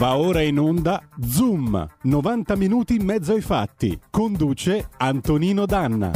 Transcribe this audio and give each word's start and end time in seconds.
Va 0.00 0.16
ora 0.16 0.40
in 0.40 0.58
onda 0.58 1.02
Zoom, 1.22 1.86
90 2.04 2.56
minuti 2.56 2.94
in 2.94 3.04
mezzo 3.04 3.34
ai 3.34 3.42
fatti. 3.42 4.00
Conduce 4.08 4.88
Antonino 4.96 5.66
Danna. 5.66 6.10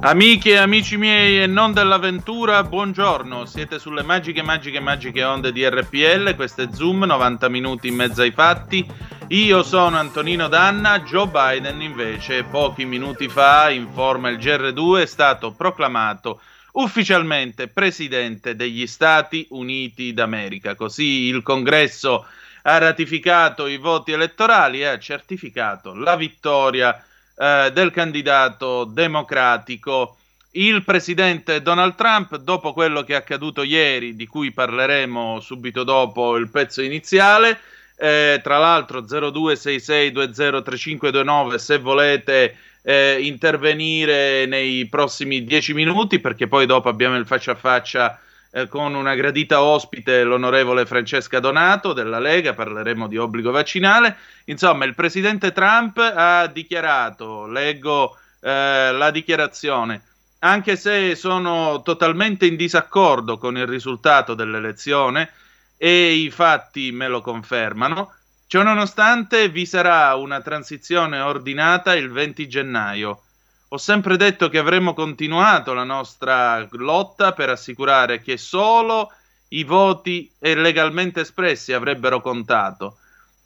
Amiche 0.00 0.50
e 0.50 0.56
amici 0.56 0.98
miei 0.98 1.42
e 1.42 1.46
non 1.46 1.72
dell'avventura, 1.72 2.62
buongiorno. 2.64 3.46
Siete 3.46 3.78
sulle 3.78 4.02
magiche, 4.02 4.42
magiche, 4.42 4.80
magiche 4.80 5.24
onde 5.24 5.52
di 5.52 5.66
RPL. 5.66 6.34
Questo 6.34 6.60
è 6.60 6.68
Zoom, 6.70 7.04
90 7.04 7.48
minuti 7.48 7.88
in 7.88 7.94
mezzo 7.94 8.20
ai 8.20 8.30
fatti. 8.30 9.16
Io 9.30 9.62
sono 9.62 9.98
Antonino 9.98 10.48
Danna, 10.48 11.00
Joe 11.00 11.26
Biden 11.26 11.82
invece 11.82 12.44
pochi 12.44 12.86
minuti 12.86 13.28
fa, 13.28 13.68
informa 13.68 14.30
il 14.30 14.38
GR2, 14.38 15.02
è 15.02 15.06
stato 15.06 15.52
proclamato 15.52 16.40
ufficialmente 16.72 17.68
presidente 17.68 18.56
degli 18.56 18.86
Stati 18.86 19.46
Uniti 19.50 20.14
d'America. 20.14 20.74
Così 20.74 21.26
il 21.26 21.42
Congresso 21.42 22.24
ha 22.62 22.78
ratificato 22.78 23.66
i 23.66 23.76
voti 23.76 24.12
elettorali 24.12 24.80
e 24.80 24.86
ha 24.86 24.98
certificato 24.98 25.94
la 25.94 26.16
vittoria 26.16 27.04
eh, 27.36 27.70
del 27.70 27.90
candidato 27.90 28.84
democratico. 28.84 30.16
Il 30.52 30.82
presidente 30.84 31.60
Donald 31.60 31.96
Trump, 31.96 32.34
dopo 32.36 32.72
quello 32.72 33.02
che 33.02 33.12
è 33.12 33.16
accaduto 33.16 33.62
ieri, 33.62 34.16
di 34.16 34.26
cui 34.26 34.52
parleremo 34.52 35.38
subito 35.40 35.84
dopo 35.84 36.36
il 36.36 36.48
pezzo 36.48 36.80
iniziale, 36.80 37.60
eh, 37.98 38.40
tra 38.42 38.56
l'altro 38.58 39.02
0266203529 39.02 41.54
se 41.56 41.78
volete 41.78 42.56
eh, 42.82 43.18
intervenire 43.20 44.46
nei 44.46 44.86
prossimi 44.86 45.44
dieci 45.44 45.74
minuti 45.74 46.20
perché 46.20 46.46
poi 46.46 46.64
dopo 46.64 46.88
abbiamo 46.88 47.16
il 47.16 47.26
faccia 47.26 47.50
a 47.52 47.56
faccia 47.56 48.20
eh, 48.50 48.68
con 48.68 48.94
una 48.94 49.14
gradita 49.14 49.62
ospite 49.62 50.22
l'onorevole 50.22 50.86
Francesca 50.86 51.40
Donato 51.40 51.92
della 51.92 52.18
Lega, 52.18 52.54
parleremo 52.54 53.06
di 53.06 53.18
obbligo 53.18 53.50
vaccinale. 53.50 54.16
Insomma, 54.44 54.84
il 54.84 54.94
presidente 54.94 55.52
Trump 55.52 55.98
ha 55.98 56.46
dichiarato, 56.46 57.46
leggo 57.46 58.16
eh, 58.40 58.92
la 58.92 59.10
dichiarazione, 59.10 60.02
anche 60.40 60.76
se 60.76 61.14
sono 61.14 61.82
totalmente 61.82 62.46
in 62.46 62.56
disaccordo 62.56 63.36
con 63.36 63.58
il 63.58 63.66
risultato 63.66 64.34
dell'elezione, 64.34 65.30
e 65.78 66.12
i 66.12 66.30
fatti 66.30 66.92
me 66.92 67.08
lo 67.08 67.22
confermano. 67.22 68.12
Ciononostante 68.46 69.48
vi 69.48 69.64
sarà 69.64 70.14
una 70.16 70.42
transizione 70.42 71.20
ordinata 71.20 71.94
il 71.94 72.10
20 72.10 72.48
gennaio. 72.48 73.22
Ho 73.68 73.78
sempre 73.78 74.16
detto 74.16 74.48
che 74.48 74.58
avremmo 74.58 74.94
continuato 74.94 75.72
la 75.72 75.84
nostra 75.84 76.66
lotta 76.72 77.32
per 77.32 77.50
assicurare 77.50 78.20
che 78.20 78.36
solo 78.36 79.12
i 79.48 79.64
voti 79.64 80.30
legalmente 80.40 81.20
espressi 81.20 81.72
avrebbero 81.72 82.20
contato. 82.20 82.98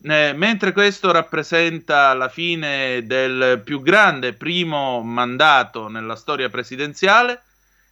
Eh, 0.04 0.32
mentre 0.34 0.72
questo 0.72 1.12
rappresenta 1.12 2.12
la 2.14 2.28
fine 2.28 3.04
del 3.06 3.60
più 3.64 3.82
grande 3.82 4.32
primo 4.32 5.00
mandato 5.02 5.88
nella 5.88 6.16
storia 6.16 6.48
presidenziale, 6.48 7.42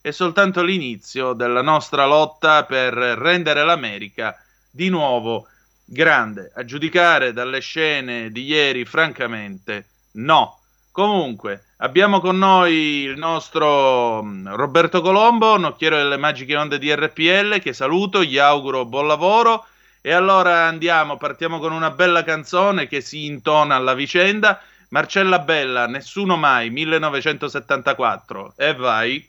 è 0.03 0.11
soltanto 0.13 0.63
l'inizio 0.63 1.35
della 1.35 1.61
nostra 1.61 2.07
lotta 2.07 2.65
per 2.65 2.95
rendere 2.95 3.65
l'America 3.65 4.35
di 4.71 4.89
nuovo 4.89 5.47
grande. 5.85 6.51
A 6.55 6.65
giudicare 6.65 7.33
dalle 7.33 7.61
scene 7.61 8.31
di 8.31 8.45
ieri, 8.45 8.85
francamente, 8.85 9.89
no. 10.13 10.59
Comunque, 10.93 11.67
abbiamo 11.79 12.21
con 12.21 12.39
noi 12.39 13.03
il 13.03 13.19
nostro 13.19 14.23
mm, 14.23 14.49
Roberto 14.55 15.03
Colombo, 15.03 15.57
nocchiero 15.57 15.97
delle 15.97 16.17
magiche 16.17 16.57
onde 16.57 16.79
di 16.79 16.93
RPL, 16.95 17.61
che 17.61 17.73
saluto, 17.73 18.25
gli 18.25 18.39
auguro 18.39 18.87
buon 18.87 19.07
lavoro. 19.07 19.67
E 20.01 20.13
allora 20.13 20.67
andiamo, 20.67 21.19
partiamo 21.19 21.59
con 21.59 21.73
una 21.73 21.91
bella 21.91 22.25
canzone 22.25 22.89
che 22.89 23.03
si 23.03 23.27
intona 23.27 23.77
alla 23.77 23.93
vicenda. 23.95 24.61
Marcella 24.89 25.39
Bella, 25.41 25.87
Nessuno 25.87 26.37
mai, 26.37 26.71
1974. 26.71 28.55
E 28.57 28.75
vai. 28.75 29.29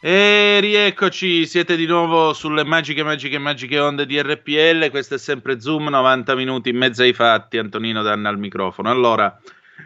Eccoci, 0.00 1.44
siete 1.44 1.74
di 1.74 1.84
nuovo 1.86 2.32
sulle 2.32 2.64
magiche, 2.64 3.02
magiche, 3.02 3.38
magiche 3.38 3.80
onde 3.80 4.06
di 4.06 4.20
RPL. 4.20 4.90
Questo 4.90 5.16
è 5.16 5.18
sempre 5.18 5.60
Zoom, 5.60 5.88
90 5.88 6.36
minuti 6.36 6.68
in 6.68 6.76
mezzo 6.76 7.02
ai 7.02 7.12
fatti. 7.12 7.58
Antonino 7.58 8.02
Danna 8.02 8.28
al 8.28 8.38
microfono. 8.38 8.90
Allora, 8.90 9.36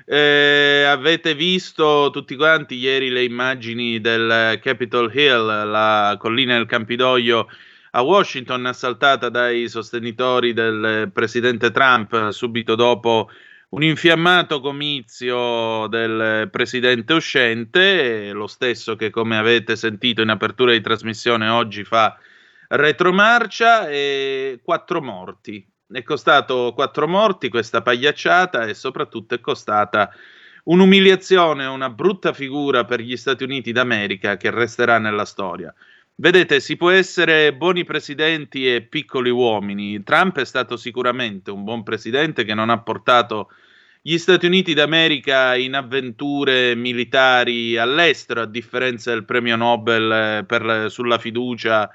Eh, 0.07 0.85
avete 0.89 1.35
visto 1.35 2.09
tutti 2.13 2.35
quanti 2.35 2.77
ieri 2.77 3.11
le 3.11 3.25
immagini 3.25 4.01
del 4.01 4.59
Capitol 4.63 5.11
Hill, 5.15 5.71
la 5.71 6.17
collina 6.19 6.55
del 6.57 6.65
Campidoglio 6.67 7.49
a 7.93 8.01
Washington, 8.01 8.65
assaltata 8.67 9.29
dai 9.29 9.69
sostenitori 9.69 10.55
del 10.55 11.11
presidente 11.13 11.71
Trump 11.71 12.31
subito 12.31 12.75
dopo 12.75 13.31
un 13.73 13.83
infiammato 13.83 14.61
comizio 14.61 15.87
del 15.89 16.49
presidente 16.51 17.15
uscente, 17.15 18.33
lo 18.33 18.47
stesso 18.47 18.97
che 18.97 19.11
come 19.11 19.37
avete 19.37 19.77
sentito 19.77 20.23
in 20.23 20.29
apertura 20.29 20.73
di 20.73 20.81
trasmissione 20.81 21.49
oggi 21.49 21.85
fa 21.85 22.19
retromarcia 22.69 23.89
e 23.89 24.61
quattro 24.63 25.03
morti 25.03 25.67
è 25.93 26.03
costato 26.03 26.73
quattro 26.75 27.07
morti 27.07 27.49
questa 27.49 27.83
pagliacciata 27.83 28.65
e 28.65 28.75
soprattutto 28.75 29.35
è 29.35 29.41
costata 29.41 30.11
un'umiliazione, 30.65 31.67
una 31.67 31.91
brutta 31.91 32.33
figura 32.33 32.85
per 32.85 33.01
gli 33.01 33.17
Stati 33.17 33.45
Uniti 33.45 33.73
d'America 33.73 34.37
che 34.37 34.51
resterà 34.51 34.99
nella 34.99 35.25
storia. 35.25 35.73
Vedete, 36.23 36.61
si 36.61 36.77
può 36.77 36.91
essere 36.91 37.53
buoni 37.53 37.83
presidenti 37.83 38.73
e 38.73 38.83
piccoli 38.83 39.29
uomini. 39.29 40.05
Trump 40.05 40.39
è 40.39 40.45
stato 40.45 40.77
sicuramente 40.77 41.51
un 41.51 41.65
buon 41.65 41.83
presidente 41.83 42.45
che 42.45 42.55
non 42.55 42.71
ha 42.71 42.79
portato 42.79 43.51
gli 44.01 44.17
Stati 44.19 44.47
Uniti 44.47 44.73
d'America 44.73 45.57
in 45.57 45.75
avventure 45.75 46.77
militari 46.77 47.77
all'estero, 47.77 48.43
a 48.43 48.47
differenza 48.47 49.11
del 49.11 49.25
premio 49.25 49.57
Nobel 49.57 50.13
eh, 50.13 50.45
per, 50.45 50.93
sulla 50.93 51.19
fiducia 51.19 51.91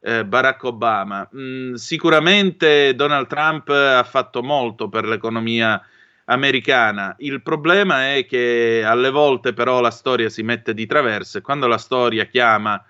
eh, 0.00 0.24
Barack 0.26 0.62
Obama. 0.62 1.28
Mm, 1.34 1.74
sicuramente 1.74 2.94
Donald 2.94 3.26
Trump 3.26 3.68
ha 3.68 4.04
fatto 4.04 4.44
molto 4.44 4.88
per 4.88 5.06
l'economia 5.06 5.84
americana. 6.26 7.16
Il 7.18 7.42
problema 7.42 8.14
è 8.14 8.26
che 8.26 8.84
alle 8.86 9.10
volte 9.10 9.52
però 9.52 9.80
la 9.80 9.90
storia 9.90 10.28
si 10.28 10.44
mette 10.44 10.72
di 10.72 10.86
traverso 10.86 11.38
e 11.38 11.40
quando 11.40 11.66
la 11.66 11.78
storia 11.78 12.26
chiama 12.26 12.80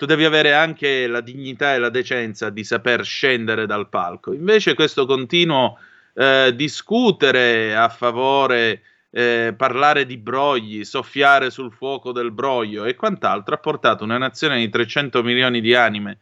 tu 0.00 0.06
devi 0.06 0.24
avere 0.24 0.54
anche 0.54 1.06
la 1.06 1.20
dignità 1.20 1.74
e 1.74 1.78
la 1.78 1.90
decenza 1.90 2.48
di 2.48 2.64
saper 2.64 3.04
scendere 3.04 3.66
dal 3.66 3.90
palco. 3.90 4.32
Invece 4.32 4.72
questo 4.72 5.04
continuo 5.04 5.78
eh, 6.14 6.54
discutere 6.56 7.76
a 7.76 7.90
favore, 7.90 8.80
eh, 9.10 9.52
parlare 9.54 10.06
di 10.06 10.16
brogli, 10.16 10.84
soffiare 10.84 11.50
sul 11.50 11.70
fuoco 11.70 12.12
del 12.12 12.30
broglio 12.30 12.86
e 12.86 12.94
quant'altro 12.94 13.54
ha 13.54 13.58
portato 13.58 14.02
una 14.02 14.16
nazione 14.16 14.56
di 14.56 14.70
300 14.70 15.22
milioni 15.22 15.60
di 15.60 15.74
anime 15.74 16.16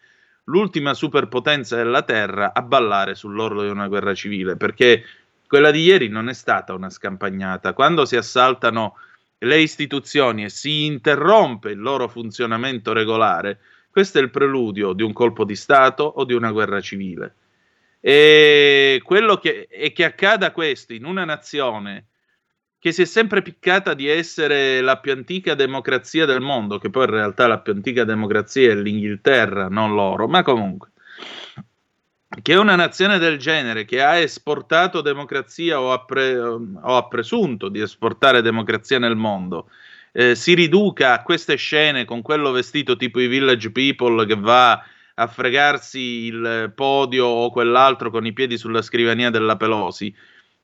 l'ultima 0.46 0.92
superpotenza 0.92 1.76
della 1.76 2.02
Terra 2.02 2.52
a 2.52 2.62
ballare 2.62 3.14
sull'orlo 3.14 3.62
di 3.62 3.68
una 3.68 3.86
guerra 3.86 4.12
civile, 4.12 4.56
perché 4.56 5.04
quella 5.46 5.70
di 5.70 5.82
ieri 5.82 6.08
non 6.08 6.28
è 6.28 6.34
stata 6.34 6.74
una 6.74 6.90
scampagnata. 6.90 7.74
Quando 7.74 8.04
si 8.06 8.16
assaltano 8.16 8.96
le 9.38 9.60
istituzioni 9.60 10.44
e 10.44 10.48
si 10.48 10.84
interrompe 10.84 11.70
il 11.70 11.78
loro 11.78 12.08
funzionamento 12.08 12.92
regolare, 12.92 13.60
questo 13.90 14.18
è 14.18 14.22
il 14.22 14.30
preludio 14.30 14.92
di 14.92 15.02
un 15.02 15.12
colpo 15.12 15.44
di 15.44 15.56
Stato 15.56 16.04
o 16.04 16.24
di 16.24 16.34
una 16.34 16.52
guerra 16.52 16.80
civile. 16.80 17.34
E 18.00 19.00
quello 19.04 19.38
che, 19.38 19.68
e 19.70 19.92
che 19.92 20.04
accada 20.04 20.52
questo 20.52 20.92
in 20.92 21.04
una 21.04 21.24
nazione 21.24 22.06
che 22.78 22.92
si 22.92 23.02
è 23.02 23.04
sempre 23.04 23.42
piccata 23.42 23.94
di 23.94 24.06
essere 24.06 24.80
la 24.80 24.98
più 24.98 25.10
antica 25.10 25.54
democrazia 25.54 26.24
del 26.26 26.40
mondo, 26.40 26.78
che 26.78 26.90
poi 26.90 27.04
in 27.04 27.10
realtà 27.10 27.48
la 27.48 27.58
più 27.58 27.72
antica 27.72 28.04
democrazia 28.04 28.70
è 28.70 28.74
l'Inghilterra, 28.76 29.68
non 29.68 29.94
loro, 29.94 30.28
ma 30.28 30.42
comunque, 30.42 30.92
che 32.42 32.54
una 32.54 32.76
nazione 32.76 33.18
del 33.18 33.38
genere 33.38 33.84
che 33.84 34.02
ha 34.02 34.18
esportato 34.18 35.00
democrazia 35.00 35.80
o 35.80 35.92
ha, 35.92 36.04
pre- 36.04 36.38
o 36.38 36.96
ha 36.96 37.08
presunto 37.08 37.68
di 37.68 37.80
esportare 37.80 38.42
democrazia 38.42 38.98
nel 38.98 39.16
mondo, 39.16 39.70
eh, 40.12 40.34
si 40.34 40.54
riduca 40.54 41.12
a 41.12 41.22
queste 41.22 41.56
scene 41.56 42.04
con 42.04 42.22
quello 42.22 42.50
vestito 42.50 42.96
tipo 42.96 43.20
i 43.20 43.28
village 43.28 43.70
people 43.70 44.26
che 44.26 44.36
va 44.36 44.82
a 45.14 45.26
fregarsi 45.26 46.26
il 46.26 46.72
podio 46.74 47.26
o 47.26 47.50
quell'altro 47.50 48.10
con 48.10 48.24
i 48.24 48.32
piedi 48.32 48.56
sulla 48.56 48.82
scrivania 48.82 49.30
della 49.30 49.56
Pelosi 49.56 50.14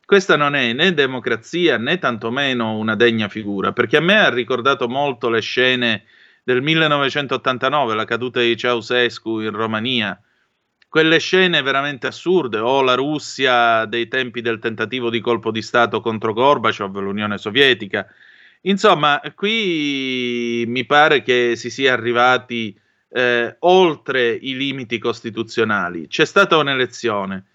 questa 0.06 0.36
non 0.36 0.54
è 0.54 0.72
né 0.72 0.92
democrazia 0.92 1.78
né 1.78 1.98
tantomeno 1.98 2.76
una 2.76 2.94
degna 2.94 3.28
figura, 3.28 3.72
perché 3.72 3.96
a 3.96 4.00
me 4.00 4.18
ha 4.18 4.28
ricordato 4.28 4.86
molto 4.86 5.30
le 5.30 5.40
scene 5.40 6.04
del 6.42 6.60
1989, 6.60 7.94
la 7.94 8.04
caduta 8.04 8.40
di 8.40 8.56
Ceausescu 8.56 9.40
in 9.40 9.50
Romania, 9.50 10.20
quelle 10.94 11.18
scene 11.18 11.60
veramente 11.60 12.06
assurde, 12.06 12.60
o 12.60 12.80
la 12.80 12.94
Russia 12.94 13.84
dei 13.84 14.06
tempi 14.06 14.40
del 14.40 14.60
tentativo 14.60 15.10
di 15.10 15.18
colpo 15.18 15.50
di 15.50 15.60
Stato 15.60 16.00
contro 16.00 16.32
Gorbaciov, 16.32 16.96
l'Unione 17.00 17.36
Sovietica. 17.36 18.06
Insomma, 18.60 19.20
qui 19.34 20.62
mi 20.68 20.86
pare 20.86 21.22
che 21.22 21.56
si 21.56 21.68
sia 21.68 21.92
arrivati 21.92 22.78
eh, 23.08 23.56
oltre 23.58 24.34
i 24.34 24.54
limiti 24.54 25.00
costituzionali. 25.00 26.06
C'è 26.06 26.24
stata 26.24 26.58
un'elezione 26.58 27.46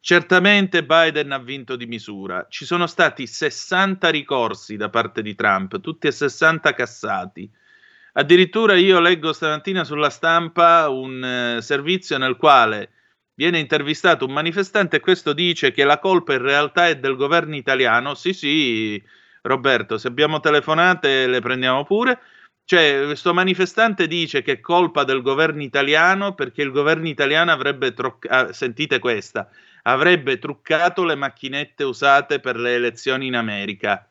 Certamente 0.00 0.84
Biden 0.84 1.32
ha 1.32 1.38
vinto 1.38 1.76
di 1.76 1.84
misura. 1.84 2.46
Ci 2.48 2.64
sono 2.64 2.86
stati 2.86 3.26
60 3.26 4.08
ricorsi 4.08 4.76
da 4.76 4.88
parte 4.88 5.20
di 5.20 5.34
Trump, 5.34 5.80
tutti 5.80 6.06
e 6.06 6.12
60 6.12 6.72
cassati. 6.72 7.50
Addirittura 8.16 8.74
io 8.74 9.00
leggo 9.00 9.32
stamattina 9.32 9.82
sulla 9.82 10.10
stampa 10.10 10.88
un 10.88 11.24
eh, 11.24 11.62
servizio 11.62 12.16
nel 12.16 12.36
quale 12.36 12.90
viene 13.34 13.58
intervistato 13.58 14.24
un 14.24 14.32
manifestante 14.32 14.96
e 14.96 15.00
questo 15.00 15.32
dice 15.32 15.72
che 15.72 15.82
la 15.82 15.98
colpa 15.98 16.34
in 16.34 16.42
realtà 16.42 16.86
è 16.86 16.96
del 16.98 17.16
governo 17.16 17.56
italiano. 17.56 18.14
Sì, 18.14 18.32
sì, 18.32 19.02
Roberto, 19.42 19.98
se 19.98 20.06
abbiamo 20.08 20.38
telefonate 20.38 21.26
le 21.26 21.40
prendiamo 21.40 21.84
pure. 21.84 22.20
Cioè, 22.64 23.02
questo 23.04 23.34
manifestante 23.34 24.06
dice 24.06 24.42
che 24.42 24.52
è 24.52 24.60
colpa 24.60 25.02
del 25.02 25.20
governo 25.20 25.62
italiano 25.62 26.34
perché 26.34 26.62
il 26.62 26.70
governo 26.70 27.08
italiano 27.08 27.50
avrebbe 27.50 27.92
troccato, 27.92 28.34
ah, 28.50 28.52
sentite 28.52 29.00
questa, 29.00 29.50
avrebbe 29.82 30.38
truccato 30.38 31.04
le 31.04 31.16
macchinette 31.16 31.82
usate 31.82 32.38
per 32.38 32.56
le 32.56 32.74
elezioni 32.74 33.26
in 33.26 33.34
America. 33.34 34.08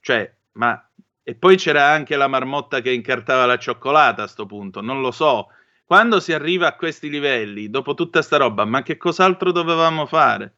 Cioè, 0.00 0.34
ma... 0.52 0.84
E 1.30 1.36
poi 1.36 1.56
c'era 1.56 1.86
anche 1.86 2.16
la 2.16 2.26
marmotta 2.26 2.80
che 2.80 2.90
incartava 2.90 3.46
la 3.46 3.56
cioccolata 3.56 4.24
a 4.24 4.26
sto 4.26 4.46
punto, 4.46 4.80
non 4.80 5.00
lo 5.00 5.12
so. 5.12 5.50
Quando 5.86 6.18
si 6.18 6.32
arriva 6.32 6.66
a 6.66 6.74
questi 6.74 7.08
livelli, 7.08 7.70
dopo 7.70 7.94
tutta 7.94 8.20
sta 8.20 8.36
roba, 8.36 8.64
ma 8.64 8.82
che 8.82 8.96
cos'altro 8.96 9.52
dovevamo 9.52 10.06
fare? 10.06 10.54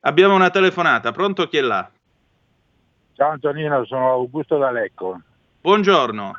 Abbiamo 0.00 0.34
una 0.34 0.50
telefonata, 0.50 1.10
pronto 1.10 1.48
chi 1.48 1.56
è 1.56 1.62
là? 1.62 1.90
Ciao 3.14 3.30
Antonino, 3.30 3.82
sono 3.86 4.10
Augusto 4.10 4.58
D'Alecco. 4.58 5.22
Buongiorno. 5.62 6.38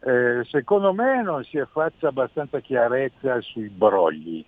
Eh, 0.00 0.44
secondo 0.50 0.92
me 0.92 1.22
non 1.22 1.44
si 1.44 1.56
è 1.56 1.66
fatta 1.72 2.08
abbastanza 2.08 2.60
chiarezza 2.60 3.40
sui 3.40 3.70
brogli 3.70 4.44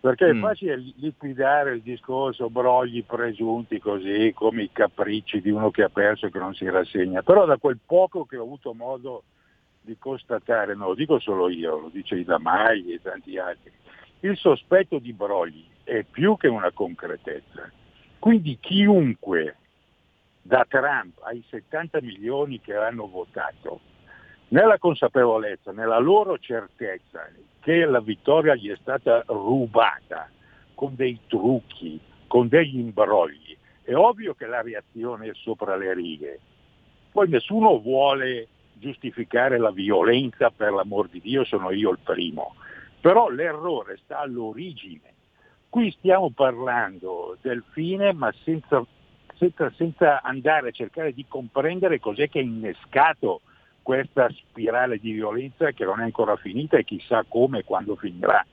perché 0.00 0.32
mm. 0.32 0.36
è 0.36 0.40
facile 0.40 0.76
liquidare 0.96 1.74
il 1.74 1.82
discorso 1.82 2.50
brogli 2.50 3.04
presunti 3.04 3.78
così 3.80 4.32
come 4.34 4.62
i 4.62 4.70
capricci 4.72 5.40
di 5.40 5.50
uno 5.50 5.70
che 5.70 5.82
ha 5.82 5.88
perso 5.88 6.26
e 6.26 6.30
che 6.30 6.38
non 6.38 6.54
si 6.54 6.68
rassegna, 6.68 7.22
però 7.22 7.44
da 7.44 7.56
quel 7.56 7.78
poco 7.84 8.24
che 8.24 8.36
ho 8.36 8.44
avuto 8.44 8.72
modo 8.74 9.24
di 9.80 9.96
constatare, 9.98 10.74
non 10.74 10.88
lo 10.88 10.94
dico 10.94 11.18
solo 11.18 11.48
io, 11.48 11.78
lo 11.78 11.90
dice 11.92 12.16
Ida 12.16 12.38
Mai 12.38 12.92
e 12.92 13.00
tanti 13.02 13.38
altri, 13.38 13.72
il 14.20 14.36
sospetto 14.36 14.98
di 14.98 15.12
brogli 15.12 15.64
è 15.82 16.02
più 16.02 16.36
che 16.36 16.48
una 16.48 16.70
concretezza. 16.72 17.70
Quindi 18.18 18.58
chiunque 18.60 19.56
da 20.42 20.64
Trump 20.68 21.20
ai 21.22 21.42
70 21.48 22.00
milioni 22.02 22.60
che 22.60 22.74
hanno 22.74 23.06
votato, 23.06 23.80
nella 24.48 24.78
consapevolezza, 24.78 25.72
nella 25.72 25.98
loro 25.98 26.38
certezza 26.38 27.28
che 27.60 27.84
la 27.84 28.00
vittoria 28.00 28.54
gli 28.54 28.70
è 28.70 28.76
stata 28.80 29.22
rubata 29.26 30.30
con 30.74 30.94
dei 30.94 31.18
trucchi, 31.26 32.00
con 32.26 32.48
degli 32.48 32.78
imbrogli. 32.78 33.56
È 33.82 33.94
ovvio 33.94 34.34
che 34.34 34.46
la 34.46 34.62
reazione 34.62 35.28
è 35.28 35.34
sopra 35.34 35.76
le 35.76 35.92
righe. 35.92 36.40
Poi 37.10 37.28
nessuno 37.28 37.78
vuole 37.80 38.48
giustificare 38.74 39.58
la 39.58 39.70
violenza, 39.70 40.50
per 40.50 40.72
l'amor 40.72 41.08
di 41.08 41.20
Dio 41.20 41.44
sono 41.44 41.70
io 41.70 41.90
il 41.90 41.98
primo. 42.02 42.54
Però 43.00 43.28
l'errore 43.28 43.98
sta 44.04 44.20
all'origine. 44.20 45.14
Qui 45.68 45.90
stiamo 45.90 46.30
parlando 46.30 47.36
del 47.42 47.62
fine, 47.72 48.12
ma 48.12 48.32
senza, 48.44 48.84
senza, 49.36 49.70
senza 49.76 50.22
andare 50.22 50.68
a 50.68 50.72
cercare 50.72 51.12
di 51.12 51.26
comprendere 51.28 52.00
cos'è 52.00 52.28
che 52.28 52.38
ha 52.38 52.42
innescato 52.42 53.42
questa 53.88 54.28
spirale 54.36 54.98
di 54.98 55.12
violenza 55.12 55.70
che 55.70 55.86
non 55.86 56.00
è 56.00 56.02
ancora 56.02 56.36
finita 56.36 56.76
e 56.76 56.84
chissà 56.84 57.24
come 57.26 57.60
e 57.60 57.64
quando 57.64 57.96
finirà. 57.96 58.44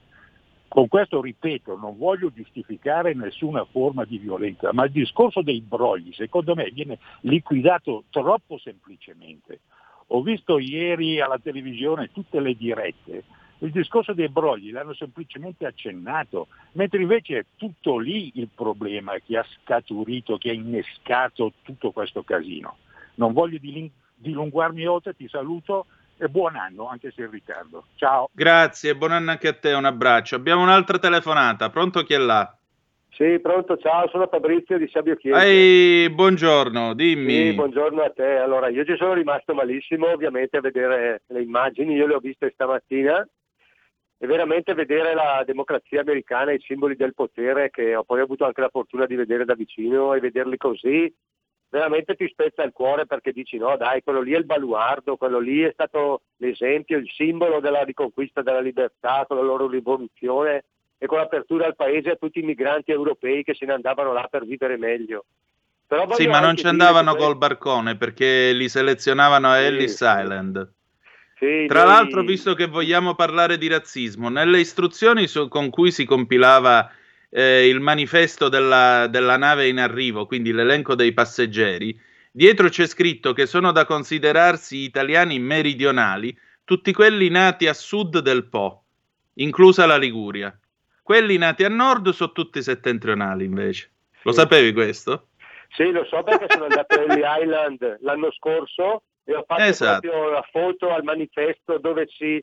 Con 0.66 0.88
questo 0.88 1.20
ripeto, 1.20 1.76
non 1.76 1.98
voglio 1.98 2.32
giustificare 2.32 3.12
nessuna 3.12 3.66
forma 3.66 4.06
di 4.06 4.16
violenza, 4.16 4.72
ma 4.72 4.86
il 4.86 4.92
discorso 4.92 5.42
dei 5.42 5.60
brogli 5.60 6.10
secondo 6.14 6.54
me 6.54 6.70
viene 6.72 6.98
liquidato 7.20 8.04
troppo 8.08 8.56
semplicemente. 8.56 9.60
Ho 10.06 10.22
visto 10.22 10.58
ieri 10.58 11.20
alla 11.20 11.38
televisione 11.38 12.10
tutte 12.12 12.40
le 12.40 12.56
dirette 12.56 13.24
Il 13.58 13.72
discorso 13.72 14.14
dei 14.14 14.30
brogli 14.30 14.72
l'hanno 14.72 14.94
semplicemente 14.94 15.66
accennato, 15.66 16.46
mentre 16.72 17.02
invece 17.02 17.38
è 17.40 17.44
tutto 17.56 17.98
lì 17.98 18.32
il 18.36 18.48
problema 18.54 19.12
che 19.18 19.36
ha 19.36 19.44
scaturito, 19.60 20.38
che 20.38 20.48
ha 20.48 20.54
innescato 20.54 21.52
tutto 21.60 21.90
questo 21.90 22.22
casino. 22.22 22.78
Non 23.16 23.34
voglio 23.34 23.58
dilungarmi 24.16 24.86
oltre, 24.86 25.14
ti 25.14 25.28
saluto 25.28 25.86
e 26.18 26.28
buon 26.28 26.56
anno, 26.56 26.88
anche 26.88 27.12
se 27.14 27.22
in 27.22 27.30
ritardo. 27.30 27.84
Ciao. 27.96 28.28
Grazie, 28.32 28.96
buon 28.96 29.12
anno 29.12 29.30
anche 29.30 29.48
a 29.48 29.52
te, 29.52 29.72
un 29.72 29.84
abbraccio. 29.84 30.36
Abbiamo 30.36 30.62
un'altra 30.62 30.98
telefonata, 30.98 31.70
pronto 31.70 32.02
chi 32.02 32.14
è 32.14 32.18
là? 32.18 32.56
Sì, 33.10 33.38
pronto, 33.40 33.78
ciao, 33.78 34.08
sono 34.08 34.26
Fabrizio 34.26 34.76
di 34.76 34.88
Sabio 34.88 35.16
Chiesa. 35.16 35.42
Ehi, 35.42 36.10
buongiorno, 36.10 36.92
dimmi. 36.92 37.48
Sì, 37.48 37.52
buongiorno 37.54 38.02
a 38.02 38.10
te. 38.10 38.36
Allora, 38.36 38.68
io 38.68 38.84
ci 38.84 38.94
sono 38.96 39.14
rimasto 39.14 39.54
malissimo 39.54 40.08
ovviamente 40.08 40.58
a 40.58 40.60
vedere 40.60 41.22
le 41.28 41.40
immagini, 41.40 41.94
io 41.94 42.06
le 42.06 42.14
ho 42.14 42.18
viste 42.18 42.50
stamattina 42.52 43.26
e 44.18 44.26
veramente 44.26 44.74
vedere 44.74 45.14
la 45.14 45.42
democrazia 45.46 46.00
americana, 46.02 46.52
i 46.52 46.60
simboli 46.60 46.94
del 46.94 47.14
potere 47.14 47.70
che 47.70 47.96
ho 47.96 48.04
poi 48.04 48.20
avuto 48.20 48.44
anche 48.44 48.60
la 48.60 48.70
fortuna 48.70 49.06
di 49.06 49.14
vedere 49.14 49.46
da 49.46 49.54
vicino 49.54 50.12
e 50.12 50.20
vederli 50.20 50.58
così, 50.58 51.10
veramente 51.76 52.14
ti 52.14 52.26
spezza 52.28 52.62
il 52.62 52.72
cuore 52.72 53.04
perché 53.04 53.32
dici 53.32 53.58
no 53.58 53.76
dai, 53.76 54.02
quello 54.02 54.22
lì 54.22 54.32
è 54.32 54.38
il 54.38 54.46
baluardo, 54.46 55.16
quello 55.16 55.38
lì 55.38 55.60
è 55.60 55.70
stato 55.72 56.22
l'esempio, 56.38 56.96
il 56.96 57.10
simbolo 57.14 57.60
della 57.60 57.82
riconquista 57.82 58.40
della 58.40 58.60
libertà, 58.60 59.26
con 59.28 59.36
la 59.36 59.42
loro 59.42 59.68
rivoluzione 59.68 60.64
e 60.96 61.06
con 61.06 61.18
l'apertura 61.18 61.66
al 61.66 61.76
paese 61.76 62.10
a 62.10 62.16
tutti 62.16 62.38
i 62.38 62.44
migranti 62.44 62.92
europei 62.92 63.44
che 63.44 63.54
se 63.54 63.66
ne 63.66 63.74
andavano 63.74 64.14
là 64.14 64.26
per 64.30 64.46
vivere 64.46 64.78
meglio. 64.78 65.26
sì, 66.14 66.26
ma 66.26 66.40
non 66.40 66.56
ci 66.56 66.66
andavano 66.66 67.14
col 67.14 67.36
barcone 67.36 67.96
perché 67.96 68.52
li 68.52 68.70
selezionavano 68.70 69.50
a 69.50 69.56
sì, 69.56 69.64
Ellis 69.64 70.00
Island. 70.00 70.72
Sì, 71.38 71.66
Tra 71.68 71.84
noi... 71.84 71.92
l'altro, 71.92 72.22
visto 72.22 72.54
che 72.54 72.66
vogliamo 72.66 73.14
parlare 73.14 73.58
di 73.58 73.68
razzismo, 73.68 74.30
nelle 74.30 74.60
istruzioni 74.60 75.26
su- 75.26 75.48
con 75.48 75.68
cui 75.68 75.90
si 75.90 76.06
compilava 76.06 76.90
eh, 77.36 77.68
il 77.68 77.80
manifesto 77.80 78.48
della, 78.48 79.08
della 79.08 79.36
nave 79.36 79.68
in 79.68 79.78
arrivo, 79.78 80.24
quindi 80.24 80.52
l'elenco 80.52 80.94
dei 80.94 81.12
passeggeri, 81.12 82.00
dietro 82.32 82.70
c'è 82.70 82.86
scritto 82.86 83.34
che 83.34 83.44
sono 83.44 83.72
da 83.72 83.84
considerarsi 83.84 84.78
italiani 84.78 85.38
meridionali 85.38 86.34
tutti 86.64 86.94
quelli 86.94 87.28
nati 87.28 87.66
a 87.66 87.74
sud 87.74 88.20
del 88.20 88.46
Po, 88.46 88.84
inclusa 89.34 89.84
la 89.84 89.98
Liguria. 89.98 90.58
Quelli 91.02 91.36
nati 91.36 91.62
a 91.64 91.68
nord 91.68 92.08
sono 92.08 92.32
tutti 92.32 92.62
settentrionali 92.62 93.44
invece. 93.44 93.90
Lo 94.22 94.32
sì. 94.32 94.38
sapevi 94.38 94.72
questo? 94.72 95.28
Sì, 95.74 95.90
lo 95.90 96.06
so 96.06 96.22
perché 96.22 96.46
sono 96.48 96.64
andato 96.64 96.98
a 96.98 97.02
Ellie 97.02 97.42
Island 97.42 97.98
l'anno 98.00 98.32
scorso 98.32 99.02
e 99.24 99.34
ho 99.34 99.44
fatto 99.46 99.62
esatto. 99.62 100.00
proprio 100.00 100.30
la 100.30 100.48
foto 100.50 100.90
al 100.90 101.04
manifesto 101.04 101.76
dove 101.76 102.06
si, 102.08 102.42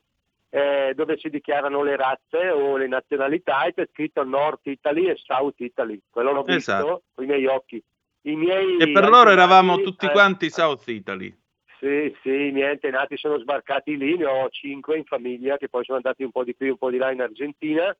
eh, 0.55 0.93
dove 0.95 1.17
si, 1.17 1.29
dichiarano 1.29 1.81
le 1.81 1.95
razze 1.95 2.49
o 2.51 2.77
le 2.77 2.87
nazionalità 2.87 3.63
e 3.63 3.73
c'è 3.73 3.87
scritto 3.91 4.23
North 4.23 4.67
Italy 4.67 5.07
e 5.07 5.15
South 5.17 5.59
Italy. 5.59 5.99
Quello 6.11 6.31
l'ho 6.31 6.43
visto 6.43 6.71
esatto. 6.71 7.03
con 7.15 7.23
i 7.23 7.27
miei 7.27 7.47
occhi. 7.47 7.83
I 8.25 8.35
miei 8.35 8.77
e 8.77 8.91
per 8.91 9.09
loro 9.09 9.31
eravamo 9.31 9.81
tutti 9.81 10.05
eh, 10.05 10.11
quanti 10.11 10.51
South 10.51 10.87
Italy. 10.87 11.35
Sì, 11.79 12.15
sì, 12.21 12.29
i 12.29 12.51
miei 12.51 12.69
antenati 12.69 13.17
sono 13.17 13.39
sbarcati 13.39 13.97
lì, 13.97 14.15
ne 14.15 14.25
ho 14.25 14.47
cinque 14.49 14.95
in 14.95 15.05
famiglia 15.05 15.57
che 15.57 15.69
poi 15.69 15.83
sono 15.83 15.97
andati 15.97 16.23
un 16.23 16.31
po' 16.31 16.43
di 16.43 16.55
qui, 16.55 16.69
un 16.69 16.77
po' 16.77 16.91
di 16.91 16.97
là 16.97 17.11
in 17.11 17.21
Argentina 17.21 17.93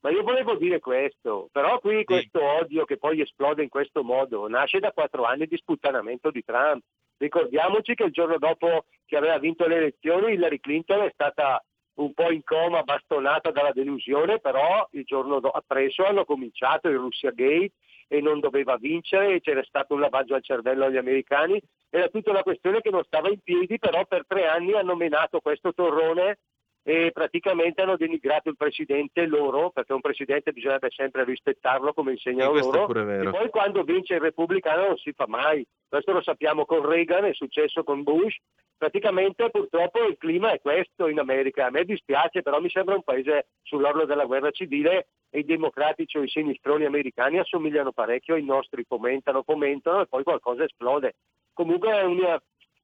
ma 0.00 0.12
io 0.12 0.22
volevo 0.22 0.54
dire 0.54 0.78
questo, 0.78 1.48
però 1.50 1.80
qui 1.80 2.04
questo 2.04 2.40
odio 2.40 2.84
che 2.84 2.96
poi 2.96 3.20
esplode 3.20 3.64
in 3.64 3.68
questo 3.68 4.04
modo 4.04 4.46
nasce 4.46 4.78
da 4.78 4.92
quattro 4.92 5.24
anni 5.24 5.46
di 5.46 5.56
sputtanamento 5.56 6.30
di 6.30 6.44
Trump. 6.44 6.80
Ricordiamoci 7.16 7.94
che 7.94 8.04
il 8.04 8.12
giorno 8.12 8.38
dopo 8.38 8.84
che 9.04 9.16
aveva 9.16 9.38
vinto 9.38 9.66
le 9.66 9.76
elezioni 9.76 10.34
Hillary 10.34 10.60
Clinton 10.60 11.00
è 11.06 11.10
stata 11.12 11.60
un 11.96 12.12
po' 12.12 12.30
in 12.30 12.42
coma, 12.42 12.82
bastonata 12.82 13.50
dalla 13.50 13.72
delusione, 13.72 14.38
però 14.38 14.86
il 14.92 15.04
giorno 15.04 15.36
appresso 15.36 16.04
hanno 16.04 16.24
cominciato 16.24 16.88
il 16.88 16.96
Russia 16.96 17.30
Gate 17.30 17.72
e 18.08 18.20
non 18.20 18.40
doveva 18.40 18.76
vincere, 18.76 19.40
c'era 19.40 19.62
stato 19.64 19.94
un 19.94 20.00
lavaggio 20.00 20.34
al 20.34 20.42
cervello 20.42 20.84
agli 20.84 20.96
americani, 20.96 21.60
era 21.90 22.08
tutta 22.08 22.30
una 22.30 22.42
questione 22.42 22.80
che 22.80 22.90
non 22.90 23.02
stava 23.04 23.28
in 23.28 23.40
piedi, 23.40 23.78
però 23.78 24.04
per 24.06 24.24
tre 24.26 24.46
anni 24.46 24.74
hanno 24.74 24.94
menato 24.94 25.40
questo 25.40 25.72
torrone 25.72 26.38
e 26.88 27.10
praticamente 27.12 27.82
hanno 27.82 27.96
denigrato 27.96 28.48
il 28.48 28.56
presidente 28.56 29.26
loro, 29.26 29.70
perché 29.70 29.92
un 29.92 30.00
presidente 30.00 30.52
bisognerebbe 30.52 30.90
sempre 30.90 31.24
rispettarlo 31.24 31.92
come 31.92 32.12
insegnano 32.12 32.52
loro, 32.52 33.10
e 33.10 33.28
poi 33.28 33.50
quando 33.50 33.82
vince 33.82 34.14
il 34.14 34.20
repubblicano 34.20 34.86
non 34.86 34.96
si 34.96 35.10
fa 35.12 35.26
mai, 35.26 35.66
questo 35.88 36.12
lo 36.12 36.22
sappiamo 36.22 36.64
con 36.64 36.88
Reagan, 36.88 37.24
è 37.24 37.34
successo 37.34 37.82
con 37.82 38.04
Bush, 38.04 38.36
praticamente 38.78 39.50
purtroppo 39.50 40.04
il 40.04 40.16
clima 40.16 40.52
è 40.52 40.60
questo 40.60 41.08
in 41.08 41.18
America, 41.18 41.66
a 41.66 41.70
me 41.70 41.82
dispiace, 41.82 42.42
però 42.42 42.60
mi 42.60 42.70
sembra 42.70 42.94
un 42.94 43.02
paese 43.02 43.48
sull'orlo 43.62 44.04
della 44.04 44.26
guerra 44.26 44.52
civile 44.52 45.08
e 45.28 45.40
i 45.40 45.44
democratici 45.44 46.18
o 46.18 46.22
i 46.22 46.28
sinistroni 46.28 46.84
americani 46.84 47.40
assomigliano 47.40 47.90
parecchio 47.90 48.34
ai 48.34 48.44
nostri, 48.44 48.84
fomentano, 48.86 49.42
fomentano 49.42 50.02
e 50.02 50.06
poi 50.06 50.22
qualcosa 50.22 50.62
esplode. 50.62 51.16
Comunque 51.52 51.90
è 51.90 52.04
una, 52.04 52.40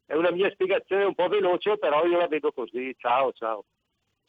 è 0.06 0.16
una 0.16 0.32
mia 0.32 0.50
spiegazione 0.50 1.04
un 1.04 1.14
po' 1.14 1.28
veloce, 1.28 1.78
però 1.78 2.04
io 2.04 2.18
la 2.18 2.26
vedo 2.26 2.50
così, 2.50 2.92
ciao 2.98 3.30
ciao. 3.30 3.64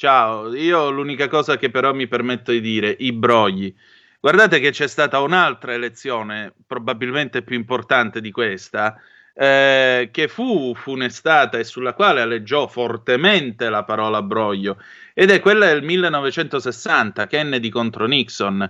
Ciao, 0.03 0.53
io 0.53 0.89
l'unica 0.89 1.29
cosa 1.29 1.55
che 1.55 1.69
però 1.69 1.93
mi 1.93 2.07
permetto 2.07 2.51
di 2.51 2.59
dire, 2.59 2.93
i 2.99 3.13
brogli. 3.13 3.73
Guardate 4.19 4.59
che 4.59 4.71
c'è 4.71 4.85
stata 4.85 5.21
un'altra 5.21 5.71
elezione, 5.71 6.53
probabilmente 6.67 7.41
più 7.41 7.55
importante 7.55 8.19
di 8.19 8.29
questa, 8.29 9.01
eh, 9.33 10.09
che 10.11 10.27
fu 10.27 10.73
funestata 10.75 11.57
e 11.57 11.63
sulla 11.63 11.93
quale 11.93 12.19
alleggiò 12.19 12.67
fortemente 12.67 13.69
la 13.69 13.85
parola 13.85 14.21
broglio, 14.21 14.77
ed 15.13 15.31
è 15.31 15.39
quella 15.39 15.67
del 15.67 15.83
1960, 15.83 17.25
Kennedy 17.27 17.69
contro 17.69 18.05
Nixon. 18.05 18.69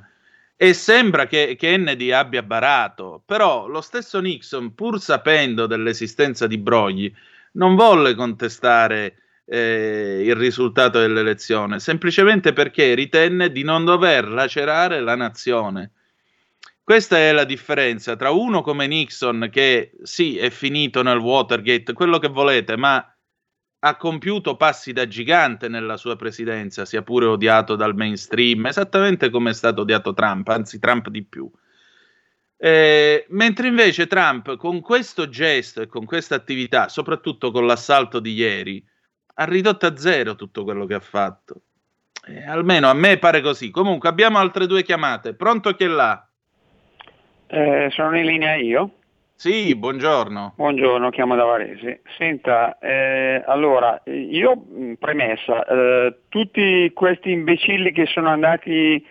E 0.55 0.73
sembra 0.75 1.25
che 1.25 1.55
Kennedy 1.57 2.11
abbia 2.11 2.43
barato, 2.43 3.23
però 3.25 3.65
lo 3.65 3.81
stesso 3.81 4.19
Nixon, 4.19 4.75
pur 4.75 5.01
sapendo 5.01 5.65
dell'esistenza 5.65 6.45
di 6.45 6.59
brogli, 6.59 7.11
non 7.53 7.73
volle 7.73 8.13
contestare 8.13 9.17
eh, 9.45 10.23
il 10.25 10.35
risultato 10.35 10.99
dell'elezione, 10.99 11.79
semplicemente 11.79 12.53
perché 12.53 12.93
ritenne 12.93 13.51
di 13.51 13.63
non 13.63 13.85
dover 13.85 14.27
lacerare 14.27 14.99
la 15.01 15.15
nazione. 15.15 15.91
Questa 16.83 17.17
è 17.17 17.31
la 17.31 17.45
differenza 17.45 18.15
tra 18.15 18.31
uno 18.31 18.61
come 18.61 18.87
Nixon, 18.87 19.49
che 19.51 19.91
sì, 20.03 20.37
è 20.37 20.49
finito 20.49 21.01
nel 21.01 21.17
Watergate, 21.17 21.93
quello 21.93 22.19
che 22.19 22.27
volete, 22.27 22.75
ma 22.75 23.05
ha 23.85 23.97
compiuto 23.97 24.55
passi 24.55 24.93
da 24.93 25.07
gigante 25.07 25.67
nella 25.67 25.97
sua 25.97 26.15
presidenza, 26.15 26.85
sia 26.85 27.01
pure 27.01 27.25
odiato 27.25 27.75
dal 27.75 27.95
mainstream, 27.95 28.65
esattamente 28.65 29.29
come 29.29 29.51
è 29.51 29.53
stato 29.53 29.81
odiato 29.81 30.13
Trump, 30.13 30.47
anzi 30.49 30.79
Trump 30.79 31.09
di 31.09 31.23
più. 31.23 31.49
Eh, 32.57 33.25
mentre 33.29 33.67
invece 33.67 34.07
Trump 34.07 34.55
con 34.55 34.79
questo 34.79 35.27
gesto 35.27 35.81
e 35.81 35.87
con 35.87 36.05
questa 36.05 36.35
attività, 36.35 36.87
soprattutto 36.87 37.51
con 37.51 37.65
l'assalto 37.65 38.21
di 38.21 38.33
ieri, 38.33 38.85
ha 39.33 39.45
ridotto 39.45 39.85
a 39.85 39.97
zero 39.97 40.35
tutto 40.35 40.63
quello 40.63 40.85
che 40.85 40.93
ha 40.93 40.99
fatto. 40.99 41.61
Eh, 42.27 42.47
almeno 42.47 42.89
a 42.89 42.93
me 42.93 43.17
pare 43.17 43.41
così. 43.41 43.69
Comunque 43.69 44.09
abbiamo 44.09 44.37
altre 44.37 44.67
due 44.67 44.83
chiamate. 44.83 45.33
Pronto 45.33 45.73
chi 45.73 45.83
è 45.83 45.87
là? 45.87 46.27
Eh, 47.47 47.89
sono 47.91 48.17
in 48.17 48.25
linea 48.25 48.55
io? 48.55 48.91
Sì, 49.35 49.75
buongiorno. 49.75 50.53
Buongiorno, 50.55 51.09
chiamo 51.09 51.35
da 51.35 51.43
Varese. 51.43 52.01
Senta, 52.17 52.77
eh, 52.79 53.43
allora, 53.45 54.01
io 54.05 54.63
premessa, 54.97 55.65
eh, 55.65 56.19
tutti 56.29 56.89
questi 56.93 57.31
imbecilli 57.31 57.91
che 57.91 58.05
sono 58.05 58.29
andati 58.29 59.05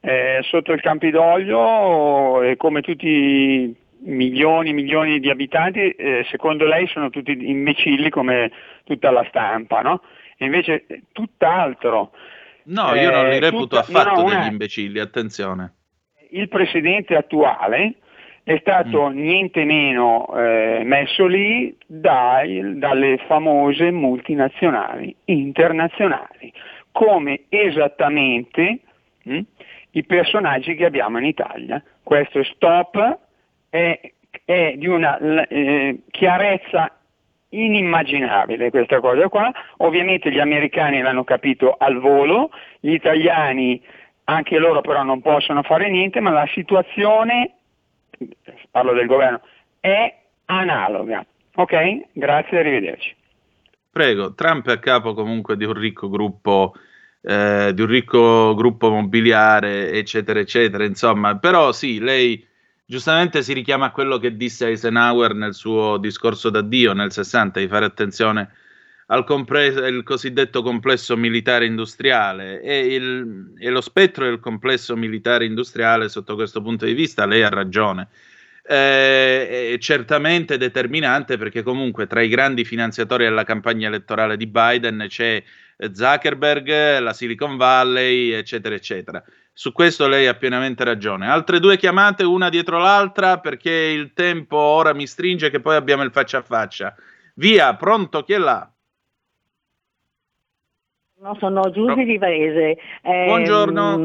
eh, 0.00 0.40
sotto 0.42 0.72
il 0.72 0.80
Campidoglio, 0.80 2.42
e 2.42 2.56
come 2.56 2.80
tutti 2.80 3.76
milioni 4.00 4.70
e 4.70 4.72
milioni 4.72 5.20
di 5.20 5.30
abitanti, 5.30 5.90
eh, 5.90 6.26
secondo 6.30 6.66
lei 6.66 6.86
sono 6.88 7.10
tutti 7.10 7.32
imbecilli 7.32 8.10
come 8.10 8.50
tutta 8.84 9.10
la 9.10 9.24
stampa, 9.28 9.80
no? 9.82 10.02
E 10.36 10.44
invece 10.44 10.84
eh, 10.86 11.02
tutt'altro. 11.12 12.12
No, 12.64 12.94
io 12.94 13.10
non 13.10 13.28
li 13.28 13.36
eh, 13.36 13.40
reputo 13.40 13.64
tutta, 13.64 13.80
affatto 13.80 14.22
no, 14.22 14.28
no, 14.28 14.28
degli 14.28 14.50
imbecilli, 14.50 14.98
attenzione. 14.98 15.72
Il 16.30 16.48
presidente 16.48 17.16
attuale 17.16 17.94
è 18.42 18.56
stato 18.60 19.08
mm. 19.08 19.18
niente 19.18 19.64
meno 19.64 20.26
eh, 20.34 20.82
messo 20.84 21.26
lì 21.26 21.76
dai, 21.86 22.78
dalle 22.78 23.18
famose 23.26 23.90
multinazionali 23.90 25.14
internazionali, 25.24 26.52
come 26.92 27.42
esattamente 27.48 28.80
mh, 29.22 29.34
hm, 29.34 29.42
i 29.90 30.04
personaggi 30.04 30.74
che 30.76 30.84
abbiamo 30.84 31.18
in 31.18 31.24
Italia. 31.24 31.82
Questo 32.02 32.42
stop 32.44 33.26
è, 33.78 34.12
è 34.44 34.74
di 34.76 34.86
una 34.86 35.18
eh, 35.18 36.00
chiarezza 36.10 36.92
inimmaginabile 37.50 38.70
questa 38.70 39.00
cosa 39.00 39.28
qua, 39.28 39.50
ovviamente 39.78 40.30
gli 40.30 40.38
americani 40.38 41.00
l'hanno 41.00 41.24
capito 41.24 41.76
al 41.78 41.98
volo, 41.98 42.50
gli 42.80 42.92
italiani 42.92 43.80
anche 44.24 44.58
loro 44.58 44.82
però 44.82 45.02
non 45.02 45.22
possono 45.22 45.62
fare 45.62 45.88
niente, 45.88 46.20
ma 46.20 46.30
la 46.30 46.46
situazione, 46.52 47.54
parlo 48.70 48.92
del 48.92 49.06
governo, 49.06 49.40
è 49.80 50.14
analoga. 50.46 51.24
Ok? 51.54 52.02
Grazie, 52.12 52.58
arrivederci. 52.58 53.16
Prego, 53.90 54.34
Trump 54.34 54.68
è 54.68 54.72
a 54.72 54.78
capo 54.78 55.14
comunque 55.14 55.56
di 55.56 55.64
un 55.64 55.72
ricco 55.72 56.10
gruppo 56.10 56.74
eh, 57.22 57.72
di 57.74 57.82
un 57.82 57.88
ricco 57.88 58.54
gruppo 58.54 58.90
mobiliare, 58.90 59.90
eccetera, 59.92 60.38
eccetera. 60.38 60.84
Insomma, 60.84 61.36
però 61.38 61.72
sì, 61.72 61.98
lei 61.98 62.46
giustamente 62.88 63.42
si 63.42 63.52
richiama 63.52 63.86
a 63.86 63.90
quello 63.90 64.16
che 64.16 64.34
disse 64.34 64.66
Eisenhower 64.66 65.34
nel 65.34 65.52
suo 65.52 65.98
discorso 65.98 66.48
d'addio 66.48 66.94
nel 66.94 67.12
60, 67.12 67.60
di 67.60 67.68
fare 67.68 67.84
attenzione 67.84 68.50
al 69.08 69.24
compre- 69.24 70.02
cosiddetto 70.02 70.62
complesso 70.62 71.14
militare 71.14 71.66
industriale 71.66 72.62
e, 72.62 72.94
il, 72.94 73.52
e, 73.58 73.68
lo 73.68 73.82
spettro 73.82 74.24
del 74.24 74.40
complesso 74.40 74.96
militare 74.96 75.44
industriale 75.44 76.08
sotto 76.08 76.34
questo 76.34 76.62
punto 76.62 76.86
di 76.86 76.94
vista, 76.94 77.26
lei 77.26 77.42
ha 77.42 77.50
ragione. 77.50 78.08
Eh, 78.62 79.72
è 79.74 79.78
certamente 79.78 80.56
determinante 80.56 81.36
perché 81.36 81.62
comunque 81.62 82.06
tra 82.06 82.22
i 82.22 82.28
grandi 82.28 82.64
finanziatori 82.64 83.24
della 83.24 83.44
campagna 83.44 83.88
elettorale 83.88 84.38
di 84.38 84.46
Biden 84.46 85.04
c'è 85.08 85.42
Zuckerberg, 85.92 86.98
la 87.00 87.12
Silicon 87.12 87.56
Valley, 87.56 88.30
eccetera, 88.30 88.74
eccetera. 88.74 89.22
Su 89.58 89.72
questo 89.72 90.06
lei 90.06 90.28
ha 90.28 90.34
pienamente 90.34 90.84
ragione. 90.84 91.26
Altre 91.26 91.58
due 91.58 91.76
chiamate, 91.76 92.22
una 92.22 92.48
dietro 92.48 92.78
l'altra, 92.78 93.40
perché 93.40 93.72
il 93.72 94.12
tempo 94.12 94.56
ora 94.56 94.94
mi 94.94 95.04
stringe, 95.04 95.50
che 95.50 95.58
poi 95.58 95.74
abbiamo 95.74 96.04
il 96.04 96.12
faccia 96.12 96.38
a 96.38 96.42
faccia. 96.42 96.94
Via, 97.34 97.74
pronto, 97.74 98.22
chi 98.22 98.34
è 98.34 98.38
là? 98.38 98.70
No, 101.20 101.36
sono 101.40 101.68
Giusy 101.72 102.04
di 102.04 102.18
Varese. 102.18 102.78
Eh, 103.02 103.24
Buongiorno. 103.26 103.96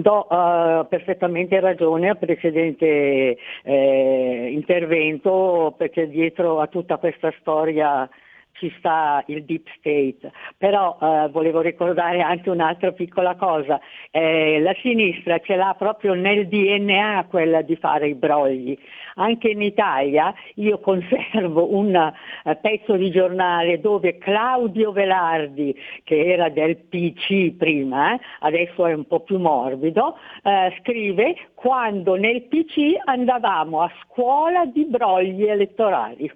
Do 0.00 0.26
uh, 0.30 0.86
perfettamente 0.86 1.58
ragione 1.58 2.10
al 2.10 2.16
precedente 2.16 3.36
eh, 3.64 4.48
intervento 4.52 5.74
perché 5.76 6.08
dietro 6.08 6.60
a 6.60 6.68
tutta 6.68 6.98
questa 6.98 7.34
storia 7.40 8.08
ci 8.52 8.72
sta 8.78 9.22
il 9.26 9.44
deep 9.44 9.66
state, 9.78 10.32
però 10.56 10.98
eh, 11.00 11.28
volevo 11.30 11.60
ricordare 11.60 12.20
anche 12.20 12.50
un'altra 12.50 12.92
piccola 12.92 13.34
cosa, 13.36 13.80
eh, 14.10 14.60
la 14.60 14.74
sinistra 14.80 15.38
ce 15.38 15.56
l'ha 15.56 15.74
proprio 15.76 16.14
nel 16.14 16.46
DNA 16.48 17.26
quella 17.28 17.62
di 17.62 17.76
fare 17.76 18.08
i 18.08 18.14
brogli, 18.14 18.76
anche 19.16 19.48
in 19.48 19.62
Italia 19.62 20.32
io 20.56 20.78
conservo 20.80 21.74
un 21.74 21.94
uh, 21.94 22.58
pezzo 22.60 22.96
di 22.96 23.10
giornale 23.10 23.80
dove 23.80 24.18
Claudio 24.18 24.92
Velardi, 24.92 25.74
che 26.04 26.26
era 26.26 26.48
del 26.48 26.76
PC 26.76 27.56
prima, 27.56 28.14
eh, 28.14 28.20
adesso 28.40 28.86
è 28.86 28.92
un 28.92 29.06
po' 29.06 29.20
più 29.20 29.38
morbido, 29.38 30.16
eh, 30.42 30.74
scrive 30.80 31.36
quando 31.54 32.14
nel 32.14 32.42
PC 32.42 32.96
andavamo 33.04 33.82
a 33.82 33.90
scuola 34.04 34.64
di 34.66 34.84
brogli 34.86 35.44
elettorali. 35.44 36.30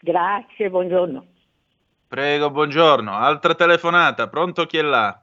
Grazie, 0.00 0.70
buongiorno. 0.70 1.34
Prego, 2.08 2.50
buongiorno. 2.50 3.12
Altra 3.12 3.56
telefonata, 3.56 4.28
pronto 4.28 4.64
chi 4.64 4.76
è 4.76 4.82
là? 4.82 5.20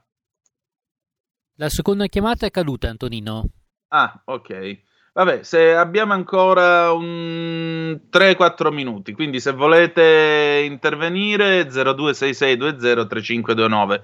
La 1.56 1.70
seconda 1.70 2.06
chiamata 2.08 2.44
è 2.44 2.50
caduta, 2.50 2.88
Antonino. 2.88 3.48
Ah, 3.88 4.20
ok. 4.24 4.82
Vabbè, 5.14 5.44
se 5.44 5.74
abbiamo 5.74 6.12
ancora 6.12 6.92
un 6.92 8.02
3-4 8.10 8.70
minuti, 8.70 9.14
quindi 9.14 9.40
se 9.40 9.52
volete 9.52 10.62
intervenire 10.66 11.68
0266203529. 11.68 14.02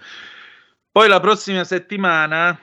Poi 0.90 1.08
la 1.08 1.20
prossima 1.20 1.64
settimana, 1.64 2.58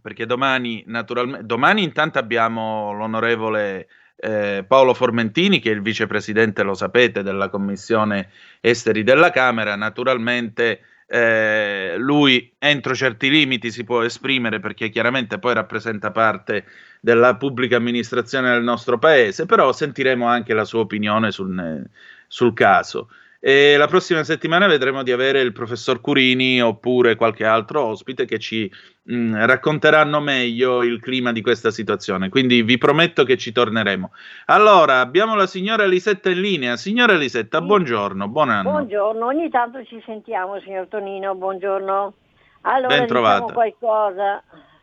perché 0.00 0.24
domani 0.24 0.84
naturalmente, 0.86 1.44
domani 1.44 1.82
intanto 1.82 2.18
abbiamo 2.18 2.92
l'onorevole 2.92 3.88
eh, 4.20 4.64
Paolo 4.66 4.94
Formentini, 4.94 5.60
che 5.60 5.70
è 5.70 5.74
il 5.74 5.82
vicepresidente, 5.82 6.62
lo 6.62 6.74
sapete, 6.74 7.22
della 7.22 7.48
Commissione 7.48 8.30
Esteri 8.60 9.02
della 9.02 9.30
Camera, 9.30 9.76
naturalmente 9.76 10.80
eh, 11.10 11.94
lui 11.96 12.52
entro 12.58 12.94
certi 12.94 13.30
limiti 13.30 13.70
si 13.70 13.82
può 13.82 14.02
esprimere 14.02 14.60
perché 14.60 14.90
chiaramente 14.90 15.38
poi 15.38 15.54
rappresenta 15.54 16.10
parte 16.10 16.66
della 17.00 17.36
pubblica 17.36 17.76
amministrazione 17.76 18.50
del 18.50 18.62
nostro 18.62 18.98
paese, 18.98 19.46
però 19.46 19.72
sentiremo 19.72 20.26
anche 20.26 20.52
la 20.52 20.64
sua 20.64 20.80
opinione 20.80 21.30
sul, 21.30 21.82
sul 22.26 22.52
caso. 22.52 23.08
E 23.40 23.76
la 23.76 23.86
prossima 23.86 24.24
settimana 24.24 24.66
vedremo 24.66 25.04
di 25.04 25.12
avere 25.12 25.40
il 25.40 25.52
professor 25.52 26.00
Curini 26.00 26.60
oppure 26.60 27.14
qualche 27.14 27.44
altro 27.44 27.84
ospite 27.84 28.24
che 28.24 28.40
ci 28.40 28.68
mh, 29.04 29.14
mm, 29.14 29.34
racconteranno 29.44 30.18
meglio 30.18 30.82
il 30.82 30.98
clima 31.00 31.30
di 31.30 31.40
questa 31.40 31.70
situazione. 31.70 32.30
Quindi 32.30 32.62
vi 32.62 32.78
prometto 32.78 33.22
che 33.22 33.36
ci 33.36 33.52
torneremo. 33.52 34.10
Allora, 34.46 34.98
abbiamo 34.98 35.36
la 35.36 35.46
signora 35.46 35.86
Lisetta 35.86 36.30
in 36.30 36.40
linea. 36.40 36.76
Signora 36.76 37.14
Lisetta, 37.14 37.60
sì. 37.60 37.64
buongiorno, 37.64 38.26
buon 38.26 38.50
anno. 38.50 38.70
Buongiorno, 38.70 39.26
ogni 39.26 39.48
tanto 39.50 39.84
ci 39.84 40.02
sentiamo, 40.04 40.58
signor 40.60 40.88
Tonino, 40.88 41.36
buongiorno. 41.36 42.14
Allora, 42.62 42.88
ben 42.88 43.06
diciamo 43.06 43.52
qualcosa 43.52 44.42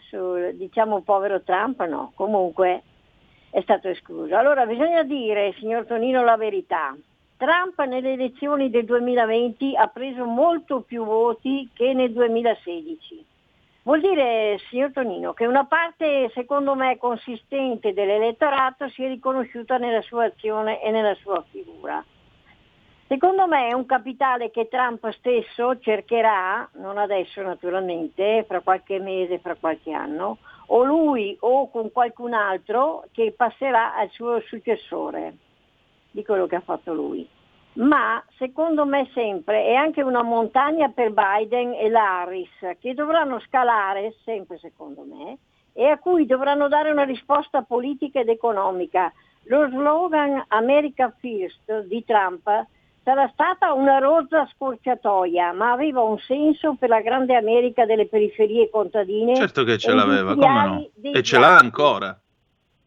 sul, 0.10 0.56
diciamo, 0.56 1.02
povero 1.02 1.42
Trump, 1.42 1.84
no, 1.86 2.14
comunque 2.16 2.84
è 3.50 3.60
stato 3.64 3.90
escluso. 3.90 4.34
Allora, 4.38 4.66
bisogna 4.66 5.04
dire, 5.04 5.54
signor 5.60 5.86
Tonino, 5.86 6.24
la 6.24 6.38
verità. 6.38 6.96
Trump 7.38 7.82
nelle 7.84 8.14
elezioni 8.14 8.70
del 8.70 8.86
2020 8.86 9.76
ha 9.76 9.88
preso 9.88 10.24
molto 10.24 10.80
più 10.80 11.04
voti 11.04 11.70
che 11.74 11.94
nel 11.94 12.14
2016. 12.14 13.26
Vuol 13.84 14.00
dire, 14.00 14.58
signor 14.70 14.94
Tonino, 14.94 15.34
che 15.34 15.46
una 15.46 15.66
parte, 15.66 16.32
secondo 16.34 16.76
me, 16.76 16.98
consistente 16.98 17.94
dell'elettorato 17.94 18.88
si 18.88 19.04
è 19.04 19.08
riconosciuta 19.10 19.78
nella 19.78 20.02
sua 20.02 20.26
azione 20.26 20.82
e 20.82 20.92
nella 20.92 21.14
sua 21.16 21.44
figura. 21.52 22.04
Secondo 23.08 23.48
me 23.48 23.68
è 23.68 23.74
un 23.74 23.86
capitale 23.86 24.50
che 24.50 24.70
Trump 24.70 25.08
stesso 25.10 25.78
cercherà, 25.80 26.68
non 26.76 26.98
adesso 26.98 27.42
naturalmente, 27.42 28.46
fra 28.48 28.62
qualche 28.62 28.98
mese, 29.00 29.40
fra 29.40 29.56
qualche 29.56 29.92
anno, 29.92 30.38
o 30.68 30.84
lui 30.84 31.36
o 31.42 31.70
con 31.70 31.92
qualcun 31.92 32.34
altro 32.34 33.04
che 33.12 33.34
passerà 33.36 33.94
al 33.94 34.10
suo 34.10 34.40
successore 34.40 35.36
di 36.16 36.24
quello 36.24 36.48
che 36.48 36.56
ha 36.56 36.62
fatto 36.62 36.94
lui. 36.94 37.28
Ma 37.74 38.24
secondo 38.38 38.86
me 38.86 39.10
sempre 39.14 39.66
è 39.66 39.74
anche 39.74 40.02
una 40.02 40.24
montagna 40.24 40.88
per 40.88 41.12
Biden 41.12 41.74
e 41.74 41.90
la 41.90 42.22
Harris 42.22 42.78
che 42.80 42.94
dovranno 42.94 43.42
scalare, 43.42 44.16
sempre 44.24 44.58
secondo 44.58 45.04
me, 45.04 45.38
e 45.74 45.90
a 45.90 45.98
cui 45.98 46.26
dovranno 46.26 46.70
dare 46.70 46.90
una 46.90 47.04
risposta 47.04 47.64
politica 47.64 48.22
ed 48.22 48.30
economica. 48.30 49.12
Lo 49.48 49.68
slogan 49.68 50.42
America 50.48 51.14
First 51.20 51.82
di 51.82 52.04
Trump 52.06 52.50
sarà 53.04 53.30
stata 53.34 53.74
una 53.74 53.98
rozza 53.98 54.48
scorciatoia, 54.56 55.52
ma 55.52 55.74
aveva 55.74 56.02
un 56.02 56.18
senso 56.20 56.76
per 56.80 56.88
la 56.88 57.02
grande 57.02 57.36
America 57.36 57.86
delle 57.86 58.08
periferie 58.08 58.70
contadine. 58.70 59.36
Certo 59.36 59.66
che 59.66 59.78
ce 59.78 59.94
l'aveva, 59.94 60.34
come 60.34 60.66
no? 60.66 61.12
E 61.12 61.22
ce 61.22 61.38
l'ha 61.38 61.58
ancora. 61.58 62.18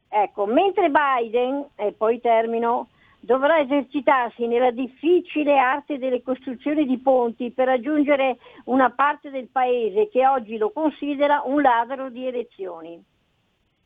Ecco, 0.09 0.47
mentre 0.47 0.91
Biden, 0.91 1.67
e 1.77 1.93
poi 1.93 2.19
termino, 2.23 2.88
dovrà 3.20 3.59
esercitarsi 3.59 4.46
nella 4.46 4.70
difficile 4.70 5.59
arte 5.59 5.98
delle 5.98 6.22
costruzioni 6.22 6.87
di 6.87 6.98
ponti 6.98 7.50
per 7.50 7.66
raggiungere 7.66 8.38
una 8.64 8.90
parte 8.90 9.31
del 9.31 9.48
paese 9.48 10.09
che 10.09 10.26
oggi 10.26 10.57
lo 10.57 10.70
considera 10.70 11.42
un 11.44 11.61
ladro 11.61 12.11
di 12.11 12.26
elezioni. 12.26 13.02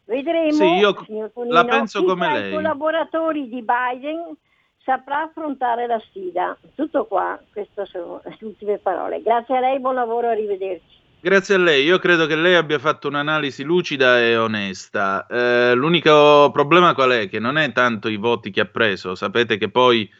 Vedremo, 0.04 0.52
sì, 0.52 0.64
io 0.64 0.92
Tonino, 0.92 1.54
la 1.54 1.64
penso 1.64 2.04
come 2.04 2.32
lei. 2.32 2.50
i 2.50 2.54
collaboratori 2.54 3.48
di 3.48 3.62
Biden 3.62 4.36
saprà 4.84 5.22
affrontare 5.22 5.86
la 5.86 5.98
sfida. 6.00 6.56
Tutto 6.74 7.06
qua, 7.06 7.40
queste 7.52 7.86
sono 7.86 8.20
le 8.24 8.36
ultime 8.40 8.78
parole. 8.78 9.22
Grazie 9.22 9.56
a 9.56 9.60
lei, 9.60 9.78
buon 9.78 9.94
lavoro, 9.94 10.28
arrivederci. 10.28 11.00
Grazie 11.24 11.54
a 11.54 11.58
lei, 11.58 11.84
io 11.84 12.00
credo 12.00 12.26
che 12.26 12.34
lei 12.34 12.56
abbia 12.56 12.80
fatto 12.80 13.06
un'analisi 13.06 13.62
lucida 13.62 14.18
e 14.18 14.36
onesta. 14.36 15.24
Eh, 15.28 15.72
l'unico 15.72 16.50
problema 16.52 16.94
qual 16.94 17.12
è? 17.12 17.28
Che 17.28 17.38
non 17.38 17.58
è 17.58 17.70
tanto 17.70 18.08
i 18.08 18.16
voti 18.16 18.50
che 18.50 18.62
ha 18.62 18.64
preso, 18.64 19.14
sapete 19.14 19.56
che 19.56 19.70
poi 19.70 20.10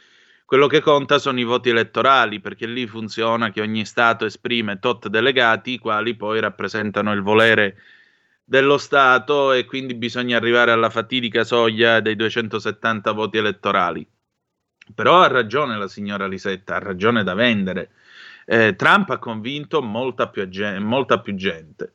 quello 0.45 0.69
che 0.69 0.81
conta 0.81 1.19
sono 1.19 1.41
i 1.41 1.43
voti 1.43 1.71
elettorali, 1.71 2.39
perché 2.39 2.67
lì 2.67 2.87
funziona 2.87 3.51
che 3.51 3.61
ogni 3.61 3.85
Stato 3.85 4.27
esprime 4.27 4.79
tot 4.79 5.09
delegati, 5.09 5.73
i 5.73 5.79
quali 5.79 6.15
poi 6.15 6.39
rappresentano 6.39 7.13
il 7.13 7.23
volere 7.23 7.79
dello 8.45 8.79
Stato 8.79 9.51
e 9.51 9.65
quindi 9.65 9.95
bisogna 9.97 10.37
arrivare 10.37 10.71
alla 10.71 10.89
fatidica 10.91 11.43
soglia 11.43 11.99
dei 11.99 12.15
270 12.15 13.11
voti 13.11 13.39
elettorali. 13.39 14.07
Però 14.95 15.21
ha 15.21 15.27
ragione 15.27 15.77
la 15.77 15.89
signora 15.89 16.29
Lisetta, 16.29 16.77
ha 16.77 16.79
ragione 16.79 17.25
da 17.25 17.35
vendere 17.35 17.91
eh, 18.47 18.75
Trump 18.77 19.11
ha 19.11 19.19
convinto 19.19 19.83
molta 19.83 20.29
più, 20.29 20.49
molta 20.81 21.21
più 21.21 21.35
gente. 21.35 21.93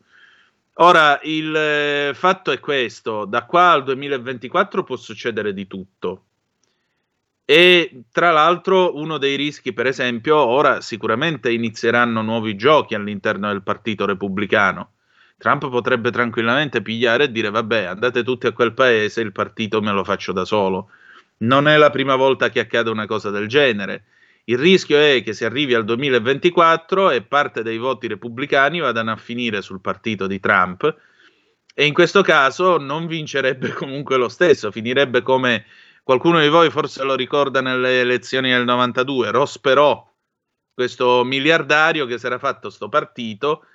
Ora, 0.80 1.20
il 1.24 1.56
eh, 1.56 2.12
fatto 2.14 2.52
è 2.52 2.60
questo, 2.60 3.26
da 3.26 3.46
qua 3.46 3.72
al 3.72 3.84
2024 3.84 4.84
può 4.84 4.96
succedere 4.96 5.54
di 5.54 5.66
tutto. 5.66 6.24
E 7.46 8.04
tra 8.12 8.32
l'altro 8.32 8.96
uno 8.98 9.18
dei 9.18 9.36
rischi, 9.38 9.74
per 9.74 9.88
esempio, 9.88 10.38
ora 10.38 10.82
sicuramente 10.82 11.52
inizieranno 11.52 12.22
nuovi 12.22 12.56
giochi 12.56 12.94
all'interno 12.94 13.48
del 13.48 13.64
Partito 13.64 14.06
Repubblicano. 14.06 14.92
Trump 15.38 15.70
potrebbe 15.70 16.12
tranquillamente 16.12 16.82
pigliare 16.82 17.26
e 17.26 17.32
dire 17.32 17.50
vabbè, 17.50 17.84
andate 17.84 18.24
tutti 18.24 18.48
a 18.48 18.52
quel 18.52 18.74
paese, 18.74 19.22
il 19.22 19.32
partito 19.32 19.82
me 19.82 19.92
lo 19.92 20.04
faccio 20.04 20.32
da 20.32 20.46
solo. 20.46 20.90
Non 21.38 21.68
è 21.68 21.78
la 21.78 21.92
prima 21.92 22.16
volta 22.16 22.50
che 22.50 22.60
accade 22.60 22.90
una 22.90 23.06
cosa 23.06 23.30
del 23.30 23.48
genere 23.48 24.04
Il 24.50 24.58
rischio 24.58 24.98
è 24.98 25.22
che 25.24 25.34
si 25.34 25.44
arrivi 25.44 25.74
al 25.74 25.84
2024 25.84 27.12
e 27.12 27.22
parte 27.22 27.64
dei 27.64 27.78
voti 27.78 28.08
repubblicani 28.08 28.80
vadano 28.80 29.12
a 29.12 29.18
finire 29.18 29.62
sul 29.62 29.82
partito 29.82 30.26
di 30.26 30.40
Trump 30.40 30.96
e 31.74 31.86
in 31.86 31.94
questo 31.94 32.22
caso 32.22 32.78
non 32.78 33.08
vincerebbe 33.08 33.74
comunque 33.76 34.16
lo 34.16 34.30
stesso, 34.30 34.72
finirebbe 34.72 35.22
come 35.22 35.66
qualcuno 36.02 36.40
di 36.40 36.48
voi 36.48 36.70
forse 36.70 37.04
lo 37.04 37.14
ricorda 37.14 37.60
nelle 37.60 38.00
elezioni 38.00 38.50
del 38.50 38.64
92, 38.64 39.32
Ross 39.32 39.60
Perot, 39.60 40.06
questo 40.74 41.26
miliardario 41.26 42.06
che 42.06 42.18
si 42.18 42.26
era 42.26 42.40
fatto 42.40 42.70
sto 42.70 42.88
partito, 42.88 43.66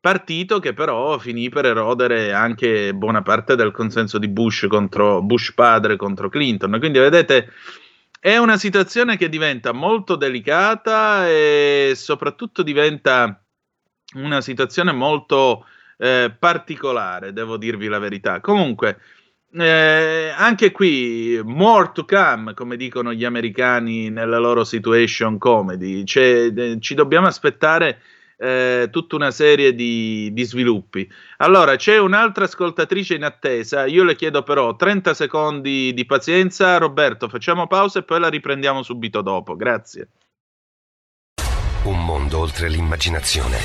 partito 0.00 0.60
che 0.60 0.72
però 0.72 1.18
finì 1.18 1.50
per 1.50 1.66
erodere 1.66 2.32
anche 2.32 2.94
buona 2.94 3.20
parte 3.20 3.54
del 3.54 3.70
consenso 3.70 4.16
di 4.16 4.28
Bush 4.28 4.66
contro 4.66 5.20
Bush 5.20 5.52
padre 5.52 5.96
contro 5.96 6.30
Clinton. 6.30 6.78
Quindi 6.78 6.98
vedete 6.98 7.52
è 8.24 8.36
una 8.36 8.56
situazione 8.56 9.16
che 9.16 9.28
diventa 9.28 9.72
molto 9.72 10.14
delicata 10.14 11.28
e 11.28 11.94
soprattutto 11.96 12.62
diventa 12.62 13.44
una 14.14 14.40
situazione 14.40 14.92
molto 14.92 15.66
eh, 15.98 16.32
particolare, 16.38 17.32
devo 17.32 17.56
dirvi 17.56 17.88
la 17.88 17.98
verità. 17.98 18.38
Comunque, 18.40 19.00
eh, 19.54 20.32
anche 20.36 20.70
qui, 20.70 21.40
more 21.42 21.90
to 21.92 22.04
come, 22.04 22.54
come 22.54 22.76
dicono 22.76 23.12
gli 23.12 23.24
americani 23.24 24.08
nella 24.08 24.38
loro 24.38 24.62
situation 24.62 25.36
comedy, 25.36 26.04
cioè, 26.04 26.52
eh, 26.54 26.76
ci 26.78 26.94
dobbiamo 26.94 27.26
aspettare 27.26 28.02
eh, 28.42 28.88
tutta 28.90 29.14
una 29.14 29.30
serie 29.30 29.72
di, 29.72 30.30
di, 30.32 30.42
sviluppi. 30.42 31.08
Allora, 31.36 31.76
c'è 31.76 31.98
un'altra 31.98 32.44
ascoltatrice 32.44 33.14
in 33.14 33.22
attesa, 33.22 33.86
io 33.86 34.02
le 34.02 34.16
chiedo 34.16 34.42
però 34.42 34.74
30 34.74 35.14
secondi 35.14 35.94
di 35.94 36.04
pazienza. 36.04 36.76
Roberto, 36.78 37.28
facciamo 37.28 37.68
pausa 37.68 38.00
e 38.00 38.02
poi 38.02 38.18
la 38.18 38.28
riprendiamo 38.28 38.82
subito 38.82 39.22
dopo. 39.22 39.54
Grazie. 39.54 40.08
Un 41.84 42.04
mondo 42.04 42.38
oltre 42.38 42.68
l'immaginazione. 42.68 43.58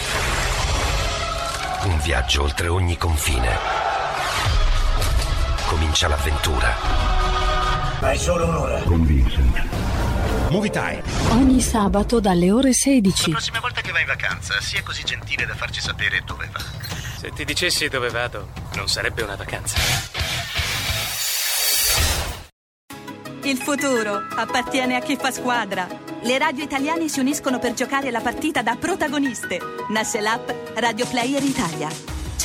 Un 1.85 1.99
viaggio 2.03 2.43
oltre 2.43 2.67
ogni 2.67 2.97
confine. 2.97 3.49
Comincia 5.67 6.07
l'avventura. 6.07 7.16
Hai 7.99 8.17
solo 8.17 8.45
un'ora. 8.47 8.79
Con 8.83 9.03
Vincent. 9.05 9.67
Movie 10.49 10.69
Time. 10.69 11.01
Ogni 11.31 11.59
sabato 11.59 12.19
dalle 12.19 12.51
ore 12.51 12.71
16. 12.71 13.31
La 13.31 13.35
prossima 13.35 13.59
volta 13.59 13.81
che 13.81 13.91
vai 13.91 14.01
in 14.01 14.07
vacanza, 14.07 14.61
sia 14.61 14.83
così 14.83 15.03
gentile 15.03 15.47
da 15.47 15.55
farci 15.55 15.81
sapere 15.81 16.21
dove 16.23 16.47
va. 16.51 16.59
Se 17.17 17.31
ti 17.31 17.43
dicessi 17.43 17.87
dove 17.87 18.09
vado, 18.09 18.49
non 18.75 18.87
sarebbe 18.87 19.23
una 19.23 19.35
vacanza. 19.35 19.77
Il 23.41 23.57
futuro 23.57 24.27
appartiene 24.35 24.95
a 24.95 24.99
chi 24.99 25.15
fa 25.15 25.31
squadra. 25.31 25.87
Le 26.21 26.37
radio 26.37 26.63
italiane 26.63 27.07
si 27.07 27.19
uniscono 27.19 27.57
per 27.57 27.73
giocare 27.73 28.11
la 28.11 28.21
partita 28.21 28.61
da 28.61 28.75
protagoniste. 28.75 29.59
Nasce 29.89 30.21
l'app 30.21 30.49
Radio 30.75 31.07
Player 31.07 31.43
Italia. 31.43 32.16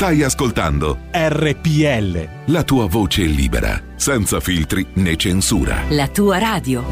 Stai 0.00 0.22
ascoltando 0.22 0.96
RPL. 1.12 2.52
La 2.52 2.64
tua 2.64 2.86
voce 2.86 3.20
libera, 3.24 3.78
senza 3.96 4.40
filtri 4.40 4.86
né 4.94 5.14
censura. 5.16 5.82
La 5.90 6.08
tua 6.08 6.38
radio. 6.38 6.82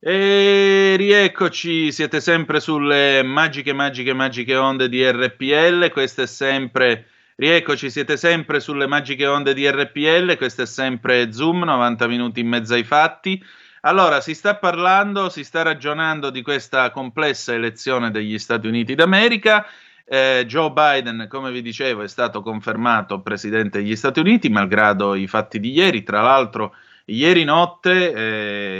E 0.00 0.94
rieccoci, 0.96 1.92
siete 1.92 2.22
sempre 2.22 2.60
sulle 2.60 3.22
magiche, 3.22 3.74
magiche, 3.74 4.14
magiche 4.14 4.56
onde 4.56 4.88
di 4.88 5.06
RPL. 5.06 5.90
Questo 5.90 6.22
è 6.22 6.26
sempre. 6.26 7.08
Rieccoci, 7.36 7.90
siete 7.90 8.16
sempre 8.16 8.58
sulle 8.60 8.86
magiche 8.86 9.26
onde 9.26 9.52
di 9.52 9.68
RPL. 9.70 10.34
Questo 10.38 10.62
è 10.62 10.66
sempre 10.66 11.30
Zoom, 11.30 11.64
90 11.64 12.06
minuti 12.06 12.40
in 12.40 12.48
mezzo 12.48 12.72
ai 12.72 12.84
fatti. 12.84 13.38
Allora, 13.82 14.22
si 14.22 14.32
sta 14.32 14.56
parlando, 14.56 15.28
si 15.28 15.44
sta 15.44 15.60
ragionando 15.60 16.30
di 16.30 16.40
questa 16.40 16.90
complessa 16.90 17.52
elezione 17.52 18.10
degli 18.10 18.38
Stati 18.38 18.66
Uniti 18.66 18.94
d'America 18.94 19.66
eh, 20.08 20.44
Joe 20.46 20.70
Biden, 20.70 21.26
come 21.28 21.50
vi 21.50 21.60
dicevo, 21.60 22.02
è 22.02 22.08
stato 22.08 22.40
confermato 22.40 23.20
presidente 23.20 23.78
degli 23.78 23.94
Stati 23.94 24.20
Uniti, 24.20 24.48
malgrado 24.48 25.14
i 25.14 25.26
fatti 25.26 25.60
di 25.60 25.72
ieri. 25.72 26.02
Tra 26.02 26.22
l'altro, 26.22 26.74
ieri 27.04 27.44
notte 27.44 28.12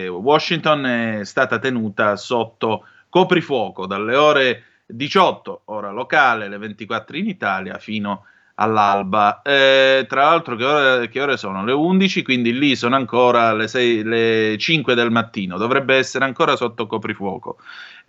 eh, 0.05 0.09
Washington 0.09 0.87
è 0.87 1.25
stata 1.25 1.59
tenuta 1.59 2.17
sotto 2.17 2.87
coprifuoco 3.09 3.87
dalle 3.87 4.17
ore 4.17 4.65
18, 4.87 5.63
ora 5.67 5.91
locale, 5.91 6.49
le 6.49 6.57
24 6.57 7.17
in 7.17 7.29
Italia, 7.29 7.79
fino 7.79 8.25
all'alba. 8.55 9.43
Eh, 9.43 10.07
tra 10.09 10.25
l'altro, 10.25 10.57
che 10.57 10.65
ore, 10.65 11.09
che 11.09 11.21
ore, 11.21 11.37
sono? 11.37 11.65
Le 11.65 11.73
11, 11.73 12.23
quindi 12.23 12.57
lì 12.57 12.75
sono 12.75 12.97
ancora 12.97 13.53
le, 13.53 13.69
6, 13.69 14.03
le 14.03 14.57
5 14.59 14.95
del 14.95 15.11
mattino, 15.11 15.59
dovrebbe 15.59 15.97
essere 15.97 16.25
ancora 16.25 16.57
sotto 16.57 16.87
coprifuoco. 16.87 17.59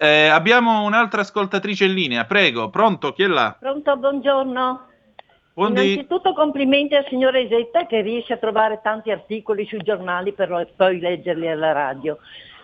Eh, 0.01 0.27
abbiamo 0.27 0.83
un'altra 0.83 1.19
ascoltatrice 1.19 1.83
in 1.83 1.93
linea, 1.93 2.23
prego, 2.23 2.69
pronto, 2.69 3.11
chi 3.11 3.23
è 3.23 3.27
là? 3.27 3.57
Pronto, 3.59 3.97
buongiorno. 3.97 4.87
Buondì. 5.53 5.91
Innanzitutto 5.91 6.31
complimenti 6.31 6.95
al 6.95 7.05
signor 7.09 7.35
Esetta 7.35 7.85
che 7.85 7.99
riesce 7.99 8.31
a 8.31 8.37
trovare 8.37 8.79
tanti 8.81 9.11
articoli 9.11 9.65
sui 9.65 9.83
giornali 9.83 10.31
per 10.31 10.71
poi 10.77 11.01
leggerli 11.01 11.49
alla 11.49 11.73
radio. 11.73 12.17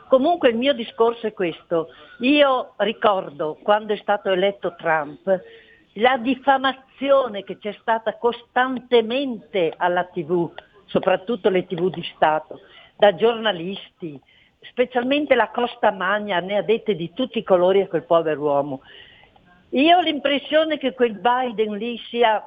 Comunque 0.08 0.48
il 0.48 0.56
mio 0.56 0.72
discorso 0.72 1.28
è 1.28 1.34
questo. 1.34 1.90
Io 2.20 2.72
ricordo 2.78 3.58
quando 3.62 3.92
è 3.92 3.98
stato 3.98 4.30
eletto 4.30 4.74
Trump 4.78 5.42
la 5.96 6.16
diffamazione 6.16 7.44
che 7.44 7.58
c'è 7.58 7.76
stata 7.82 8.18
costantemente 8.18 9.74
alla 9.76 10.06
TV, 10.06 10.50
soprattutto 10.86 11.50
le 11.50 11.66
TV 11.66 11.90
di 11.90 12.04
Stato, 12.16 12.62
da 12.96 13.14
giornalisti, 13.14 14.18
specialmente 14.70 15.36
la 15.36 15.50
Costa 15.50 15.92
Magna 15.92 16.40
ne 16.40 16.58
ha 16.58 16.62
dette 16.62 16.96
di 16.96 17.14
tutti 17.14 17.40
i 17.40 17.44
colori 17.44 17.82
a 17.82 17.88
quel 17.88 18.04
povero 18.04 18.42
uomo. 18.42 18.82
Io 19.70 19.98
ho 19.98 20.02
l'impressione 20.02 20.78
che 20.78 20.94
quel 20.94 21.20
Biden 21.20 21.78
lì 21.78 21.98
sia, 22.10 22.44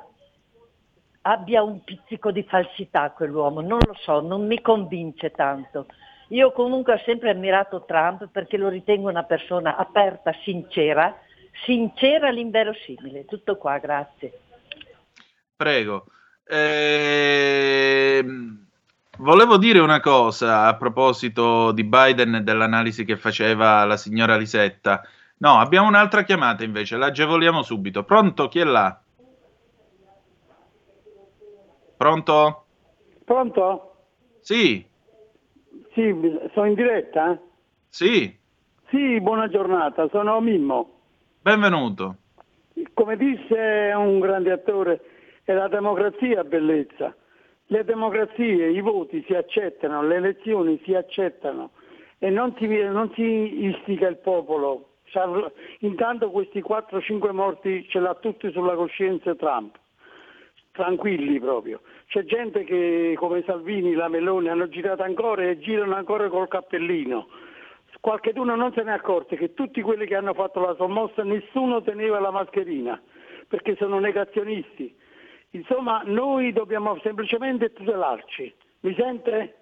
abbia 1.23 1.63
un 1.63 1.83
pizzico 1.85 2.31
di 2.31 2.43
falsità 2.45 3.11
quell'uomo, 3.11 3.61
non 3.61 3.81
lo 3.85 3.95
so, 4.01 4.21
non 4.21 4.47
mi 4.47 4.61
convince 4.61 5.31
tanto. 5.33 5.87
Io 6.29 6.53
comunque 6.53 6.95
ho 6.95 7.01
sempre 7.05 7.31
ammirato 7.31 7.85
Trump 7.85 8.29
perché 8.31 8.57
lo 8.57 8.69
ritengo 8.69 9.09
una 9.09 9.25
persona 9.25 9.77
aperta, 9.77 10.33
sincera, 10.45 11.19
sincera 11.65 12.29
all'inverosimile. 12.29 13.25
Tutto 13.25 13.57
qua, 13.57 13.79
grazie. 13.79 14.33
Prego. 15.57 16.07
Ehm 16.47 17.49
Volevo 19.21 19.57
dire 19.57 19.81
una 19.81 19.99
cosa 19.99 20.67
a 20.67 20.77
proposito 20.77 21.73
di 21.73 21.83
Biden 21.83 22.37
e 22.37 22.43
dell'analisi 22.43 23.05
che 23.05 23.17
faceva 23.17 23.85
la 23.85 23.97
signora 23.97 24.37
Lisetta. 24.37 25.03
No, 25.39 25.59
abbiamo 25.59 25.89
un'altra 25.89 26.23
chiamata 26.23 26.63
invece, 26.63 26.97
l'agevoliamo 26.97 27.63
subito. 27.63 28.05
Pronto? 28.05 28.47
Chi 28.47 28.61
è 28.61 28.65
là? 28.65 28.97
Pronto? 31.97 32.65
Pronto? 33.25 33.95
Sì. 34.41 34.87
Sì, 35.95 36.39
sono 36.55 36.67
in 36.67 36.75
diretta? 36.75 37.37
Sì. 37.89 38.39
Sì, 38.89 39.21
buona 39.21 39.49
giornata, 39.49 40.09
sono 40.11 40.41
Mimmo. 40.41 41.01
Benvenuto. 41.43 42.17
Come 42.95 43.17
disse 43.17 43.93
un 43.97 44.21
grande 44.21 44.53
attore, 44.53 45.01
è 45.43 45.53
la 45.53 45.67
democrazia 45.67 46.45
bellezza. 46.45 47.13
Le 47.71 47.85
democrazie, 47.85 48.71
i 48.71 48.81
voti 48.81 49.23
si 49.27 49.35
accettano, 49.35 50.03
le 50.03 50.17
elezioni 50.17 50.81
si 50.85 50.95
accettano 50.95 51.73
e 52.19 52.31
non 52.31 52.55
si, 52.57 52.67
non 52.67 53.13
si 53.15 53.67
istiga 53.67 54.09
il 54.09 54.17
popolo. 54.17 54.93
Intanto 55.81 56.31
questi 56.31 56.63
4-5 56.67 57.31
morti 57.33 57.87
ce 57.89 57.99
l'ha 58.01 58.15
tutti 58.15 58.51
sulla 58.53 58.75
coscienza 58.75 59.35
Trump, 59.35 59.77
tranquilli 60.73 61.39
proprio. 61.41 61.83
C'è 62.07 62.25
gente 62.25 62.65
che 62.65 63.15
come 63.19 63.43
Salvini, 63.45 63.93
la 63.93 64.09
Meloni 64.09 64.49
hanno 64.49 64.69
girato 64.71 65.03
ancora 65.03 65.43
e 65.43 65.59
girano 65.59 65.95
ancora 65.95 66.31
col 66.31 66.49
cappellino. 66.49 67.29
Qualcheduno 68.01 68.57
non 68.57 68.73
se 68.73 68.83
ne 68.83 68.93
è 68.93 68.95
accorto 68.95 69.37
che 69.37 69.53
tutti 69.53 69.83
quelli 69.83 70.07
che 70.07 70.15
hanno 70.15 70.33
fatto 70.33 70.61
la 70.61 70.75
sommossa 70.77 71.23
nessuno 71.23 71.83
teneva 71.83 72.19
la 72.19 72.31
mascherina 72.31 72.99
perché 73.47 73.77
sono 73.77 73.99
negazionisti 73.99 74.95
Insomma, 75.51 76.03
noi 76.05 76.53
dobbiamo 76.53 76.99
semplicemente 77.03 77.73
tutelarci. 77.73 78.55
Mi 78.81 78.95
sente? 78.95 79.55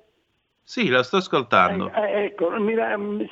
Sì, 0.62 0.88
la 0.88 1.04
sto 1.04 1.18
ascoltando. 1.18 1.92
Eh, 1.92 2.00
eh, 2.00 2.24
ecco, 2.24 2.50
mi, 2.58 2.74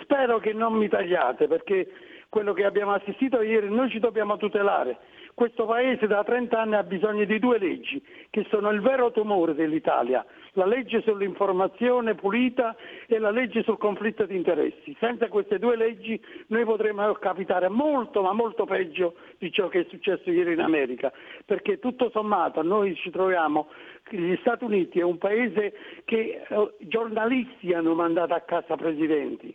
spero 0.03 0.39
che 0.39 0.53
non 0.53 0.75
mi 0.75 0.89
tagliate 0.89 1.49
perché 1.49 1.91
quello 2.29 2.53
che 2.53 2.65
abbiamo 2.65 2.93
assistito 2.93 3.43
ieri 3.43 3.69
noi 3.69 3.91
ci 3.91 3.99
dobbiamo 3.99 4.37
tutelare. 4.37 4.99
Questo 5.35 5.67
Paese 5.67 6.07
da 6.07 6.23
30 6.23 6.61
anni 6.61 6.77
ha 6.77 6.85
bisogno 6.85 7.25
di 7.25 7.41
due 7.41 7.59
leggi 7.59 8.01
che 8.31 8.47
sono 8.51 8.71
il 8.71 8.81
vero 8.81 9.11
tumore 9.11 9.55
dell'Italia, 9.55 10.25
la 10.53 10.65
legge 10.65 11.03
sull'informazione 11.03 12.15
pulita 12.15 12.77
e 13.09 13.19
la 13.19 13.33
legge 13.33 13.65
sul 13.65 13.77
conflitto 13.77 14.27
di 14.27 14.37
interessi. 14.37 14.97
Senza 15.01 15.27
queste 15.27 15.59
due 15.59 15.75
leggi 15.75 16.23
noi 16.47 16.65
potremmo 16.65 17.13
capitare 17.15 17.69
molto 17.69 18.23
ma 18.23 18.33
molto 18.33 18.65
peggio 18.65 19.17
di 19.39 19.51
ciò 19.51 19.67
che 19.67 19.81
è 19.81 19.87
successo 19.89 20.31
ieri 20.31 20.53
in 20.53 20.61
America, 20.61 21.13
perché 21.45 21.81
tutto 21.81 22.11
sommato 22.11 22.63
noi 22.63 22.95
ci 22.95 23.11
troviamo 23.11 23.69
gli 24.11 24.37
Stati 24.37 24.63
Uniti 24.63 25.01
è 25.01 25.03
un 25.03 25.19
paese 25.19 25.75
che 26.05 26.45
eh, 26.47 26.75
giornalisti 26.79 27.73
hanno 27.73 27.95
mandato 27.95 28.35
a 28.35 28.41
casa 28.41 28.77
presidenti, 28.77 29.53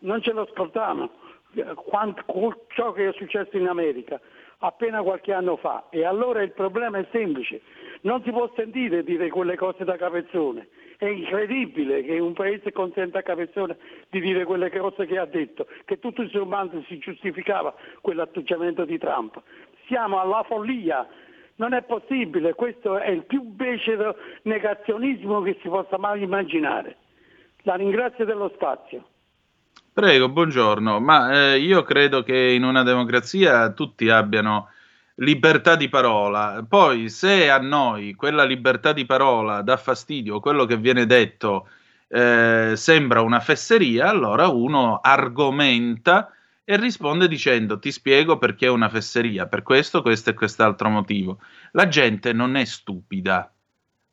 non 0.00 0.22
ce 0.22 0.32
lo 0.32 0.42
ascoltiamo, 0.42 1.10
quanto, 1.74 2.64
ciò 2.68 2.92
che 2.92 3.08
è 3.08 3.12
successo 3.12 3.56
in 3.56 3.68
America 3.68 4.20
appena 4.58 5.02
qualche 5.02 5.32
anno 5.32 5.56
fa 5.56 5.86
e 5.90 6.04
allora 6.04 6.42
il 6.42 6.52
problema 6.52 6.98
è 6.98 7.06
semplice, 7.10 7.60
non 8.02 8.22
si 8.22 8.30
può 8.30 8.50
sentire 8.54 9.02
dire 9.02 9.28
quelle 9.28 9.56
cose 9.56 9.84
da 9.84 9.96
Capezzone, 9.96 10.68
è 10.98 11.06
incredibile 11.06 12.02
che 12.02 12.18
un 12.18 12.32
paese 12.32 12.72
consenta 12.72 13.18
a 13.18 13.22
Capezzone 13.22 13.76
di 14.10 14.20
dire 14.20 14.44
quelle 14.44 14.70
cose 14.70 15.06
che 15.06 15.18
ha 15.18 15.26
detto, 15.26 15.66
che 15.84 15.98
tutto 15.98 16.22
il 16.22 16.30
sommato 16.30 16.82
si 16.88 16.98
giustificava 16.98 17.74
quell'atteggiamento 18.00 18.84
di 18.84 18.98
Trump. 18.98 19.40
Siamo 19.86 20.18
alla 20.18 20.42
follia, 20.44 21.06
non 21.56 21.72
è 21.72 21.82
possibile, 21.82 22.54
questo 22.54 22.98
è 22.98 23.10
il 23.10 23.24
più 23.24 23.42
becero 23.42 24.16
negazionismo 24.42 25.42
che 25.42 25.58
si 25.60 25.68
possa 25.68 25.98
mai 25.98 26.22
immaginare. 26.22 26.96
La 27.62 27.74
ringrazio 27.74 28.24
dello 28.24 28.50
spazio. 28.54 29.08
Prego, 29.94 30.28
buongiorno. 30.28 30.98
Ma 30.98 31.52
eh, 31.52 31.60
io 31.60 31.84
credo 31.84 32.24
che 32.24 32.36
in 32.36 32.64
una 32.64 32.82
democrazia 32.82 33.70
tutti 33.72 34.08
abbiano 34.10 34.70
libertà 35.16 35.76
di 35.76 35.88
parola. 35.88 36.64
Poi, 36.68 37.08
se 37.08 37.48
a 37.48 37.58
noi 37.58 38.14
quella 38.14 38.42
libertà 38.42 38.92
di 38.92 39.06
parola 39.06 39.62
dà 39.62 39.76
fastidio, 39.76 40.40
quello 40.40 40.64
che 40.66 40.76
viene 40.78 41.06
detto 41.06 41.68
eh, 42.08 42.72
sembra 42.74 43.20
una 43.20 43.38
fesseria, 43.38 44.08
allora 44.08 44.48
uno 44.48 44.98
argomenta 45.00 46.28
e 46.64 46.76
risponde 46.76 47.28
dicendo 47.28 47.78
ti 47.78 47.92
spiego 47.92 48.36
perché 48.36 48.66
è 48.66 48.70
una 48.70 48.88
fesseria, 48.88 49.46
per 49.46 49.62
questo, 49.62 50.02
questo 50.02 50.30
e 50.30 50.34
quest'altro 50.34 50.88
motivo. 50.88 51.38
La 51.70 51.86
gente 51.86 52.32
non 52.32 52.56
è 52.56 52.64
stupida, 52.64 53.53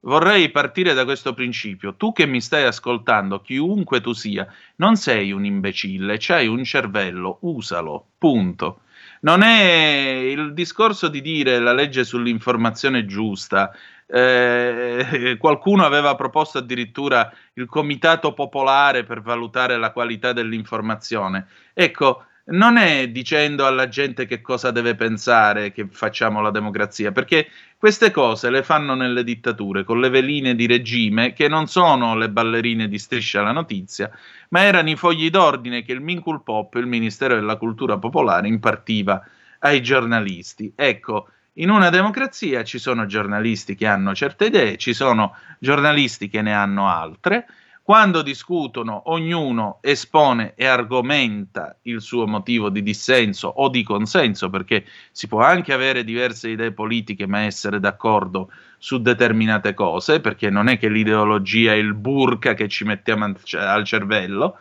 Vorrei 0.04 0.50
partire 0.50 0.94
da 0.94 1.04
questo 1.04 1.34
principio. 1.34 1.96
Tu 1.96 2.12
che 2.12 2.26
mi 2.26 2.42
stai 2.42 2.64
ascoltando, 2.64 3.42
chiunque 3.42 4.02
tu 4.02 4.14
sia, 4.14 4.48
non 4.78 4.96
sei 4.96 5.32
un 5.32 5.46
imbecille, 5.46 6.18
c'hai 6.18 6.48
un 6.48 6.64
cervello, 6.64 7.38
usalo, 7.42 8.08
punto. 8.18 8.82
Non 9.22 9.44
è 9.44 10.24
il 10.26 10.54
discorso 10.54 11.08
di 11.08 11.22
dire 11.22 11.60
la 11.60 11.74
legge 11.74 12.04
sull'informazione 12.04 13.06
giusta. 13.06 13.72
Eh, 14.08 15.38
qualcuno 15.40 15.86
aveva 15.86 16.16
proposto 16.16 16.58
addirittura 16.58 17.32
il 17.54 17.68
comitato 17.68 18.34
popolare 18.34 19.04
per 19.04 19.22
valutare 19.22 19.78
la 19.78 19.92
qualità 19.92 20.34
dell'informazione. 20.34 21.46
Ecco, 21.74 22.26
non 22.45 22.77
è 22.77 23.08
dicendo 23.10 23.65
alla 23.65 23.88
gente 23.88 24.25
che 24.25 24.41
cosa 24.41 24.71
deve 24.71 24.95
pensare 24.95 25.71
che 25.71 25.88
facciamo 25.89 26.41
la 26.41 26.51
democrazia, 26.51 27.12
perché 27.12 27.47
queste 27.77 28.12
cose 28.12 28.49
le 28.49 28.63
fanno 28.63 28.95
nelle 28.95 29.23
dittature 29.23 29.84
con 29.84 29.99
le 29.99 30.10
veline 30.10 30.56
di 30.56 30.65
regime 30.65 31.34
che 31.34 31.47
non 31.47 31.67
sono 31.67 32.15
le 32.15 32.30
ballerine 32.30 32.88
di 32.88 32.97
striscia 32.97 33.41
la 33.41 33.51
notizia, 33.51 34.12
ma 34.49 34.62
erano 34.63 34.89
i 34.89 34.95
fogli 34.95 35.30
d'ordine 35.30 35.84
che 35.84 35.91
il 35.91 36.01
Mincul 36.01 36.43
Pop, 36.43 36.75
il 36.75 36.88
Ministero 36.88 37.36
della 37.36 37.58
Cultura 37.58 37.97
Popolare, 37.97 38.47
impartiva 38.47 39.23
ai 39.60 39.82
giornalisti. 39.82 40.73
Ecco, 40.75 41.30
in 41.56 41.69
una 41.69 41.89
democrazia 41.89 42.63
ci 42.63 42.80
sono 42.80 43.06
giornalisti 43.06 43.75
che 43.75 43.86
hanno 43.86 44.15
certe 44.15 44.45
idee, 44.45 44.77
ci 44.77 44.93
sono 44.93 45.36
giornalisti 45.60 46.30
che 46.30 46.41
ne 46.41 46.54
hanno 46.54 46.89
altre 46.89 47.45
quando 47.91 48.21
discutono, 48.21 49.01
ognuno 49.08 49.80
espone 49.82 50.54
e 50.56 50.65
argomenta 50.65 51.75
il 51.82 51.99
suo 51.99 52.25
motivo 52.25 52.69
di 52.69 52.82
dissenso 52.82 53.49
o 53.49 53.67
di 53.67 53.84
consenso, 53.84 54.49
perché 54.49 54.86
si 55.12 55.27
può 55.27 55.41
anche 55.41 55.73
avere 55.73 56.06
diverse 56.06 56.47
idee 56.47 56.71
politiche 56.71 57.27
ma 57.27 57.39
essere 57.39 57.82
d'accordo 57.82 58.49
su 58.77 59.01
determinate 59.01 59.73
cose, 59.73 60.21
perché 60.21 60.49
non 60.49 60.69
è 60.69 60.77
che 60.77 60.88
l'ideologia 60.88 61.73
è 61.73 61.75
il 61.75 61.93
burka 61.93 62.54
che 62.54 62.69
ci 62.69 62.86
mettiamo 62.86 63.25
al 63.58 63.84
cervello. 63.84 64.58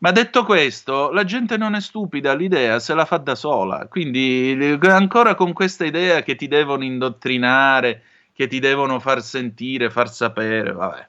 Ma 0.00 0.10
detto 0.10 0.44
questo, 0.44 1.12
la 1.12 1.24
gente 1.24 1.56
non 1.56 1.74
è 1.74 1.80
stupida, 1.80 2.34
l'idea 2.34 2.78
se 2.78 2.92
la 2.92 3.06
fa 3.06 3.16
da 3.16 3.36
sola. 3.36 3.86
Quindi 3.88 4.78
ancora 4.82 5.34
con 5.34 5.54
questa 5.54 5.86
idea 5.86 6.20
che 6.20 6.34
ti 6.34 6.46
devono 6.46 6.84
indottrinare, 6.84 8.02
che 8.34 8.48
ti 8.48 8.58
devono 8.58 9.00
far 9.00 9.22
sentire, 9.22 9.88
far 9.88 10.10
sapere, 10.10 10.72
vabbè. 10.72 11.08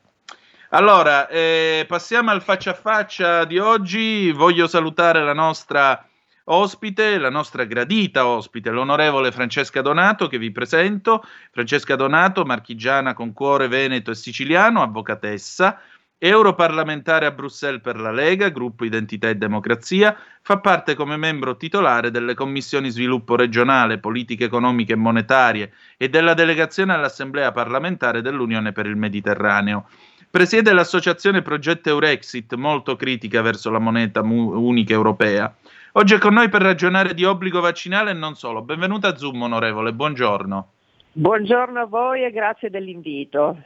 Allora, 0.75 1.29
eh, 1.29 1.85
passiamo 1.87 2.31
al 2.31 2.41
faccia 2.41 2.71
a 2.71 2.73
faccia 2.73 3.45
di 3.45 3.57
oggi. 3.57 4.29
Voglio 4.33 4.67
salutare 4.67 5.23
la 5.23 5.31
nostra 5.31 6.05
ospite, 6.43 7.17
la 7.17 7.29
nostra 7.29 7.63
gradita 7.63 8.27
ospite, 8.27 8.71
l'onorevole 8.71 9.31
Francesca 9.31 9.81
Donato, 9.81 10.27
che 10.27 10.37
vi 10.37 10.51
presento. 10.51 11.23
Francesca 11.51 11.95
Donato, 11.95 12.43
marchigiana 12.43 13.13
con 13.13 13.31
cuore 13.31 13.69
veneto 13.69 14.11
e 14.11 14.15
siciliano, 14.15 14.81
avvocatessa, 14.81 15.79
europarlamentare 16.17 17.25
a 17.25 17.31
Bruxelles 17.31 17.81
per 17.81 17.97
la 17.97 18.11
Lega, 18.11 18.49
gruppo 18.49 18.83
Identità 18.83 19.29
e 19.29 19.35
Democrazia, 19.35 20.13
fa 20.41 20.59
parte 20.59 20.93
come 20.93 21.15
membro 21.15 21.55
titolare 21.55 22.11
delle 22.11 22.33
commissioni 22.33 22.89
sviluppo 22.89 23.37
regionale, 23.37 23.99
politiche 23.99 24.43
economiche 24.43 24.91
e 24.91 24.97
monetarie 24.97 25.71
e 25.95 26.09
della 26.09 26.33
delegazione 26.33 26.93
all'Assemblea 26.93 27.53
parlamentare 27.53 28.21
dell'Unione 28.21 28.73
per 28.73 28.87
il 28.87 28.97
Mediterraneo. 28.97 29.87
Presiede 30.35 30.73
l'associazione 30.73 31.41
Progetto 31.41 31.87
Eurexit, 31.87 32.55
molto 32.55 32.97
critica 32.97 33.41
verso 33.41 33.69
la 33.69 33.79
moneta 33.79 34.21
mu- 34.21 34.51
unica 34.51 34.91
europea. 34.91 35.55
Oggi 35.93 36.15
è 36.15 36.17
con 36.17 36.33
noi 36.33 36.49
per 36.49 36.61
ragionare 36.61 37.13
di 37.13 37.23
obbligo 37.23 37.61
vaccinale 37.61 38.11
e 38.11 38.15
non 38.15 38.35
solo. 38.35 38.61
Benvenuta 38.61 39.07
a 39.07 39.15
Zoom, 39.15 39.43
onorevole, 39.43 39.93
buongiorno. 39.93 40.71
Buongiorno 41.13 41.79
a 41.79 41.85
voi 41.85 42.25
e 42.25 42.31
grazie 42.31 42.69
dell'invito. 42.69 43.63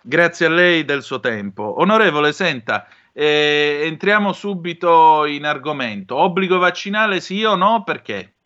Grazie 0.00 0.46
a 0.46 0.48
lei 0.48 0.86
del 0.86 1.02
suo 1.02 1.20
tempo. 1.20 1.78
Onorevole, 1.82 2.32
senta, 2.32 2.86
eh, 3.12 3.82
entriamo 3.82 4.32
subito 4.32 5.26
in 5.26 5.44
argomento. 5.44 6.16
Obbligo 6.16 6.56
vaccinale 6.56 7.20
sì 7.20 7.44
o 7.44 7.54
no? 7.54 7.82
Perché? 7.84 8.36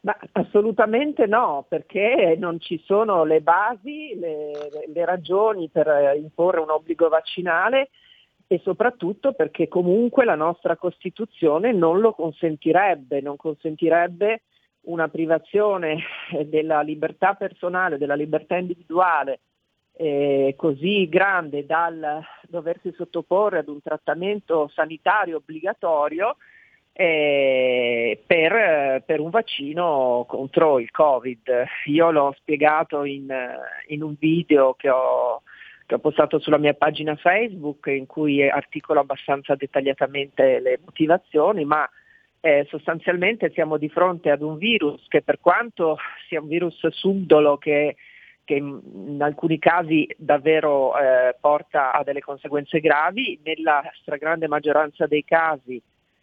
Ma 0.00 0.16
assolutamente 0.32 1.26
no, 1.26 1.66
perché 1.68 2.36
non 2.38 2.60
ci 2.60 2.80
sono 2.84 3.24
le 3.24 3.40
basi, 3.40 4.16
le, 4.16 4.52
le 4.86 5.04
ragioni 5.04 5.68
per 5.68 5.88
eh, 5.88 6.16
imporre 6.18 6.60
un 6.60 6.70
obbligo 6.70 7.08
vaccinale 7.08 7.90
e 8.46 8.60
soprattutto 8.62 9.32
perché 9.32 9.68
comunque 9.68 10.24
la 10.24 10.36
nostra 10.36 10.76
Costituzione 10.76 11.72
non 11.72 12.00
lo 12.00 12.12
consentirebbe, 12.12 13.20
non 13.20 13.36
consentirebbe 13.36 14.42
una 14.82 15.08
privazione 15.08 15.98
della 16.46 16.80
libertà 16.80 17.34
personale, 17.34 17.98
della 17.98 18.14
libertà 18.14 18.56
individuale 18.56 19.40
eh, 20.00 20.54
così 20.56 21.08
grande 21.08 21.66
dal 21.66 22.22
doversi 22.48 22.92
sottoporre 22.92 23.58
ad 23.58 23.68
un 23.68 23.82
trattamento 23.82 24.70
sanitario 24.72 25.38
obbligatorio 25.38 26.36
eh, 27.00 28.20
per, 28.26 29.04
per, 29.06 29.20
un 29.20 29.30
vaccino 29.30 30.24
contro 30.26 30.80
il 30.80 30.90
Covid. 30.90 31.64
Io 31.84 32.10
l'ho 32.10 32.34
spiegato 32.38 33.04
in, 33.04 33.32
in 33.86 34.02
un 34.02 34.16
video 34.18 34.74
che 34.74 34.90
ho, 34.90 35.42
che 35.86 35.94
ho, 35.94 35.98
postato 36.00 36.40
sulla 36.40 36.58
mia 36.58 36.74
pagina 36.74 37.14
Facebook 37.14 37.86
in 37.86 38.06
cui 38.06 38.50
articolo 38.50 38.98
abbastanza 38.98 39.54
dettagliatamente 39.54 40.58
le 40.58 40.80
motivazioni, 40.84 41.64
ma 41.64 41.88
eh, 42.40 42.66
sostanzialmente 42.68 43.52
siamo 43.52 43.76
di 43.76 43.88
fronte 43.88 44.32
ad 44.32 44.42
un 44.42 44.56
virus 44.56 45.06
che 45.06 45.22
per 45.22 45.38
quanto 45.40 45.98
sia 46.26 46.40
un 46.40 46.48
virus 46.48 46.84
subdolo 46.88 47.58
che 47.58 47.94
che 48.42 48.54
in 48.54 49.18
alcuni 49.20 49.58
casi 49.58 50.08
davvero 50.16 50.98
eh, 50.98 51.36
porta 51.38 51.92
a 51.92 52.02
delle 52.02 52.20
conseguenze 52.20 52.80
gravi, 52.80 53.38
nella 53.44 53.82
stragrande 54.00 54.48
maggioranza 54.48 55.06
dei 55.06 55.22
casi 55.22 55.78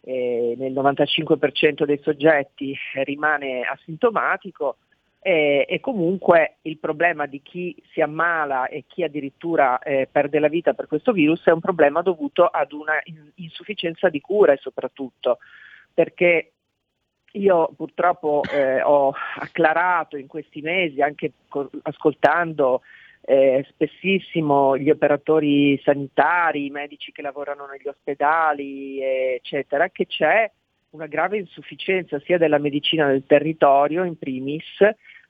eh, 0.08 0.54
nel 0.56 0.72
95% 0.72 1.84
dei 1.84 1.98
soggetti 2.00 2.76
rimane 3.02 3.62
asintomatico 3.62 4.76
eh, 5.18 5.66
e 5.68 5.80
comunque 5.80 6.58
il 6.62 6.78
problema 6.78 7.26
di 7.26 7.42
chi 7.42 7.74
si 7.90 8.00
ammala 8.00 8.68
e 8.68 8.84
chi 8.86 9.02
addirittura 9.02 9.80
eh, 9.80 10.08
perde 10.10 10.38
la 10.38 10.46
vita 10.46 10.74
per 10.74 10.86
questo 10.86 11.10
virus 11.10 11.42
è 11.42 11.50
un 11.50 11.58
problema 11.58 12.02
dovuto 12.02 12.44
ad 12.44 12.70
una 12.70 13.00
insufficienza 13.34 14.08
di 14.08 14.20
cure 14.20 14.58
soprattutto, 14.58 15.38
perché 15.92 16.52
io 17.32 17.72
purtroppo 17.76 18.42
eh, 18.48 18.80
ho 18.82 19.12
acclarato 19.40 20.16
in 20.16 20.28
questi 20.28 20.60
mesi, 20.60 21.02
anche 21.02 21.32
co- 21.48 21.70
ascoltando 21.82 22.82
eh, 23.28 23.66
spessissimo 23.70 24.78
gli 24.78 24.88
operatori 24.88 25.80
sanitari, 25.82 26.66
i 26.66 26.70
medici 26.70 27.10
che 27.10 27.22
lavorano 27.22 27.66
negli 27.66 27.88
ospedali, 27.88 29.02
eccetera, 29.02 29.88
che 29.88 30.06
c'è 30.06 30.48
una 30.90 31.06
grave 31.06 31.38
insufficienza 31.38 32.20
sia 32.20 32.38
della 32.38 32.58
medicina 32.58 33.08
del 33.08 33.24
territorio 33.26 34.04
in 34.04 34.16
primis, 34.16 34.64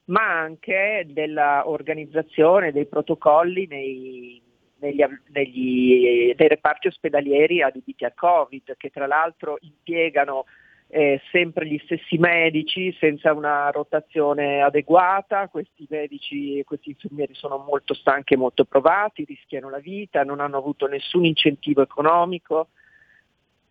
ma 0.04 0.40
anche 0.40 1.06
dell'organizzazione 1.08 2.70
dei 2.70 2.86
protocolli 2.86 3.66
nei, 3.66 4.42
negli, 4.80 5.02
negli, 5.28 6.34
nei 6.36 6.48
reparti 6.48 6.88
ospedalieri 6.88 7.62
adibiti 7.62 8.04
al 8.04 8.14
Covid, 8.14 8.74
che 8.76 8.90
tra 8.90 9.06
l'altro 9.06 9.56
impiegano 9.62 10.44
eh, 10.88 11.20
sempre 11.32 11.66
gli 11.66 11.80
stessi 11.84 12.16
medici 12.16 12.94
senza 12.98 13.32
una 13.32 13.70
rotazione 13.70 14.62
adeguata, 14.62 15.48
questi 15.48 15.86
medici 15.90 16.58
e 16.58 16.64
questi 16.64 16.90
infermieri 16.90 17.34
sono 17.34 17.58
molto 17.58 17.92
stanchi 17.92 18.34
e 18.34 18.38
molto 18.38 18.64
provati, 18.64 19.24
rischiano 19.24 19.68
la 19.68 19.78
vita, 19.78 20.22
non 20.22 20.40
hanno 20.40 20.58
avuto 20.58 20.86
nessun 20.86 21.24
incentivo 21.24 21.82
economico. 21.82 22.68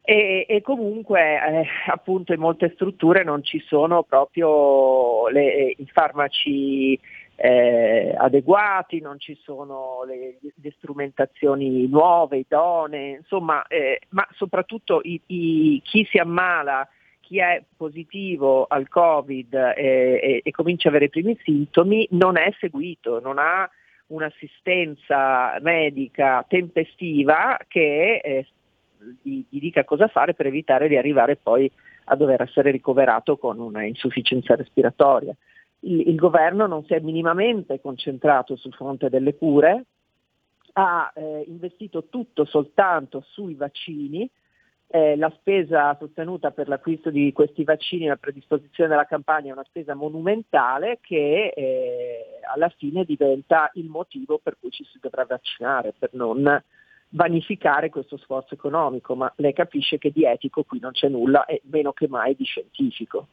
E, 0.08 0.45
e 0.47 0.62
comunque 0.62 1.19
eh, 1.19 1.65
appunto 1.88 2.32
in 2.32 2.39
molte 2.39 2.71
strutture 2.75 3.23
non 3.23 3.43
ci 3.43 3.60
sono 3.65 4.04
proprio 4.04 5.28
le, 5.30 5.73
i 5.75 5.89
farmaci 5.91 6.99
eh, 7.38 8.13
adeguati, 8.15 9.01
non 9.01 9.19
ci 9.19 9.36
sono 9.41 10.04
le, 10.06 10.38
le, 10.62 10.73
strumentazioni 10.78 11.88
nuove, 11.88 12.38
idonee, 12.38 13.17
insomma, 13.17 13.65
eh, 13.67 14.01
ma 14.10 14.28
soprattutto 14.34 15.01
i, 15.01 15.19
i, 15.25 15.82
chi 15.84 16.06
si 16.10 16.19
ammala 16.19 16.88
chi 17.25 17.39
è 17.39 17.63
positivo 17.75 18.65
al 18.67 18.88
Covid 18.88 19.53
e, 19.53 19.73
e, 19.75 20.41
e 20.43 20.51
comincia 20.51 20.88
a 20.88 20.91
avere 20.91 21.05
i 21.05 21.09
primi 21.09 21.38
sintomi 21.43 22.07
non 22.11 22.38
è 22.38 22.53
seguito, 22.59 23.19
non 23.19 23.39
ha 23.39 23.67
un'assistenza 24.07 25.57
medica 25.61 26.45
tempestiva 26.47 27.57
che 27.67 28.21
eh, 28.23 28.47
gli, 29.23 29.43
gli, 29.49 29.59
dica 29.59 29.83
cosa 29.83 30.07
fare 30.07 30.35
per 30.35 30.45
evitare 30.45 30.88
di 30.88 30.97
arrivare 30.97 31.35
poi 31.35 31.69
a 32.05 32.15
dover 32.15 32.43
essere 32.43 32.69
ricoverato 32.69 33.38
con 33.38 33.59
una 33.59 33.83
insufficienza 33.83 34.55
respiratoria. 34.55 35.35
Il, 35.79 36.09
il 36.09 36.15
governo 36.15 36.67
non 36.67 36.85
si 36.85 36.93
è 36.93 36.99
minimamente 36.99 37.81
concentrato 37.81 38.55
sul 38.55 38.73
fronte 38.73 39.09
delle 39.09 39.35
cure, 39.35 39.85
ha 40.73 41.11
eh, 41.15 41.43
investito 41.47 42.05
tutto 42.07 42.45
soltanto 42.45 43.23
sui 43.25 43.55
vaccini, 43.55 44.29
eh, 44.87 45.15
la 45.17 45.31
spesa 45.37 45.95
sostenuta 45.99 46.51
per 46.51 46.67
l'acquisto 46.67 47.09
di 47.09 47.31
questi 47.33 47.63
vaccini 47.63 48.05
e 48.05 48.09
la 48.09 48.15
predisposizione 48.17 48.89
della 48.89 49.05
campagna 49.05 49.49
è 49.49 49.53
una 49.53 49.65
spesa 49.65 49.95
monumentale 49.95 50.99
che 51.01 51.53
eh, 51.55 52.39
alla 52.53 52.69
fine 52.69 53.03
diventa 53.03 53.69
il 53.73 53.85
motivo 53.85 54.39
per 54.41 54.57
cui 54.59 54.69
ci 54.71 54.83
si 54.85 54.99
dovrà 55.01 55.25
vaccinare, 55.25 55.93
per 55.97 56.11
non 56.13 56.63
vanificare 57.09 57.89
questo 57.89 58.17
sforzo 58.17 58.53
economico, 58.53 59.15
ma 59.15 59.31
lei 59.37 59.53
capisce 59.53 59.97
che 59.97 60.11
di 60.11 60.25
etico 60.25 60.63
qui 60.63 60.79
non 60.79 60.91
c'è 60.91 61.07
nulla 61.07 61.45
e 61.45 61.61
meno 61.65 61.93
che 61.93 62.07
mai 62.07 62.35
di 62.35 62.43
scientifico. 62.43 63.27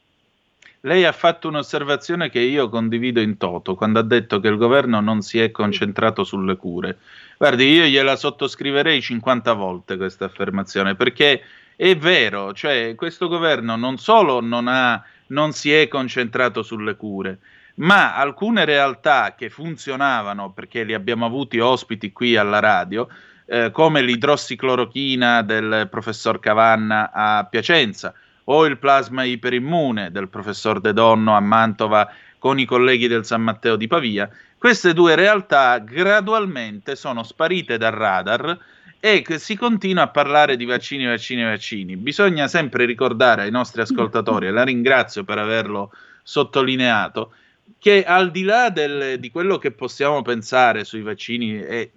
Lei 0.85 1.05
ha 1.05 1.13
fatto 1.13 1.49
un'osservazione 1.49 2.29
che 2.29 2.41
io 2.41 2.69
condivido 2.69 3.21
in 3.21 3.37
toto 3.37 3.77
quando 3.77 4.01
ha 4.01 4.03
detto 4.03 4.41
che 4.41 4.49
il 4.49 4.57
governo 4.57 5.01
non 5.01 5.23
si 5.23 5.39
è 5.39 5.53
concentrato 5.53 6.25
sulle 6.25 6.57
cure. 6.57 6.99
Guardi, 7.39 7.71
io 7.71 7.85
gliela 7.85 8.17
sottoscriverei 8.17 9.01
50 9.01 9.53
volte 9.53 9.97
questa 9.97 10.25
affermazione 10.25 10.97
perché 10.97 11.43
è 11.77 11.97
vero, 11.97 12.53
cioè 12.53 12.95
questo 12.97 13.29
governo 13.29 13.77
non 13.77 13.97
solo 13.97 14.41
non, 14.41 14.67
ha, 14.69 15.03
non 15.29 15.53
si 15.53 15.73
è 15.73 15.89
concentrato 15.89 16.63
sulle 16.63 16.97
cure, 16.97 17.39
ma 17.77 18.15
alcune 18.17 18.65
realtà 18.65 19.35
che 19.37 19.51
funzionavano, 19.51 20.53
perché 20.53 20.85
li 20.85 20.95
abbiamo 20.95 21.27
avuti 21.27 21.59
ospiti 21.59 22.13
qui 22.13 22.37
alla 22.37 22.59
radio, 22.59 23.09
eh, 23.47 23.71
come 23.71 24.03
l'idrossiclorochina 24.03 25.43
del 25.43 25.89
professor 25.91 26.39
Cavanna 26.39 27.11
a 27.13 27.45
Piacenza, 27.47 28.15
o 28.45 28.67
il 28.67 28.79
plasma 28.79 29.25
iperimmune 29.25 30.11
del 30.11 30.29
professor 30.29 30.81
De 30.81 30.93
Donno 30.93 31.35
a 31.35 31.41
Mantova 31.41 32.11
con 32.39 32.59
i 32.59 32.65
colleghi 32.65 33.07
del 33.07 33.25
San 33.25 33.43
Matteo 33.43 33.77
di 33.77 33.87
Pavia, 33.87 34.29
queste 34.59 34.93
due 34.93 35.15
realtà 35.15 35.79
gradualmente 35.79 36.97
sono 36.97 37.23
sparite 37.23 37.79
dal 37.79 37.93
radar 37.93 38.59
e 38.99 39.25
si 39.39 39.57
continua 39.57 40.05
a 40.05 40.09
parlare 40.09 40.57
di 40.57 40.65
vaccini, 40.65 41.05
vaccini, 41.05 41.43
vaccini. 41.43 41.97
Bisogna 41.97 42.47
sempre 42.47 42.85
ricordare 42.85 43.43
ai 43.43 43.51
nostri 43.51 43.81
ascoltatori, 43.81 44.47
e 44.47 44.51
la 44.51 44.63
ringrazio 44.63 45.25
per 45.25 45.39
averlo 45.39 45.91
sottolineato, 46.23 47.33
che 47.81 48.05
al 48.05 48.31
di 48.31 48.45
là 48.45 48.71
del, 48.71 49.19
di 49.19 49.31
quello 49.33 49.59
che 49.59 49.73
possiamo 49.73 50.23
pensare 50.23 50.85
sui 50.85 51.03
vaccini, 51.03 51.61
e 51.61 51.91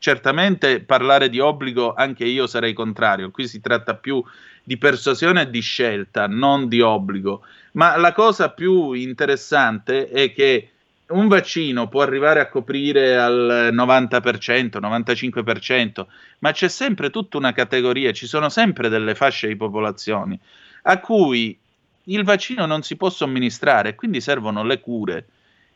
certamente 0.00 0.80
parlare 0.80 1.28
di 1.28 1.38
obbligo 1.38 1.94
anche 1.94 2.24
io 2.24 2.48
sarei 2.48 2.72
contrario, 2.72 3.30
qui 3.30 3.46
si 3.46 3.60
tratta 3.60 3.94
più 3.94 4.20
di 4.70 4.78
persuasione 4.78 5.42
e 5.42 5.50
di 5.50 5.58
scelta, 5.58 6.28
non 6.28 6.68
di 6.68 6.80
obbligo. 6.80 7.42
Ma 7.72 7.96
la 7.96 8.12
cosa 8.12 8.50
più 8.50 8.92
interessante 8.92 10.08
è 10.08 10.32
che 10.32 10.68
un 11.08 11.26
vaccino 11.26 11.88
può 11.88 12.02
arrivare 12.02 12.38
a 12.38 12.48
coprire 12.48 13.16
al 13.16 13.70
90%, 13.72 14.78
95%, 14.78 16.06
ma 16.38 16.52
c'è 16.52 16.68
sempre 16.68 17.10
tutta 17.10 17.36
una 17.36 17.52
categoria, 17.52 18.12
ci 18.12 18.28
sono 18.28 18.48
sempre 18.48 18.88
delle 18.88 19.16
fasce 19.16 19.48
di 19.48 19.56
popolazioni 19.56 20.38
a 20.82 21.00
cui 21.00 21.58
il 22.04 22.22
vaccino 22.22 22.64
non 22.64 22.82
si 22.82 22.94
può 22.94 23.10
somministrare, 23.10 23.96
quindi 23.96 24.20
servono 24.20 24.62
le 24.62 24.78
cure. 24.78 25.26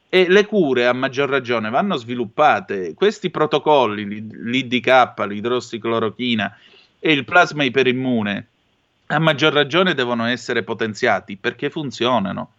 E 0.09 0.29
le 0.29 0.47
cure, 0.47 0.87
a 0.87 0.93
maggior 0.93 1.29
ragione, 1.29 1.69
vanno 1.69 1.97
sviluppate. 1.97 2.95
Questi 2.95 3.31
protocolli, 3.31 4.29
l'IDK, 4.31 5.19
l'idrossiclorochina 5.27 6.57
e 7.01 7.13
il 7.13 7.25
plasma 7.25 7.65
iperimmune, 7.65 8.51
a 9.07 9.19
maggior 9.19 9.53
ragione 9.53 9.95
devono 9.95 10.27
essere 10.27 10.63
potenziati 10.63 11.37
perché 11.37 11.71
funzionano. 11.71 12.53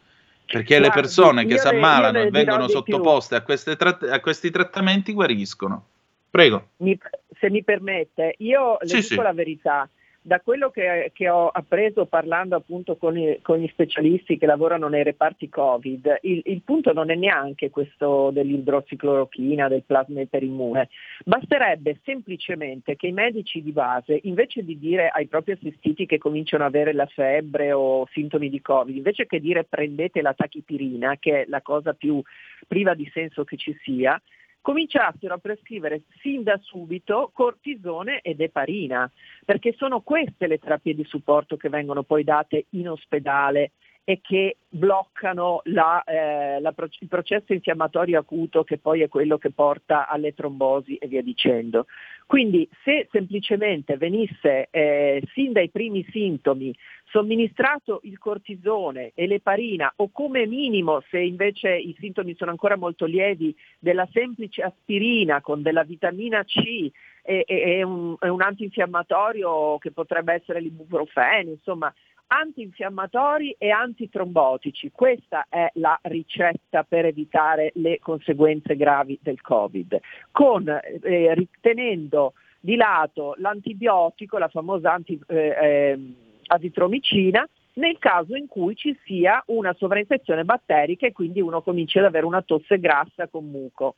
Perché 0.46 0.78
Guardi, 0.78 0.96
le 0.96 1.02
persone 1.02 1.46
che 1.46 1.58
si 1.58 1.68
ammalano 1.68 2.20
e 2.20 2.30
vengono 2.30 2.68
sottoposte 2.68 3.36
a, 3.36 3.42
tra- 3.76 3.98
a, 4.12 4.20
questi 4.20 4.52
trattamenti 4.52 5.12
guariscono. 5.12 5.88
Prego. 6.30 6.70
Mi, 6.78 6.98
se 7.40 7.50
mi 7.50 7.64
permette, 7.64 8.36
io 8.40 8.78
le 8.82 8.88
sì, 8.88 8.96
dico 8.96 9.08
sì. 9.08 9.16
la 9.16 9.34
verità 9.34 9.90
da 10.26 10.40
quello 10.40 10.72
che, 10.72 11.12
che, 11.14 11.30
ho 11.30 11.50
appreso 11.50 12.08
parlando 12.08 12.56
appunto 12.56 12.96
con, 12.96 13.16
i, 13.16 13.38
con, 13.44 13.60
gli 13.60 13.68
specialisti 13.68 14.40
che 14.40 14.48
lavorano 14.48 14.88
nei 14.88 15.04
reparti 15.04 15.50
Covid, 15.50 16.18
il, 16.24 16.42
il, 16.46 16.64
punto 16.64 16.94
non 16.94 17.12
è 17.12 17.16
neanche 17.16 17.70
questo 17.70 18.32
dell'idrossiclorochina, 18.32 19.68
del 19.68 19.84
plasma 19.84 20.22
iperimmune. 20.22 20.90
Basterebbe 21.24 22.00
semplicemente 22.04 22.96
che 22.96 23.06
i 23.06 23.12
medici 23.12 23.62
di 23.62 23.72
base, 23.72 24.20
invece 24.24 24.66
di 24.66 24.80
dire 24.80 25.10
ai 25.10 25.28
propri 25.28 25.52
assistiti 25.52 26.08
che 26.08 26.18
cominciano 26.18 26.64
ad 26.64 26.74
avere 26.74 26.94
la 26.94 27.06
febbre 27.06 27.72
o 27.72 28.08
sintomi 28.12 28.50
di 28.50 28.64
Covid, 28.64 28.96
invece 28.96 29.28
che 29.28 29.40
dire 29.40 29.64
prendete 29.64 30.24
la 30.24 30.34
tachipirina, 30.34 31.18
che 31.20 31.44
è 31.44 31.46
la 31.48 31.62
cosa 31.62 31.94
più 31.94 32.20
priva 32.68 32.96
di 32.96 33.08
senso 33.14 33.44
che 33.44 33.58
ci 33.58 33.78
sia, 33.84 34.20
cominciassero 34.66 35.36
a 35.36 35.38
prescrivere 35.38 36.06
sin 36.22 36.42
da 36.42 36.58
subito 36.60 37.30
cortisone 37.32 38.22
ed 38.22 38.42
eparina, 38.42 39.10
perché 39.46 39.76
sono 39.78 40.02
queste 40.02 40.48
le 40.48 40.58
terapie 40.58 40.96
di 40.96 41.04
supporto 41.04 41.56
che 41.56 41.70
vengono 41.70 42.02
poi 42.02 42.24
date 42.24 42.66
in 42.72 42.90
ospedale 42.90 43.74
e 44.08 44.22
che 44.22 44.58
bloccano 44.70 45.62
la, 45.66 46.04
eh, 46.04 46.60
la, 46.62 46.74
il 47.00 47.08
processo 47.08 47.54
infiammatorio 47.54 48.20
acuto 48.20 48.64
che 48.64 48.78
poi 48.78 49.02
è 49.02 49.08
quello 49.08 49.40
che 49.40 49.50
porta 49.50 50.08
alle 50.08 50.36
trombosi 50.36 50.96
e 50.96 51.08
via 51.08 51.24
dicendo. 51.24 51.88
Quindi 52.28 52.70
se 52.84 53.08
semplicemente 53.12 53.98
venisse 53.98 54.68
eh, 54.70 55.24
sin 55.34 55.54
dai 55.54 55.70
primi 55.70 56.06
sintomi 56.12 56.76
somministrato 57.06 58.02
il 58.04 58.20
cortisone 58.20 59.12
e 59.16 59.26
l'eparina 59.26 59.92
o 59.98 60.10
come 60.12 60.46
minimo 60.46 61.02
se 61.10 61.20
invece 61.20 61.76
i 61.76 61.96
sintomi 62.00 62.36
sono 62.36 62.52
ancora 62.52 62.78
molto 62.78 63.06
lievi 63.06 63.56
della 63.80 64.08
semplice 64.12 64.62
aspirina 64.62 65.42
con 65.42 65.64
della 65.64 65.84
vitamina 65.84 66.44
C 66.44 66.58
e, 66.58 66.92
e, 67.24 67.44
e 67.48 67.84
un, 67.84 68.16
un 68.20 68.42
antinfiammatorio 68.42 69.80
che 69.80 69.92
potrebbe 69.92 70.34
essere 70.34 70.62
l'ibuprofeno, 70.62 71.50
insomma 71.50 71.92
antinfiammatori 72.28 73.56
e 73.58 73.70
antitrombotici. 73.70 74.92
Questa 74.92 75.46
è 75.50 75.70
la 75.76 75.98
ricetta 76.04 76.84
per 76.84 77.06
evitare 77.06 77.72
le 77.76 78.00
conseguenze 78.00 78.76
gravi 78.76 79.20
del 79.22 79.42
Covid, 79.42 80.00
con, 80.32 80.68
eh, 80.68 81.34
ritenendo 81.34 82.34
di 82.60 82.76
lato 82.76 83.36
l'antibiotico, 83.38 84.38
la 84.38 84.48
famosa 84.48 84.92
anti, 84.92 85.20
eh, 85.28 85.56
ehm, 85.62 86.16
azitromicina, 86.48 87.48
nel 87.74 87.98
caso 88.00 88.36
in 88.36 88.48
cui 88.48 88.76
ci 88.76 88.98
sia 89.04 89.44
una 89.48 89.74
sovrainfezione 89.74 90.46
batterica 90.46 91.06
e 91.06 91.12
quindi 91.12 91.42
uno 91.42 91.62
cominci 91.62 92.00
ad 92.00 92.06
avere 92.06 92.26
una 92.26 92.42
tosse 92.42 92.80
grassa 92.80 93.28
con 93.28 93.46
muco. 93.46 93.96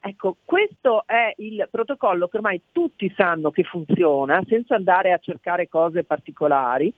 Ecco, 0.00 0.36
questo 0.44 1.02
è 1.06 1.34
il 1.38 1.66
protocollo 1.70 2.28
che 2.28 2.36
ormai 2.36 2.62
tutti 2.70 3.12
sanno 3.16 3.50
che 3.50 3.64
funziona, 3.64 4.40
senza 4.46 4.76
andare 4.76 5.12
a 5.12 5.18
cercare 5.18 5.68
cose 5.68 6.04
particolari, 6.04 6.92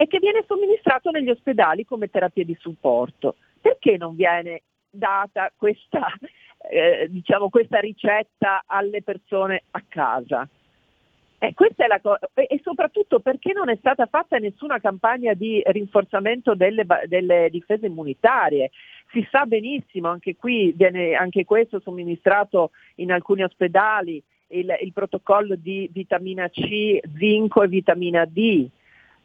e 0.00 0.06
che 0.06 0.18
viene 0.18 0.42
somministrato 0.46 1.10
negli 1.10 1.28
ospedali 1.28 1.84
come 1.84 2.08
terapia 2.08 2.42
di 2.42 2.56
supporto. 2.58 3.36
Perché 3.60 3.98
non 3.98 4.16
viene 4.16 4.62
data 4.88 5.52
questa 5.54 6.06
eh, 6.70 7.06
diciamo, 7.10 7.50
questa 7.50 7.80
ricetta 7.80 8.62
alle 8.64 9.02
persone 9.02 9.64
a 9.72 9.82
casa. 9.86 10.48
Eh, 11.42 11.52
cosa, 11.54 12.18
e 12.32 12.60
soprattutto 12.62 13.20
perché 13.20 13.52
non 13.52 13.68
è 13.68 13.76
stata 13.76 14.06
fatta 14.06 14.38
nessuna 14.38 14.80
campagna 14.80 15.34
di 15.34 15.62
rinforzamento 15.66 16.54
delle, 16.54 16.86
delle 17.04 17.50
difese 17.50 17.84
immunitarie. 17.84 18.70
Si 19.10 19.26
sa 19.30 19.44
benissimo, 19.44 20.08
anche 20.08 20.34
qui 20.34 20.72
viene 20.72 21.12
anche 21.12 21.44
questo 21.44 21.78
somministrato 21.78 22.70
in 22.96 23.12
alcuni 23.12 23.42
ospedali, 23.42 24.22
il, 24.48 24.74
il 24.80 24.92
protocollo 24.94 25.56
di 25.56 25.90
vitamina 25.92 26.48
C, 26.48 27.00
zinco 27.18 27.62
e 27.62 27.68
vitamina 27.68 28.24
D. 28.24 28.66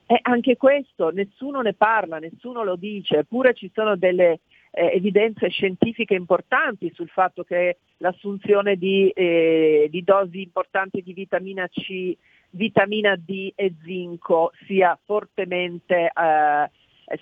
E 0.08 0.20
anche 0.22 0.56
questo 0.56 1.10
nessuno 1.10 1.62
ne 1.62 1.74
parla, 1.74 2.20
nessuno 2.20 2.64
lo 2.64 2.76
dice, 2.76 3.20
eppure 3.20 3.54
ci 3.54 3.72
sono 3.74 3.96
delle 3.96 4.42
eh, 4.72 4.92
evidenze 4.94 5.50
scientifiche 5.50 6.14
importanti 6.14 6.92
sul 6.94 7.10
fatto 7.10 7.44
che 7.44 7.78
l'assunzione 7.98 8.76
di, 8.76 9.10
eh, 9.10 9.88
di 9.90 10.04
dosi 10.04 10.44
importanti 10.44 11.02
di 11.02 11.14
vitamina 11.14 11.68
C, 11.68 12.16
vitamina 12.52 13.16
D 13.16 13.52
e 13.56 13.74
zinco 13.84 14.52
sia 14.68 14.98
fortemente 15.06 16.12
eh, 16.14 16.70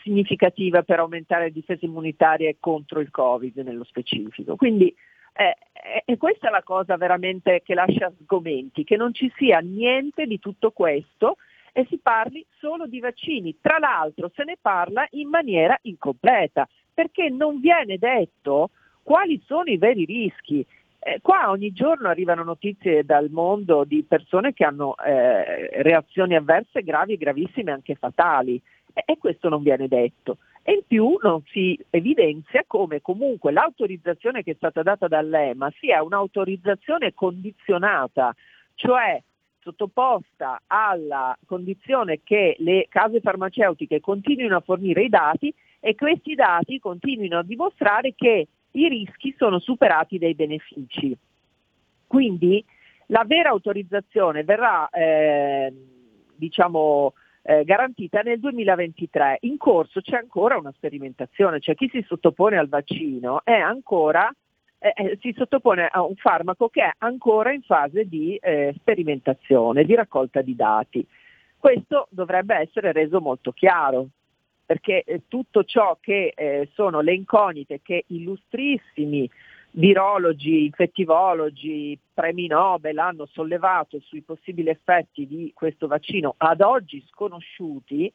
significativa 0.02 0.84
per 0.84 1.00
aumentare 1.00 1.46
le 1.46 1.52
difese 1.52 1.86
immunitarie 1.86 2.58
contro 2.60 3.00
il 3.00 3.12
Covid 3.12 3.58
nello 3.60 3.86
specifico. 3.86 4.58
Quindi 4.58 4.94
eh, 5.36 5.56
e 6.06 6.18
questa 6.18 6.48
è 6.48 6.52
la 6.52 6.64
cosa 6.64 6.96
veramente 6.96 7.62
che 7.64 7.74
lascia 7.74 8.12
sgomenti, 8.22 8.84
che 8.84 8.98
non 8.98 9.14
ci 9.14 9.32
sia 9.36 9.60
niente 9.60 10.26
di 10.26 10.40
tutto 10.40 10.72
questo 10.72 11.38
e 11.74 11.86
si 11.90 11.98
parli 11.98 12.46
solo 12.60 12.86
di 12.86 13.00
vaccini. 13.00 13.58
Tra 13.60 13.80
l'altro 13.80 14.32
se 14.34 14.44
ne 14.46 14.58
parla 14.62 15.06
in 15.12 15.28
maniera 15.28 15.78
incompleta, 15.82 16.68
perché 16.94 17.30
non 17.30 17.60
viene 17.60 17.98
detto 17.98 18.70
quali 19.02 19.42
sono 19.46 19.66
i 19.66 19.78
veri 19.78 20.06
rischi. 20.06 20.66
Eh, 21.00 21.20
qua 21.22 21.50
ogni 21.50 21.74
giorno 21.74 22.08
arrivano 22.08 22.44
notizie 22.44 23.04
dal 23.04 23.30
mondo 23.30 23.84
di 23.84 24.06
persone 24.08 24.54
che 24.54 24.64
hanno 24.64 24.96
eh, 24.98 25.82
reazioni 25.82 26.36
avverse 26.36 26.82
gravi, 26.82 27.18
gravissime, 27.18 27.72
anche 27.72 27.96
fatali, 27.96 28.62
e, 28.94 29.04
e 29.06 29.18
questo 29.18 29.50
non 29.50 29.64
viene 29.64 29.90
detto. 29.90 30.38
E 30.62 30.76
in 30.76 30.82
più 30.88 31.18
non 31.22 31.42
si 31.48 31.78
evidenzia 31.90 32.64
come 32.66 33.02
comunque 33.02 33.52
l'autorizzazione 33.52 34.44
che 34.44 34.52
è 34.52 34.56
stata 34.56 34.82
data 34.82 35.10
dall'EMA 35.10 35.70
sia 35.78 36.02
un'autorizzazione 36.04 37.14
condizionata, 37.14 38.34
cioè 38.76 39.22
sottoposta 39.64 40.62
alla 40.68 41.36
condizione 41.46 42.20
che 42.24 42.56
le 42.60 42.88
case 42.90 43.22
farmaceutiche 43.22 44.02
continuino 44.02 44.58
a 44.58 44.62
fornire 44.62 45.04
i 45.04 45.10
dati 45.10 45.54
e 45.80 45.96
questi 45.96 46.36
dati 46.36 46.80
continuino 46.80 47.40
a 47.40 47.44
dimostrare 47.44 48.14
che 48.16 48.48
i 48.72 48.88
rischi 48.88 49.34
sono 49.38 49.60
superati 49.60 50.18
dai 50.18 50.36
benefici. 50.36 51.16
Quindi 52.06 52.64
la 53.08 53.24
vera 53.26 53.50
autorizzazione 53.50 54.44
verrà 54.44 54.90
eh, 54.90 55.74
diciamo, 56.36 57.14
eh, 57.44 57.64
garantita 57.64 58.22
nel 58.22 58.40
2023. 58.40 59.38
In 59.42 59.58
corso 59.58 60.02
c'è 60.02 60.18
ancora 60.18 60.58
una 60.58 60.72
sperimentazione, 60.72 61.60
cioè 61.60 61.76
chi 61.76 61.90
si 61.92 62.04
sottopone 62.08 62.58
al 62.58 62.70
vaccino 62.70 63.42
è 63.44 63.54
ancora 63.54 64.34
eh, 64.84 64.92
eh, 64.98 65.18
si 65.22 65.34
sottopone 65.38 65.88
a 65.90 66.04
un 66.04 66.16
farmaco 66.16 66.68
che 66.68 66.84
è 66.84 66.92
ancora 66.98 67.54
in 67.54 67.62
fase 67.62 68.06
di 68.06 68.36
eh, 68.36 68.74
sperimentazione, 68.78 69.86
di 69.86 69.96
raccolta 69.96 70.42
di 70.42 70.56
dati. 70.58 71.08
Questo 71.58 72.08
dovrebbe 72.10 72.56
essere 72.58 72.92
reso 72.92 73.22
molto 73.22 73.54
chiaro, 73.54 74.08
perché 74.66 75.04
eh, 75.04 75.22
tutto 75.30 75.64
ciò 75.64 75.98
che 76.02 76.34
eh, 76.36 76.68
sono 76.74 77.00
le 77.00 77.14
incognite 77.14 77.80
che 77.82 78.04
illustrissimi 78.08 79.30
virologi, 79.72 80.66
infettivologi, 80.66 81.98
premi 82.14 82.48
Nobel 82.48 82.98
hanno 82.98 83.26
sollevato 83.28 84.02
sui 84.02 84.22
possibili 84.22 84.68
effetti 84.68 85.26
di 85.26 85.52
questo 85.56 85.88
vaccino 85.88 86.36
ad 86.36 86.60
oggi 86.60 87.02
sconosciuti, 87.10 88.12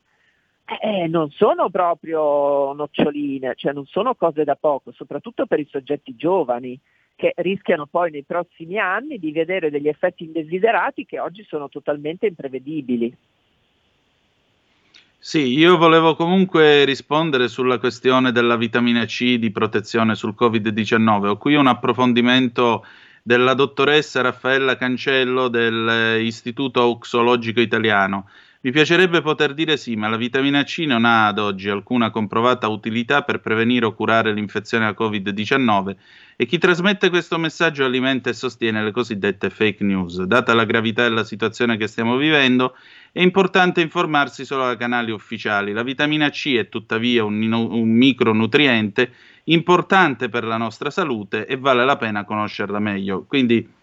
eh, 0.80 1.06
non 1.06 1.30
sono 1.30 1.70
proprio 1.70 2.74
noccioline, 2.74 3.54
cioè 3.56 3.72
non 3.72 3.86
sono 3.86 4.14
cose 4.14 4.44
da 4.44 4.54
poco, 4.54 4.92
soprattutto 4.92 5.46
per 5.46 5.60
i 5.60 5.68
soggetti 5.70 6.14
giovani 6.14 6.78
che 7.16 7.32
rischiano 7.36 7.86
poi 7.86 8.10
nei 8.10 8.22
prossimi 8.22 8.78
anni 8.78 9.18
di 9.18 9.32
vedere 9.32 9.70
degli 9.70 9.88
effetti 9.88 10.24
indesiderati 10.24 11.06
che 11.06 11.18
oggi 11.18 11.44
sono 11.48 11.68
totalmente 11.68 12.26
imprevedibili. 12.26 13.16
Sì, 15.20 15.58
io 15.58 15.76
volevo 15.76 16.14
comunque 16.14 16.84
rispondere 16.84 17.48
sulla 17.48 17.78
questione 17.78 18.30
della 18.30 18.56
vitamina 18.56 19.04
C 19.04 19.36
di 19.36 19.50
protezione 19.50 20.14
sul 20.14 20.34
Covid-19. 20.38 21.26
Ho 21.26 21.36
qui 21.38 21.54
un 21.54 21.66
approfondimento 21.66 22.84
della 23.22 23.54
dottoressa 23.54 24.20
Raffaella 24.20 24.76
Cancello 24.76 25.48
dell'Istituto 25.48 26.82
Oxologico 26.82 27.60
Italiano 27.60 28.28
mi 28.60 28.72
piacerebbe 28.72 29.22
poter 29.22 29.54
dire 29.54 29.76
sì, 29.76 29.94
ma 29.94 30.08
la 30.08 30.16
vitamina 30.16 30.64
C 30.64 30.78
non 30.80 31.04
ha 31.04 31.28
ad 31.28 31.38
oggi 31.38 31.68
alcuna 31.68 32.10
comprovata 32.10 32.66
utilità 32.66 33.22
per 33.22 33.38
prevenire 33.38 33.86
o 33.86 33.94
curare 33.94 34.32
l'infezione 34.32 34.84
da 34.84 34.96
Covid-19 34.98 35.94
e 36.34 36.44
chi 36.44 36.58
trasmette 36.58 37.08
questo 37.08 37.38
messaggio 37.38 37.84
alimenta 37.84 38.30
e 38.30 38.32
sostiene 38.32 38.82
le 38.82 38.90
cosiddette 38.90 39.50
fake 39.50 39.84
news. 39.84 40.22
Data 40.22 40.54
la 40.54 40.64
gravità 40.64 41.04
della 41.04 41.22
situazione 41.22 41.76
che 41.76 41.86
stiamo 41.86 42.16
vivendo, 42.16 42.74
è 43.12 43.22
importante 43.22 43.80
informarsi 43.80 44.44
solo 44.44 44.64
da 44.64 44.76
canali 44.76 45.12
ufficiali. 45.12 45.72
La 45.72 45.84
vitamina 45.84 46.28
C 46.30 46.56
è 46.56 46.68
tuttavia 46.68 47.22
un, 47.22 47.40
un 47.52 47.88
micronutriente 47.88 49.12
importante 49.44 50.28
per 50.28 50.42
la 50.42 50.56
nostra 50.56 50.90
salute 50.90 51.46
e 51.46 51.56
vale 51.56 51.84
la 51.84 51.96
pena 51.96 52.24
conoscerla 52.24 52.80
meglio. 52.80 53.24
Quindi 53.24 53.76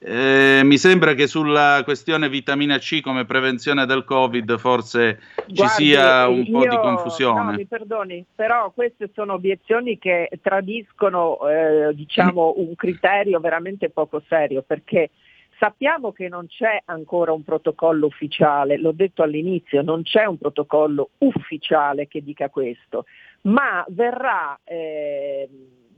eh, 0.00 0.60
mi 0.62 0.78
sembra 0.78 1.14
che 1.14 1.26
sulla 1.26 1.80
questione 1.82 2.28
vitamina 2.28 2.78
C 2.78 3.00
come 3.00 3.24
prevenzione 3.24 3.84
del 3.84 4.04
Covid 4.04 4.56
forse 4.56 5.18
Guardi, 5.34 5.56
ci 5.56 5.68
sia 5.68 6.28
un 6.28 6.44
io, 6.44 6.52
po' 6.52 6.68
di 6.68 6.76
confusione. 6.76 7.42
No, 7.42 7.50
mi 7.52 7.66
perdoni, 7.66 8.24
però 8.32 8.70
queste 8.70 9.10
sono 9.12 9.34
obiezioni 9.34 9.98
che 9.98 10.30
tradiscono 10.40 11.38
eh, 11.48 11.94
diciamo, 11.94 12.54
un 12.58 12.76
criterio 12.76 13.40
veramente 13.40 13.90
poco 13.90 14.22
serio 14.28 14.62
perché 14.62 15.10
sappiamo 15.58 16.12
che 16.12 16.28
non 16.28 16.46
c'è 16.46 16.80
ancora 16.84 17.32
un 17.32 17.42
protocollo 17.42 18.06
ufficiale, 18.06 18.78
l'ho 18.78 18.92
detto 18.92 19.24
all'inizio, 19.24 19.82
non 19.82 20.02
c'è 20.04 20.26
un 20.26 20.38
protocollo 20.38 21.10
ufficiale 21.18 22.06
che 22.06 22.22
dica 22.22 22.48
questo, 22.50 23.04
ma 23.42 23.84
verrà... 23.88 24.56
Eh, 24.62 25.48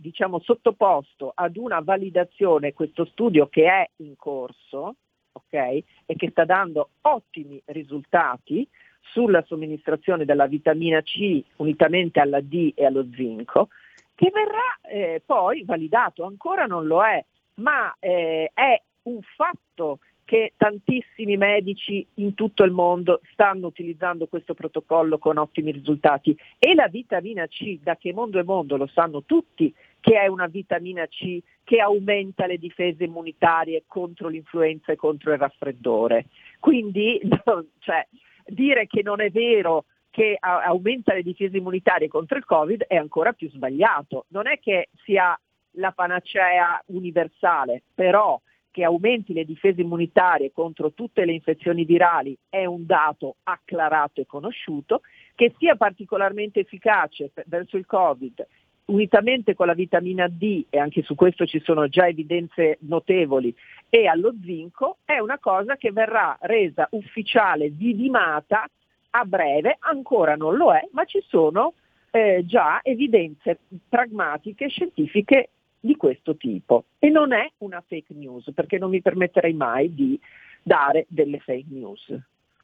diciamo, 0.00 0.40
sottoposto 0.40 1.32
ad 1.34 1.56
una 1.56 1.80
validazione 1.80 2.72
questo 2.72 3.04
studio 3.04 3.48
che 3.48 3.66
è 3.66 3.88
in 3.96 4.16
corso 4.16 4.96
okay, 5.32 5.84
e 6.06 6.16
che 6.16 6.30
sta 6.30 6.44
dando 6.44 6.90
ottimi 7.02 7.60
risultati 7.66 8.66
sulla 9.00 9.42
somministrazione 9.46 10.24
della 10.24 10.46
vitamina 10.46 11.00
C 11.02 11.42
unitamente 11.56 12.20
alla 12.20 12.40
D 12.40 12.72
e 12.74 12.84
allo 12.84 13.06
zinco, 13.14 13.68
che 14.14 14.30
verrà 14.32 14.78
eh, 14.82 15.22
poi 15.24 15.64
validato, 15.64 16.24
ancora 16.24 16.66
non 16.66 16.86
lo 16.86 17.04
è, 17.04 17.24
ma 17.54 17.94
eh, 17.98 18.50
è 18.52 18.80
un 19.02 19.20
fatto 19.22 20.00
che 20.30 20.52
tantissimi 20.56 21.36
medici 21.36 22.06
in 22.14 22.34
tutto 22.34 22.62
il 22.62 22.70
mondo 22.70 23.20
stanno 23.32 23.66
utilizzando 23.66 24.28
questo 24.28 24.54
protocollo 24.54 25.18
con 25.18 25.38
ottimi 25.38 25.72
risultati 25.72 26.38
e 26.56 26.72
la 26.74 26.86
vitamina 26.86 27.48
C, 27.48 27.80
da 27.82 27.96
che 27.96 28.12
mondo 28.12 28.38
è 28.38 28.44
mondo, 28.44 28.76
lo 28.76 28.86
sanno 28.86 29.24
tutti 29.24 29.74
che 29.98 30.20
è 30.20 30.28
una 30.28 30.46
vitamina 30.46 31.04
C 31.08 31.40
che 31.64 31.80
aumenta 31.80 32.46
le 32.46 32.58
difese 32.58 33.02
immunitarie 33.02 33.82
contro 33.88 34.28
l'influenza 34.28 34.92
e 34.92 34.96
contro 34.96 35.32
il 35.32 35.38
raffreddore. 35.38 36.26
Quindi 36.60 37.20
cioè, 37.80 38.06
dire 38.46 38.86
che 38.86 39.02
non 39.02 39.20
è 39.20 39.30
vero 39.30 39.86
che 40.10 40.36
aumenta 40.38 41.12
le 41.12 41.24
difese 41.24 41.56
immunitarie 41.56 42.06
contro 42.06 42.38
il 42.38 42.44
Covid 42.44 42.84
è 42.84 42.94
ancora 42.94 43.32
più 43.32 43.50
sbagliato. 43.50 44.26
Non 44.28 44.46
è 44.46 44.60
che 44.60 44.90
sia 45.02 45.36
la 45.72 45.90
panacea 45.90 46.80
universale, 46.86 47.82
però 47.92 48.40
che 48.70 48.84
aumenti 48.84 49.32
le 49.32 49.44
difese 49.44 49.80
immunitarie 49.80 50.52
contro 50.52 50.92
tutte 50.92 51.24
le 51.24 51.32
infezioni 51.32 51.84
virali 51.84 52.36
è 52.48 52.64
un 52.64 52.86
dato 52.86 53.36
acclarato 53.42 54.20
e 54.20 54.26
conosciuto, 54.26 55.02
che 55.34 55.54
sia 55.58 55.76
particolarmente 55.76 56.60
efficace 56.60 57.32
verso 57.46 57.76
il 57.76 57.86
Covid 57.86 58.46
unitamente 58.90 59.54
con 59.54 59.66
la 59.66 59.74
vitamina 59.74 60.28
D, 60.28 60.66
e 60.68 60.78
anche 60.78 61.02
su 61.02 61.14
questo 61.14 61.46
ci 61.46 61.60
sono 61.60 61.88
già 61.88 62.06
evidenze 62.08 62.78
notevoli, 62.80 63.54
e 63.88 64.06
allo 64.06 64.34
zinco, 64.42 64.98
è 65.04 65.18
una 65.18 65.38
cosa 65.38 65.76
che 65.76 65.92
verrà 65.92 66.36
resa 66.42 66.88
ufficiale, 66.90 67.70
vidimata 67.70 68.68
a 69.10 69.24
breve, 69.24 69.76
ancora 69.80 70.36
non 70.36 70.56
lo 70.56 70.72
è, 70.72 70.86
ma 70.92 71.04
ci 71.04 71.22
sono 71.26 71.74
eh, 72.10 72.42
già 72.44 72.80
evidenze 72.82 73.60
pragmatiche, 73.88 74.68
scientifiche 74.68 75.50
di 75.80 75.96
questo 75.96 76.36
tipo 76.36 76.84
e 76.98 77.08
non 77.08 77.32
è 77.32 77.50
una 77.58 77.82
fake 77.86 78.14
news 78.14 78.52
perché 78.54 78.78
non 78.78 78.90
mi 78.90 79.00
permetterei 79.00 79.54
mai 79.54 79.94
di 79.94 80.20
dare 80.62 81.06
delle 81.08 81.38
fake 81.38 81.66
news. 81.68 82.14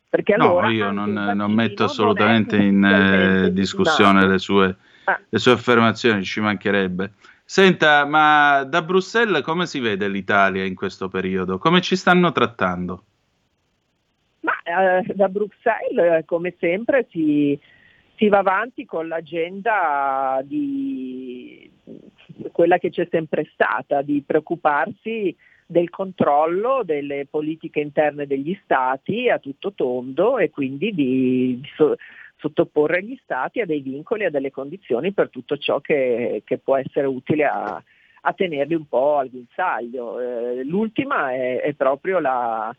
Perché 0.08 0.34
allora 0.34 0.68
no, 0.68 0.72
io 0.72 0.90
non, 0.92 1.12
non 1.12 1.52
metto 1.52 1.84
assolutamente 1.84 2.56
in 2.56 2.82
eh, 2.84 3.52
discussione 3.52 4.26
le 4.26 4.38
sue, 4.38 4.76
ah. 5.04 5.20
le 5.28 5.38
sue, 5.38 5.52
affermazioni, 5.52 6.22
ci 6.22 6.40
mancherebbe. 6.40 7.12
Senta, 7.44 8.04
ma 8.06 8.64
da 8.64 8.82
Bruxelles 8.82 9.42
come 9.42 9.66
si 9.66 9.80
vede 9.80 10.08
l'Italia 10.08 10.64
in 10.64 10.74
questo 10.74 11.08
periodo? 11.08 11.58
Come 11.58 11.80
ci 11.80 11.96
stanno 11.96 12.32
trattando? 12.32 13.04
Ma 14.40 14.52
eh, 14.62 15.12
da 15.14 15.28
Bruxelles, 15.28 16.24
come 16.24 16.54
sempre, 16.58 17.06
si, 17.10 17.58
si, 18.16 18.28
va 18.28 18.38
avanti 18.38 18.84
con 18.84 19.08
l'agenda 19.08 20.40
di 20.44 21.70
quella 22.52 22.78
che 22.78 22.90
c'è 22.90 23.06
sempre 23.10 23.48
stata, 23.52 24.02
di 24.02 24.22
preoccuparsi 24.24 25.34
del 25.66 25.90
controllo 25.90 26.82
delle 26.84 27.26
politiche 27.28 27.80
interne 27.80 28.26
degli 28.26 28.56
stati 28.62 29.28
a 29.28 29.38
tutto 29.38 29.72
tondo 29.72 30.38
e 30.38 30.50
quindi 30.50 30.92
di, 30.92 31.60
so, 31.74 31.96
sottoporre 32.36 33.02
gli 33.02 33.18
stati 33.22 33.60
a 33.60 33.66
dei 33.66 33.80
vincoli, 33.80 34.24
a 34.24 34.30
delle 34.30 34.50
condizioni 34.50 35.12
per 35.12 35.30
tutto 35.30 35.56
ciò 35.56 35.80
che, 35.80 36.42
che 36.44 36.58
può 36.58 36.76
essere 36.76 37.06
utile 37.06 37.44
a, 37.46 37.82
a, 38.20 38.32
tenerli 38.32 38.74
un 38.74 38.86
po' 38.86 39.16
al 39.16 39.30
guinzaglio. 39.30 40.20
Eh, 40.20 40.64
l'ultima 40.64 41.32
è, 41.32 41.60
è 41.60 41.72
proprio 41.72 42.20
la, 42.20 42.74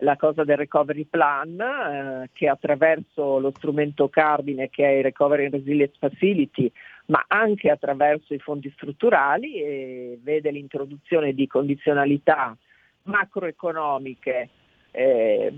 la, 0.00 0.16
cosa 0.16 0.44
del 0.44 0.56
recovery 0.56 1.04
plan 1.04 1.58
eh, 1.60 2.30
che 2.32 2.48
attraverso 2.48 3.38
lo 3.38 3.52
strumento 3.56 4.08
cardine 4.08 4.68
che 4.68 4.84
è 4.84 4.96
il 4.98 5.04
Recovery 5.04 5.44
and 5.44 5.54
Resilience 5.54 5.96
Facility 5.98 6.70
ma 7.06 7.24
anche 7.26 7.70
attraverso 7.70 8.34
i 8.34 8.38
fondi 8.38 8.70
strutturali 8.74 9.62
e 9.62 10.18
vede 10.22 10.50
l'introduzione 10.50 11.32
di 11.32 11.46
condizionalità 11.46 12.56
macroeconomiche 13.04 14.48
eh, 14.92 15.52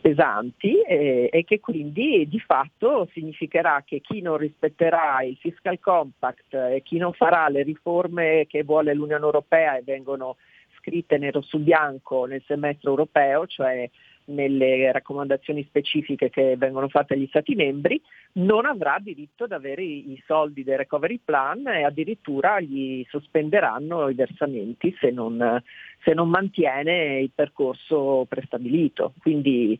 pesanti 0.00 0.80
eh, 0.80 1.28
e 1.30 1.44
che 1.44 1.60
quindi 1.60 2.26
di 2.28 2.40
fatto 2.40 3.08
significherà 3.12 3.82
che 3.84 4.00
chi 4.00 4.20
non 4.20 4.36
rispetterà 4.36 5.22
il 5.22 5.36
fiscal 5.36 5.78
compact 5.78 6.54
e 6.54 6.82
chi 6.82 6.98
non 6.98 7.12
farà 7.12 7.48
le 7.48 7.62
riforme 7.62 8.46
che 8.48 8.64
vuole 8.64 8.94
l'Unione 8.94 9.24
Europea 9.24 9.76
e 9.76 9.82
vengono 9.82 10.36
scritte 10.82 11.16
nero 11.16 11.40
su 11.40 11.60
bianco 11.60 12.24
nel 12.26 12.42
semestre 12.44 12.90
europeo, 12.90 13.46
cioè 13.46 13.88
nelle 14.24 14.92
raccomandazioni 14.92 15.64
specifiche 15.64 16.30
che 16.30 16.56
vengono 16.56 16.88
fatte 16.88 17.14
agli 17.14 17.26
Stati 17.28 17.54
membri, 17.54 18.00
non 18.34 18.66
avrà 18.66 18.98
diritto 19.00 19.44
ad 19.44 19.52
avere 19.52 19.82
i 19.82 20.20
soldi 20.26 20.64
del 20.64 20.78
recovery 20.78 21.20
plan 21.24 21.66
e 21.66 21.84
addirittura 21.84 22.60
gli 22.60 23.04
sospenderanno 23.08 24.08
i 24.08 24.14
versamenti 24.14 24.94
se 25.00 25.10
non, 25.10 25.62
se 26.04 26.14
non 26.14 26.28
mantiene 26.28 27.20
il 27.20 27.30
percorso 27.34 28.26
prestabilito. 28.28 29.14
Quindi 29.20 29.78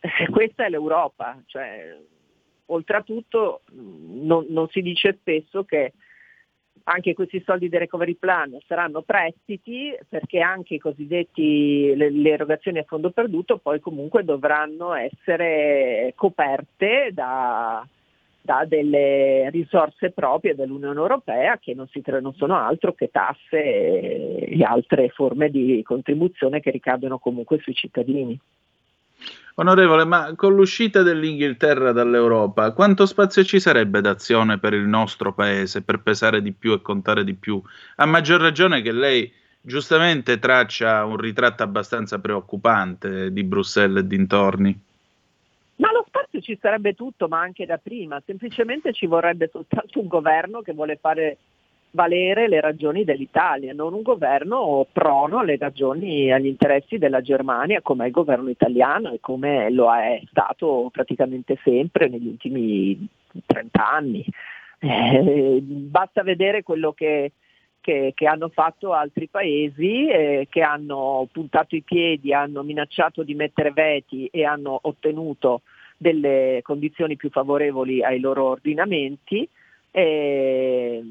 eh, 0.00 0.28
questa 0.30 0.66
è 0.66 0.70
l'Europa. 0.70 1.40
Cioè, 1.46 1.96
oltratutto 2.66 3.62
non, 3.72 4.46
non 4.48 4.68
si 4.68 4.80
dice 4.80 5.16
spesso 5.20 5.64
che 5.64 5.92
anche 6.84 7.14
questi 7.14 7.42
soldi 7.44 7.68
del 7.68 7.80
recovery 7.80 8.14
plan 8.14 8.58
saranno 8.66 9.02
prestiti 9.02 9.96
perché 10.08 10.40
anche 10.40 10.74
i 10.74 10.78
cosiddetti 10.78 11.94
le, 11.94 12.10
le, 12.10 12.30
erogazioni 12.30 12.78
a 12.78 12.84
fondo 12.86 13.10
perduto 13.10 13.58
poi 13.58 13.80
comunque 13.80 14.24
dovranno 14.24 14.92
essere 14.92 16.12
coperte 16.14 17.10
da, 17.12 17.86
da 18.42 18.66
delle 18.66 19.48
risorse 19.48 20.10
proprie 20.10 20.54
dell'Unione 20.54 20.98
Europea 20.98 21.56
che 21.58 21.72
non, 21.72 21.88
si, 21.88 22.02
non 22.04 22.34
sono 22.34 22.54
altro 22.54 22.92
che 22.92 23.08
tasse 23.10 23.62
e 23.62 24.62
altre 24.62 25.08
forme 25.08 25.48
di 25.48 25.82
contribuzione 25.82 26.60
che 26.60 26.70
ricadono 26.70 27.18
comunque 27.18 27.58
sui 27.60 27.74
cittadini. 27.74 28.38
Onorevole, 29.56 30.04
ma 30.04 30.34
con 30.34 30.52
l'uscita 30.56 31.02
dell'Inghilterra 31.02 31.92
dall'Europa, 31.92 32.72
quanto 32.72 33.06
spazio 33.06 33.44
ci 33.44 33.60
sarebbe 33.60 34.00
d'azione 34.00 34.58
per 34.58 34.74
il 34.74 34.88
nostro 34.88 35.32
paese 35.32 35.82
per 35.82 36.00
pesare 36.00 36.42
di 36.42 36.50
più 36.50 36.72
e 36.72 36.82
contare 36.82 37.22
di 37.22 37.34
più? 37.34 37.62
A 37.96 38.04
maggior 38.04 38.40
ragione 38.40 38.82
che 38.82 38.90
lei 38.90 39.32
giustamente 39.60 40.40
traccia 40.40 41.04
un 41.04 41.16
ritratto 41.16 41.62
abbastanza 41.62 42.18
preoccupante 42.18 43.32
di 43.32 43.44
Bruxelles 43.44 44.02
e 44.02 44.06
dintorni. 44.08 44.80
Ma 45.76 45.92
lo 45.92 46.04
spazio 46.04 46.40
ci 46.40 46.58
sarebbe 46.60 46.94
tutto, 46.94 47.28
ma 47.28 47.38
anche 47.40 47.64
da 47.64 47.78
prima, 47.78 48.20
semplicemente 48.26 48.92
ci 48.92 49.06
vorrebbe 49.06 49.48
soltanto 49.52 50.00
un 50.00 50.08
governo 50.08 50.62
che 50.62 50.72
vuole 50.72 50.96
fare 50.96 51.36
valere 51.94 52.48
le 52.48 52.60
ragioni 52.60 53.04
dell'Italia, 53.04 53.72
non 53.72 53.94
un 53.94 54.02
governo 54.02 54.86
prono 54.92 55.38
alle 55.38 55.56
ragioni 55.56 56.26
e 56.26 56.32
agli 56.32 56.46
interessi 56.46 56.98
della 56.98 57.20
Germania 57.20 57.82
come 57.82 58.04
è 58.04 58.06
il 58.08 58.12
governo 58.12 58.50
italiano 58.50 59.12
e 59.12 59.20
come 59.20 59.70
lo 59.70 59.92
è 59.94 60.20
stato 60.28 60.88
praticamente 60.92 61.58
sempre 61.62 62.08
negli 62.08 62.26
ultimi 62.26 63.06
30 63.46 63.90
anni. 63.90 64.24
Eh, 64.80 65.60
basta 65.62 66.24
vedere 66.24 66.64
quello 66.64 66.92
che, 66.92 67.32
che, 67.80 68.12
che, 68.12 68.26
hanno 68.26 68.48
fatto 68.48 68.92
altri 68.92 69.28
paesi 69.28 70.08
eh, 70.08 70.46
che 70.50 70.62
hanno 70.62 71.28
puntato 71.30 71.76
i 71.76 71.82
piedi, 71.82 72.34
hanno 72.34 72.62
minacciato 72.64 73.22
di 73.22 73.34
mettere 73.34 73.70
veti 73.70 74.26
e 74.26 74.44
hanno 74.44 74.78
ottenuto 74.82 75.62
delle 75.96 76.58
condizioni 76.62 77.14
più 77.16 77.30
favorevoli 77.30 78.02
ai 78.02 78.18
loro 78.18 78.46
ordinamenti. 78.46 79.48
Eh, 79.92 81.02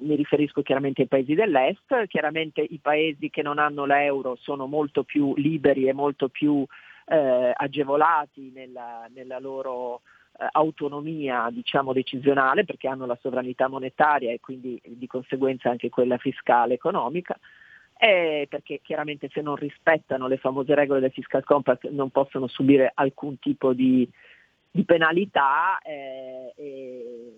mi 0.00 0.14
riferisco 0.14 0.62
chiaramente 0.62 1.02
ai 1.02 1.08
paesi 1.08 1.34
dell'est, 1.34 2.06
chiaramente 2.06 2.60
i 2.60 2.78
paesi 2.80 3.30
che 3.30 3.42
non 3.42 3.58
hanno 3.58 3.84
l'euro 3.84 4.36
sono 4.36 4.66
molto 4.66 5.04
più 5.04 5.34
liberi 5.36 5.88
e 5.88 5.92
molto 5.92 6.28
più 6.28 6.64
eh, 7.06 7.52
agevolati 7.54 8.50
nella, 8.54 9.08
nella 9.12 9.38
loro 9.38 10.02
eh, 10.38 10.46
autonomia 10.52 11.48
diciamo, 11.50 11.92
decisionale 11.92 12.64
perché 12.64 12.88
hanno 12.88 13.06
la 13.06 13.18
sovranità 13.20 13.68
monetaria 13.68 14.32
e 14.32 14.40
quindi 14.40 14.80
di 14.84 15.06
conseguenza 15.06 15.70
anche 15.70 15.88
quella 15.88 16.18
fiscale 16.18 16.74
economica. 16.74 17.38
Eh, 18.02 18.46
perché 18.48 18.80
chiaramente 18.82 19.28
se 19.30 19.42
non 19.42 19.56
rispettano 19.56 20.26
le 20.26 20.38
famose 20.38 20.74
regole 20.74 21.00
del 21.00 21.12
fiscal 21.12 21.44
compact 21.44 21.86
non 21.90 22.08
possono 22.08 22.46
subire 22.46 22.90
alcun 22.94 23.38
tipo 23.38 23.74
di, 23.74 24.08
di 24.70 24.84
penalità 24.84 25.78
eh, 25.82 26.54
e 26.56 27.34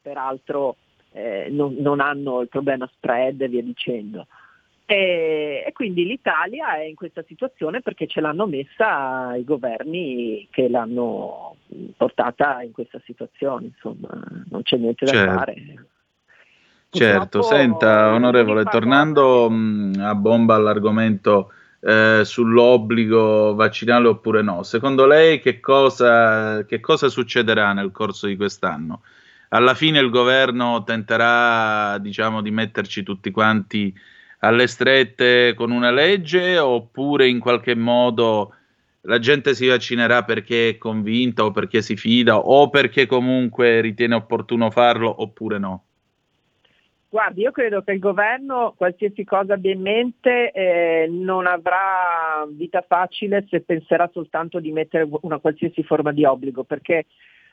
peraltro 0.00 0.76
eh, 1.12 1.48
non, 1.50 1.76
non, 1.78 2.00
hanno 2.00 2.40
il 2.40 2.48
problema 2.48 2.88
spread 2.92 3.40
e 3.40 3.48
via 3.48 3.62
dicendo. 3.62 4.26
E, 4.86 5.64
e, 5.66 5.72
quindi 5.72 6.06
l'Italia 6.06 6.76
è 6.76 6.84
in 6.84 6.94
questa 6.94 7.22
situazione 7.26 7.82
perché 7.82 8.06
ce 8.06 8.20
l'hanno 8.20 8.46
messa 8.46 9.36
i 9.36 9.44
governi 9.44 10.48
che 10.50 10.68
l'hanno 10.68 11.56
portata 11.96 12.62
in 12.62 12.72
questa 12.72 13.00
situazione, 13.04 13.66
insomma 13.66 14.08
non 14.48 14.62
c'è 14.62 14.76
niente 14.76 15.04
da 15.04 15.12
certo. 15.12 15.34
fare. 15.34 15.86
Certo, 16.90 17.42
senta 17.42 18.14
onorevole, 18.14 18.64
tornando 18.64 19.50
mh, 19.50 19.96
a 19.98 20.14
bomba 20.14 20.54
all'argomento 20.54 21.52
eh, 21.80 22.22
sull'obbligo 22.24 23.54
vaccinale 23.54 24.08
oppure 24.08 24.40
no, 24.40 24.62
secondo 24.62 25.04
lei 25.04 25.38
che 25.40 25.60
cosa, 25.60 26.64
che 26.64 26.80
cosa 26.80 27.08
succederà 27.08 27.74
nel 27.74 27.90
corso 27.92 28.26
di 28.26 28.36
quest'anno? 28.36 29.02
Alla 29.48 29.74
fine 29.74 29.98
il 30.00 30.10
governo 30.10 30.82
tenterà, 30.84 31.98
diciamo, 31.98 32.42
di 32.42 32.50
metterci 32.50 33.02
tutti 33.02 33.30
quanti 33.30 33.94
alle 34.40 34.66
strette 34.66 35.54
con 35.54 35.70
una 35.70 35.90
legge 35.90 36.58
oppure 36.58 37.26
in 37.26 37.40
qualche 37.40 37.74
modo 37.74 38.54
la 39.02 39.18
gente 39.18 39.54
si 39.54 39.66
vaccinerà 39.66 40.22
perché 40.22 40.70
è 40.70 40.78
convinta 40.78 41.44
o 41.44 41.50
perché 41.50 41.82
si 41.82 41.96
fida 41.96 42.38
o 42.38 42.68
perché 42.68 43.06
comunque 43.06 43.80
ritiene 43.80 44.14
opportuno 44.14 44.70
farlo 44.70 45.22
oppure 45.22 45.58
no? 45.58 45.82
Guardi, 47.10 47.40
io 47.40 47.52
credo 47.52 47.80
che 47.82 47.92
il 47.92 48.00
governo, 48.00 48.74
qualsiasi 48.76 49.24
cosa 49.24 49.54
abbia 49.54 49.72
in 49.72 49.80
mente, 49.80 50.52
eh, 50.52 51.06
non 51.08 51.46
avrà 51.46 52.46
vita 52.50 52.84
facile 52.86 53.46
se 53.48 53.62
penserà 53.62 54.10
soltanto 54.12 54.60
di 54.60 54.70
mettere 54.72 55.08
una 55.22 55.38
qualsiasi 55.38 55.82
forma 55.84 56.12
di 56.12 56.26
obbligo, 56.26 56.64
perché 56.64 57.06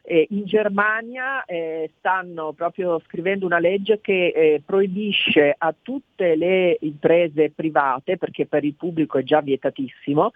eh, 0.05 0.27
in 0.29 0.45
Germania 0.45 1.43
eh, 1.45 1.91
stanno 1.97 2.53
proprio 2.53 2.99
scrivendo 3.05 3.45
una 3.45 3.59
legge 3.59 3.99
che 4.01 4.27
eh, 4.27 4.61
proibisce 4.65 5.53
a 5.57 5.73
tutte 5.79 6.35
le 6.35 6.77
imprese 6.81 7.51
private, 7.51 8.17
perché 8.17 8.45
per 8.45 8.63
il 8.63 8.75
pubblico 8.75 9.17
è 9.17 9.23
già 9.23 9.41
vietatissimo, 9.41 10.33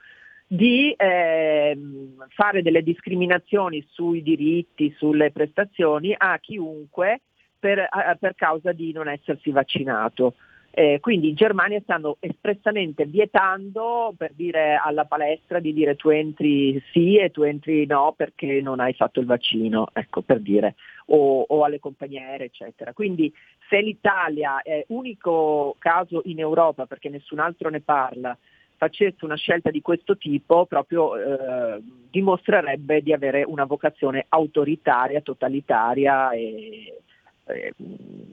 di 0.47 0.93
ehm, 0.97 2.25
fare 2.29 2.63
delle 2.63 2.81
discriminazioni 2.81 3.85
sui 3.91 4.23
diritti, 4.23 4.93
sulle 4.97 5.31
prestazioni 5.31 6.15
a 6.17 6.39
chiunque 6.39 7.21
per, 7.59 7.87
per 8.19 8.33
causa 8.35 8.71
di 8.71 8.91
non 8.91 9.07
essersi 9.07 9.51
vaccinato. 9.51 10.33
Eh, 10.71 10.99
quindi 11.01 11.29
in 11.29 11.35
Germania 11.35 11.79
stanno 11.81 12.17
espressamente 12.19 13.05
vietando 13.05 14.13
per 14.15 14.33
dire 14.33 14.79
alla 14.81 15.05
palestra 15.05 15.59
di 15.59 15.73
dire 15.73 15.95
tu 15.95 16.09
entri 16.09 16.81
sì 16.91 17.17
e 17.17 17.31
tu 17.31 17.41
entri 17.41 17.85
no 17.87 18.13
perché 18.15 18.61
non 18.61 18.79
hai 18.79 18.93
fatto 18.93 19.19
il 19.19 19.25
vaccino, 19.25 19.87
ecco 19.91 20.21
per 20.21 20.39
dire, 20.39 20.75
o, 21.07 21.41
o 21.47 21.63
alle 21.63 21.79
compagnie 21.79 22.21
aeree 22.21 22.47
eccetera. 22.47 22.93
Quindi 22.93 23.33
se 23.67 23.81
l'Italia 23.81 24.61
è 24.61 24.85
unico 24.89 25.75
caso 25.79 26.21
in 26.25 26.39
Europa 26.39 26.85
perché 26.85 27.09
nessun 27.09 27.39
altro 27.39 27.69
ne 27.69 27.81
parla, 27.81 28.37
facesse 28.77 29.25
una 29.25 29.35
scelta 29.35 29.71
di 29.71 29.81
questo 29.81 30.17
tipo 30.17 30.65
proprio 30.65 31.17
eh, 31.17 31.81
dimostrerebbe 32.09 33.01
di 33.01 33.11
avere 33.11 33.43
una 33.43 33.65
vocazione 33.65 34.25
autoritaria, 34.29 35.19
totalitaria 35.21 36.31
e, 36.31 37.01
eh, 37.49 37.73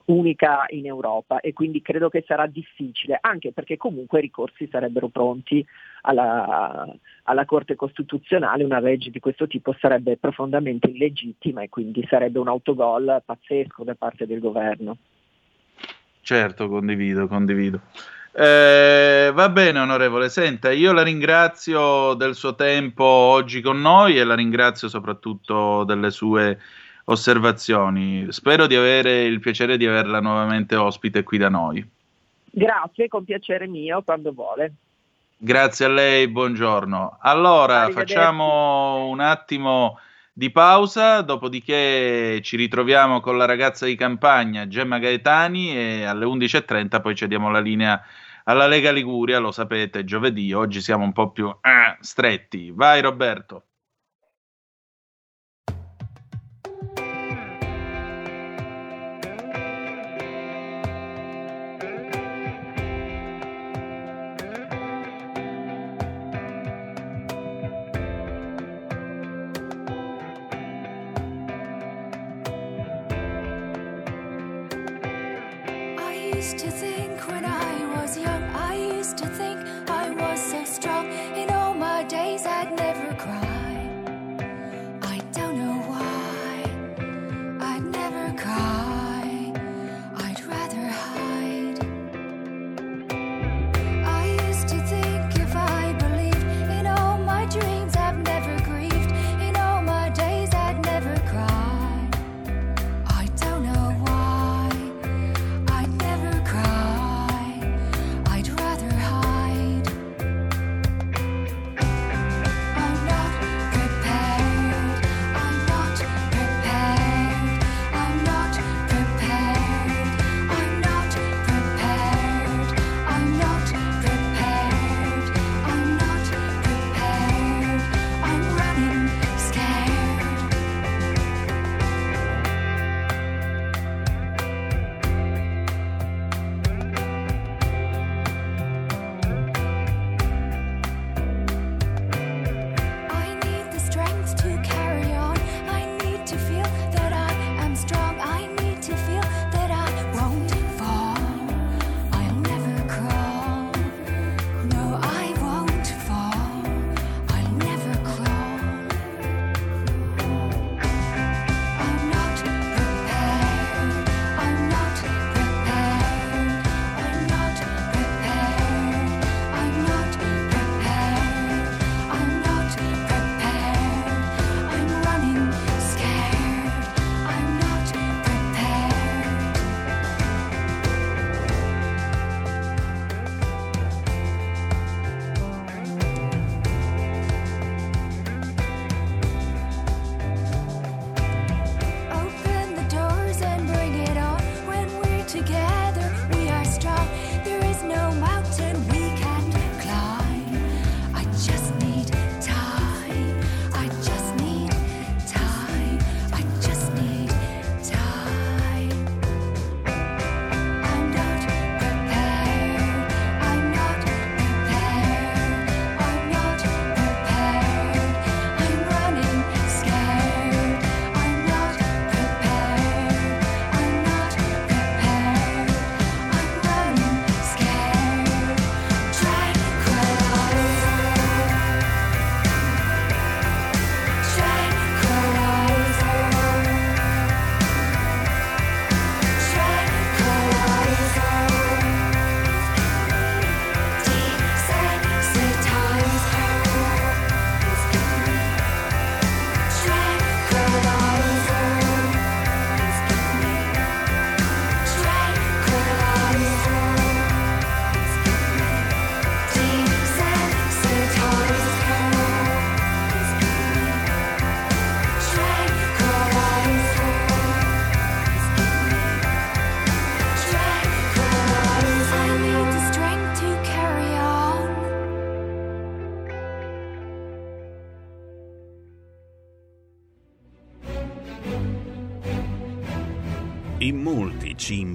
unica 0.05 0.65
in 0.69 0.85
Europa 0.85 1.39
e 1.39 1.53
quindi 1.53 1.81
credo 1.81 2.09
che 2.09 2.23
sarà 2.25 2.47
difficile, 2.47 3.17
anche 3.19 3.51
perché 3.51 3.77
comunque 3.77 4.19
i 4.19 4.23
ricorsi 4.23 4.67
sarebbero 4.71 5.07
pronti 5.09 5.65
alla, 6.01 6.87
alla 7.23 7.45
Corte 7.45 7.75
Costituzionale, 7.75 8.63
una 8.63 8.79
legge 8.79 9.09
di 9.09 9.19
questo 9.19 9.47
tipo 9.47 9.75
sarebbe 9.79 10.17
profondamente 10.17 10.89
illegittima 10.89 11.61
e 11.61 11.69
quindi 11.69 12.05
sarebbe 12.09 12.39
un 12.39 12.47
autogol 12.47 13.21
pazzesco 13.25 13.83
da 13.83 13.95
parte 13.95 14.25
del 14.25 14.39
governo. 14.39 14.97
Certo, 16.21 16.67
condivido, 16.67 17.27
condivido. 17.27 17.81
Eh, 18.39 19.31
va 19.33 19.49
bene, 19.49 19.79
onorevole. 19.79 20.29
Senta, 20.29 20.71
io 20.71 20.91
la 20.91 21.01
ringrazio 21.01 22.13
del 22.13 22.35
suo 22.35 22.53
tempo 22.53 23.03
oggi 23.03 23.61
con 23.61 23.81
noi 23.81 24.19
e 24.19 24.23
la 24.23 24.35
ringrazio 24.35 24.89
soprattutto 24.89 25.83
delle 25.85 26.11
sue 26.11 26.59
osservazioni. 27.09 28.27
Spero 28.29 28.67
di 28.67 28.75
avere 28.75 29.23
il 29.23 29.39
piacere 29.39 29.77
di 29.77 29.85
averla 29.85 30.19
nuovamente 30.19 30.75
ospite 30.75 31.23
qui 31.23 31.37
da 31.37 31.49
noi. 31.49 31.85
Grazie, 32.49 33.07
con 33.07 33.23
piacere 33.23 33.67
mio, 33.67 34.01
quando 34.01 34.31
vuole. 34.31 34.73
Grazie 35.37 35.85
a 35.85 35.89
lei, 35.89 36.27
buongiorno. 36.27 37.19
Allora, 37.21 37.89
facciamo 37.91 39.07
un 39.07 39.19
attimo 39.19 39.99
di 40.33 40.49
pausa, 40.51 41.21
dopodiché 41.21 42.39
ci 42.41 42.57
ritroviamo 42.57 43.19
con 43.21 43.37
la 43.37 43.45
ragazza 43.45 43.85
di 43.85 43.95
campagna 43.95 44.67
Gemma 44.67 44.99
Gaetani 44.99 45.75
e 45.75 46.03
alle 46.05 46.25
11.30 46.25 47.01
poi 47.01 47.15
cediamo 47.15 47.49
la 47.49 47.59
linea 47.59 48.01
alla 48.43 48.65
Lega 48.65 48.91
Liguria, 48.91 49.39
lo 49.39 49.51
sapete, 49.51 50.05
giovedì, 50.05 50.53
oggi 50.53 50.79
siamo 50.81 51.03
un 51.03 51.11
po' 51.11 51.31
più 51.31 51.47
eh, 51.49 51.97
stretti. 51.99 52.71
Vai 52.71 53.01
Roberto. 53.01 53.63
Ci 82.09 82.86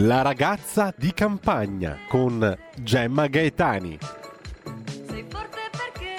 La 0.00 0.22
ragazza 0.22 0.94
di 0.96 1.12
campagna 1.12 1.96
con 2.08 2.56
Gemma 2.76 3.26
Gaetani. 3.26 3.98
Sei 3.98 5.24
forte 5.28 5.58
perché 5.72 6.14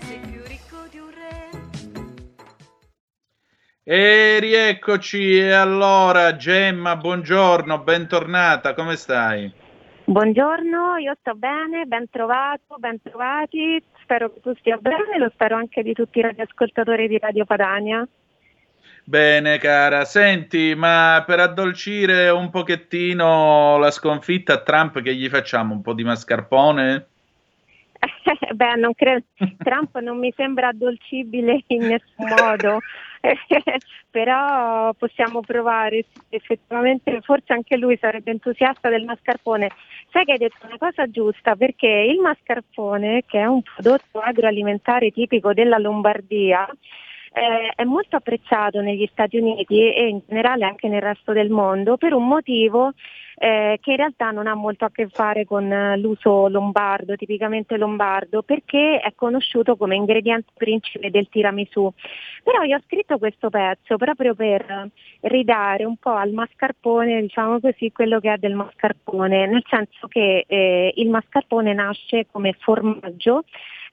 sei 0.00 0.18
più 0.18 0.42
ricco 0.42 0.84
di 0.90 0.98
un 0.98 1.08
re. 1.08 1.48
E 3.84 4.38
rieccoci, 4.38 5.38
e 5.38 5.52
allora 5.52 6.36
Gemma, 6.36 6.96
buongiorno, 6.96 7.78
bentornata, 7.78 8.74
come 8.74 8.96
stai? 8.96 9.50
Buongiorno, 10.04 10.96
io 10.96 11.14
sto 11.20 11.34
bene, 11.36 11.86
ben 11.86 12.10
trovato, 12.10 12.76
ben 12.76 13.00
trovati, 13.00 13.82
spero 14.02 14.30
che 14.30 14.40
tu 14.40 14.54
stia 14.56 14.76
bene, 14.76 15.16
lo 15.16 15.30
spero 15.32 15.56
anche 15.56 15.82
di 15.82 15.94
tutti 15.94 16.18
i 16.18 16.22
radioascoltatori 16.22 17.08
di 17.08 17.16
Radio 17.16 17.46
Padania. 17.46 18.06
Bene, 19.08 19.58
cara. 19.58 20.04
Senti, 20.04 20.74
ma 20.74 21.22
per 21.24 21.38
addolcire 21.38 22.28
un 22.28 22.50
pochettino 22.50 23.78
la 23.78 23.92
sconfitta 23.92 24.54
a 24.54 24.62
Trump, 24.62 25.00
che 25.00 25.14
gli 25.14 25.28
facciamo? 25.28 25.74
Un 25.74 25.80
po' 25.80 25.92
di 25.92 26.02
mascarpone? 26.02 27.06
Beh, 28.52 28.74
non 28.74 28.94
credo. 28.94 29.24
Trump 29.58 29.96
non 30.00 30.18
mi 30.18 30.32
sembra 30.34 30.68
addolcibile 30.68 31.62
in 31.68 31.86
nessun 31.86 32.26
modo, 32.26 32.80
però 34.10 34.92
possiamo 34.94 35.40
provare. 35.40 36.06
Effettivamente, 36.28 37.20
forse 37.20 37.52
anche 37.52 37.76
lui 37.76 37.96
sarebbe 37.98 38.32
entusiasta 38.32 38.88
del 38.88 39.04
mascarpone. 39.04 39.70
Sai 40.10 40.24
che 40.24 40.32
hai 40.32 40.38
detto 40.38 40.66
una 40.66 40.78
cosa 40.78 41.08
giusta, 41.08 41.54
perché 41.54 41.86
il 41.86 42.18
mascarpone, 42.18 43.22
che 43.24 43.38
è 43.38 43.46
un 43.46 43.62
prodotto 43.62 44.18
agroalimentare 44.18 45.12
tipico 45.12 45.54
della 45.54 45.78
Lombardia, 45.78 46.68
eh, 47.36 47.70
è 47.74 47.84
molto 47.84 48.16
apprezzato 48.16 48.80
negli 48.80 49.06
Stati 49.12 49.36
Uniti 49.36 49.92
e 49.92 50.08
in 50.08 50.22
generale 50.26 50.64
anche 50.64 50.88
nel 50.88 51.02
resto 51.02 51.32
del 51.32 51.50
mondo 51.50 51.98
per 51.98 52.14
un 52.14 52.26
motivo 52.26 52.94
eh, 53.38 53.78
che 53.82 53.90
in 53.90 53.96
realtà 53.98 54.30
non 54.30 54.46
ha 54.46 54.54
molto 54.54 54.86
a 54.86 54.90
che 54.90 55.08
fare 55.08 55.44
con 55.44 55.70
eh, 55.70 55.98
l'uso 55.98 56.48
lombardo, 56.48 57.14
tipicamente 57.16 57.76
lombardo, 57.76 58.42
perché 58.42 58.98
è 59.00 59.12
conosciuto 59.14 59.76
come 59.76 59.96
ingrediente 59.96 60.52
principe 60.54 61.10
del 61.10 61.28
tiramisù. 61.28 61.92
Però 62.42 62.62
io 62.62 62.78
ho 62.78 62.82
scritto 62.86 63.18
questo 63.18 63.50
pezzo 63.50 63.98
proprio 63.98 64.34
per 64.34 64.90
ridare 65.20 65.84
un 65.84 65.98
po' 65.98 66.14
al 66.14 66.32
mascarpone, 66.32 67.20
diciamo 67.20 67.60
così, 67.60 67.92
quello 67.92 68.18
che 68.18 68.32
è 68.32 68.38
del 68.38 68.54
mascarpone, 68.54 69.46
nel 69.46 69.64
senso 69.68 70.08
che 70.08 70.46
eh, 70.46 70.94
il 70.96 71.10
mascarpone 71.10 71.74
nasce 71.74 72.26
come 72.32 72.54
formaggio 72.58 73.44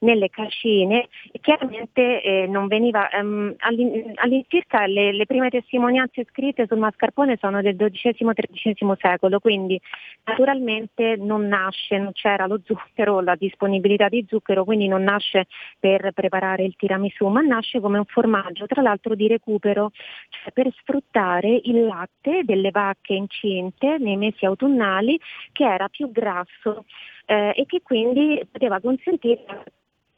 nelle 0.04 0.28
cascine 0.28 1.08
e 1.32 1.40
chiaramente 1.40 2.22
eh, 2.22 2.46
non 2.46 2.68
veniva, 2.68 3.08
ehm, 3.08 3.54
all'incirca 3.58 4.86
le, 4.86 5.12
le, 5.12 5.26
prime 5.26 5.48
testimonianze 5.48 6.24
scritte 6.30 6.66
sul 6.66 6.78
mascarpone 6.78 7.36
sono 7.40 7.60
del 7.62 7.76
XII-XIII 7.76 8.94
secolo, 9.00 9.40
quindi 9.40 9.80
naturalmente 10.24 11.16
non 11.16 11.46
nasce, 11.48 11.98
non 11.98 12.12
c'era 12.12 12.46
lo 12.46 12.60
zucchero, 12.64 13.20
la 13.20 13.34
disponibilità 13.34 14.08
di 14.08 14.24
zucchero, 14.28 14.64
quindi 14.64 14.86
non 14.86 15.02
nasce 15.02 15.46
per 15.78 16.12
preparare 16.12 16.64
il 16.64 16.76
tiramisù, 16.76 17.26
ma 17.26 17.40
nasce 17.40 17.80
come 17.80 17.98
un 17.98 18.04
formaggio, 18.04 18.66
tra 18.66 18.82
l'altro 18.82 19.14
di 19.14 19.26
recupero, 19.26 19.90
cioè 20.28 20.52
per 20.52 20.70
sfruttare 20.78 21.60
il 21.64 21.86
latte 21.86 22.42
delle 22.44 22.70
vacche 22.70 23.14
incinte 23.14 23.96
nei 23.98 24.16
mesi 24.16 24.44
autunnali 24.44 25.18
che 25.52 25.64
era 25.64 25.88
più 25.88 26.10
grasso 26.10 26.84
eh, 27.26 27.52
e 27.56 27.66
che 27.66 27.80
quindi 27.82 28.46
poteva 28.50 28.80
consentire 28.80 29.44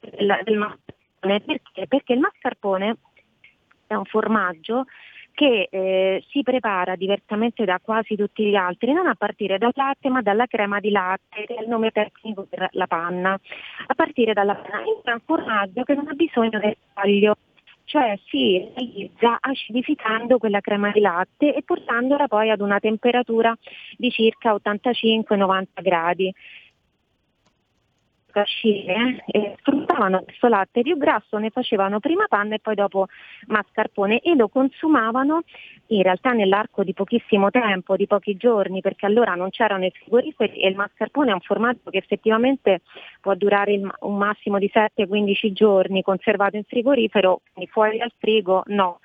del, 0.00 0.40
del 0.44 0.56
mascarpone. 0.56 1.40
Perché? 1.40 1.86
Perché 1.86 2.12
il 2.12 2.20
mascarpone 2.20 2.96
è 3.86 3.94
un 3.94 4.04
formaggio 4.04 4.84
che 5.36 5.68
eh, 5.70 6.24
si 6.30 6.42
prepara 6.42 6.96
diversamente 6.96 7.66
da 7.66 7.78
quasi 7.78 8.16
tutti 8.16 8.46
gli 8.46 8.54
altri, 8.54 8.94
non 8.94 9.06
a 9.06 9.14
partire 9.14 9.58
dal 9.58 9.72
latte 9.74 10.08
ma 10.08 10.22
dalla 10.22 10.46
crema 10.46 10.80
di 10.80 10.90
latte, 10.90 11.44
che 11.44 11.54
è 11.54 11.60
il 11.60 11.68
nome 11.68 11.90
tecnico 11.90 12.46
per 12.48 12.68
la 12.72 12.86
panna, 12.86 13.38
a 13.86 13.94
partire 13.94 14.32
dalla 14.32 14.54
panna. 14.54 14.82
È 14.82 15.12
un 15.12 15.20
formaggio 15.22 15.82
che 15.82 15.94
non 15.94 16.08
ha 16.08 16.14
bisogno 16.14 16.58
del 16.58 16.74
taglio, 16.94 17.36
cioè 17.84 18.18
si 18.28 18.66
realizza 18.74 19.36
acidificando 19.38 20.38
quella 20.38 20.60
crema 20.60 20.90
di 20.90 21.00
latte 21.00 21.54
e 21.54 21.62
portandola 21.62 22.28
poi 22.28 22.48
ad 22.48 22.62
una 22.62 22.80
temperatura 22.80 23.54
di 23.98 24.10
circa 24.10 24.54
85-90 24.54 25.64
gradi 25.82 26.34
cascine 28.36 29.24
e 29.28 29.54
sfruttavano 29.60 30.22
questo 30.22 30.48
latte 30.48 30.82
più 30.82 30.98
grasso, 30.98 31.38
ne 31.38 31.48
facevano 31.48 32.00
prima 32.00 32.26
panna 32.28 32.56
e 32.56 32.58
poi 32.58 32.74
dopo 32.74 33.06
mascarpone 33.46 34.20
e 34.20 34.34
lo 34.34 34.48
consumavano 34.48 35.40
in 35.86 36.02
realtà 36.02 36.32
nell'arco 36.32 36.84
di 36.84 36.92
pochissimo 36.92 37.50
tempo, 37.50 37.96
di 37.96 38.06
pochi 38.06 38.36
giorni, 38.36 38.82
perché 38.82 39.06
allora 39.06 39.34
non 39.34 39.48
c'erano 39.48 39.86
i 39.86 39.90
frigoriferi 39.90 40.60
e 40.60 40.68
il 40.68 40.76
mascarpone 40.76 41.30
è 41.30 41.32
un 41.32 41.40
formaggio 41.40 41.88
che 41.88 41.96
effettivamente 41.96 42.82
può 43.22 43.34
durare 43.34 43.80
un 44.00 44.16
massimo 44.16 44.58
di 44.58 44.70
7-15 44.70 45.52
giorni 45.52 46.02
conservato 46.02 46.56
in 46.56 46.64
frigorifero, 46.64 47.40
quindi 47.52 47.70
fuori 47.70 47.96
dal 47.96 48.12
frigo 48.18 48.64
no. 48.66 49.00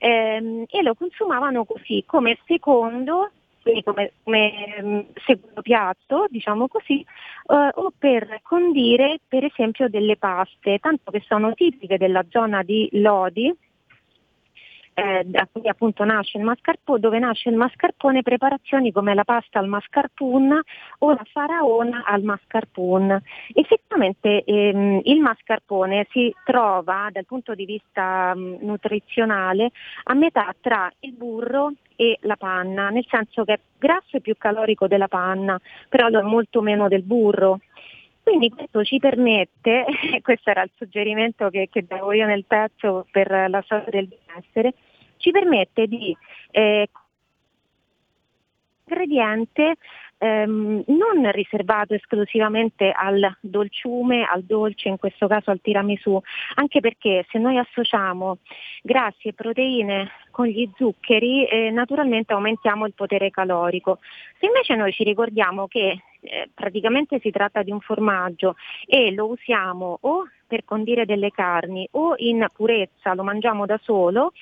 Ehm, 0.00 0.64
e 0.68 0.82
lo 0.82 0.94
consumavano 0.94 1.64
così 1.64 2.02
come 2.06 2.36
secondo 2.46 3.30
quindi 3.64 3.82
come, 3.82 4.12
come 4.22 4.52
mm, 4.82 5.00
secondo 5.24 5.62
piatto, 5.62 6.26
diciamo 6.28 6.68
così, 6.68 7.00
eh, 7.00 7.70
o 7.72 7.92
per 7.98 8.40
condire 8.42 9.20
per 9.26 9.44
esempio 9.44 9.88
delle 9.88 10.18
paste, 10.18 10.78
tanto 10.78 11.10
che 11.10 11.22
sono 11.26 11.54
tipiche 11.54 11.96
della 11.96 12.24
zona 12.28 12.62
di 12.62 12.88
Lodi, 12.92 13.52
eh, 14.94 15.22
da 15.24 15.48
cui 15.50 15.68
appunto 15.68 16.04
nasce 16.04 16.38
il 16.38 16.44
mascarpone, 16.44 17.00
dove 17.00 17.18
nasce 17.18 17.48
il 17.50 17.56
mascarpone, 17.56 18.22
preparazioni 18.22 18.92
come 18.92 19.14
la 19.14 19.24
pasta 19.24 19.58
al 19.58 19.66
mascarpone 19.66 20.62
o 20.98 21.10
la 21.10 21.26
faraona 21.30 22.04
al 22.06 22.22
mascarpone. 22.22 23.22
Effettivamente 23.52 24.44
ehm, 24.44 25.00
il 25.04 25.20
mascarpone 25.20 26.06
si 26.10 26.34
trova 26.44 27.08
dal 27.10 27.26
punto 27.26 27.54
di 27.54 27.64
vista 27.64 28.34
mh, 28.34 28.40
mm, 28.40 28.54
nutrizionale 28.60 29.70
a 30.04 30.14
metà 30.14 30.54
tra 30.60 30.90
il 31.00 31.12
burro 31.12 31.72
e 31.96 32.18
la 32.22 32.36
panna, 32.36 32.88
nel 32.90 33.06
senso 33.08 33.44
che 33.44 33.52
è 33.54 33.60
grasso 33.78 34.16
e 34.16 34.20
più 34.20 34.36
calorico 34.36 34.86
della 34.86 35.08
panna, 35.08 35.60
però 35.88 36.08
è 36.08 36.22
molto 36.22 36.60
meno 36.60 36.88
del 36.88 37.02
burro. 37.02 37.60
Quindi 38.24 38.48
questo 38.48 38.82
ci 38.84 38.98
permette, 38.98 39.84
questo 40.22 40.50
era 40.50 40.62
il 40.62 40.70
suggerimento 40.76 41.50
che, 41.50 41.68
che 41.70 41.84
davo 41.86 42.12
io 42.12 42.26
nel 42.26 42.46
pezzo 42.46 43.06
per 43.10 43.28
la 43.48 43.60
storia 43.62 43.90
del 43.90 44.08
benessere, 44.08 44.72
ci 45.18 45.30
permette 45.30 45.86
di 45.86 46.16
eh, 46.50 46.88
ingrediente 48.86 49.76
ehm, 50.18 50.84
non 50.86 51.30
riservato 51.32 51.94
esclusivamente 51.94 52.90
al 52.90 53.36
dolciume, 53.40 54.24
al 54.24 54.42
dolce, 54.42 54.88
in 54.88 54.96
questo 54.96 55.26
caso 55.26 55.50
al 55.50 55.60
tiramisù, 55.60 56.18
anche 56.54 56.80
perché 56.80 57.26
se 57.30 57.38
noi 57.38 57.58
associamo 57.58 58.38
grassi 58.82 59.28
e 59.28 59.34
proteine 59.34 60.10
con 60.30 60.46
gli 60.46 60.68
zuccheri 60.76 61.46
eh, 61.46 61.70
naturalmente 61.70 62.32
aumentiamo 62.32 62.86
il 62.86 62.94
potere 62.94 63.30
calorico. 63.30 63.98
Se 64.38 64.46
invece 64.46 64.74
noi 64.76 64.92
ci 64.92 65.04
ricordiamo 65.04 65.66
che 65.68 66.02
eh, 66.24 66.50
praticamente 66.52 67.20
si 67.20 67.30
tratta 67.30 67.62
di 67.62 67.70
un 67.70 67.80
formaggio 67.80 68.56
e 68.86 69.12
lo 69.12 69.28
usiamo 69.28 69.98
o 70.00 70.24
per 70.46 70.64
condire 70.64 71.04
delle 71.04 71.30
carni 71.30 71.86
o 71.92 72.14
in 72.18 72.46
purezza 72.52 73.14
lo 73.14 73.22
mangiamo 73.22 73.66
da 73.66 73.78
solo 73.82 74.32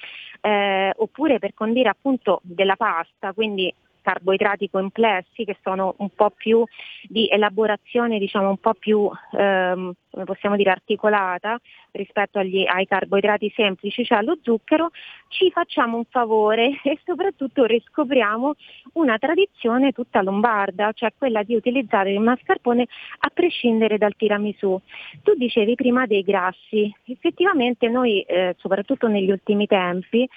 eh, 0.41 0.93
oppure 0.97 1.39
per 1.39 1.55
condire 1.55 1.89
appunto 1.89 2.41
della 2.43 2.77
pasta, 2.77 3.33
quindi 3.33 3.73
carboidrati 4.03 4.69
complessi 4.69 5.45
che 5.45 5.57
sono 5.63 5.95
un 5.99 6.11
po' 6.11 6.31
più 6.31 6.65
di 7.09 7.29
elaborazione 7.29 8.19
diciamo 8.19 8.49
un 8.49 8.59
po' 8.59 8.75
più 8.75 9.09
ehm, 9.33 9.93
possiamo 10.25 10.57
dire 10.57 10.71
articolata 10.71 11.59
rispetto 11.93 12.39
agli, 12.39 12.65
ai 12.67 12.87
carboidrati 12.87 13.53
semplici, 13.55 14.05
cioè 14.05 14.19
allo 14.19 14.39
zucchero, 14.43 14.91
ci 15.29 15.51
facciamo 15.51 15.97
un 15.97 16.05
favore 16.05 16.81
e 16.85 16.99
soprattutto 17.05 17.65
riscopriamo 17.65 18.55
una 18.95 19.19
tradizione 19.19 19.93
tutta 19.93 20.23
lombarda, 20.23 20.93
cioè 20.93 21.13
quella 21.17 21.43
di 21.43 21.55
utilizzare 21.55 22.13
il 22.13 22.21
mascarpone 22.21 22.87
a 23.21 23.31
prescindere 23.33 23.99
dal 23.99 24.17
tiramisù. 24.17 24.81
Tu 25.23 25.35
dicevi 25.35 25.75
prima 25.75 26.07
dei 26.07 26.23
grassi, 26.23 26.93
effettivamente 27.07 27.89
noi 27.89 28.23
eh, 28.23 28.55
soprattutto 28.59 29.07
negli 29.09 29.31
ultimi 29.31 29.67
tempi 29.67 30.29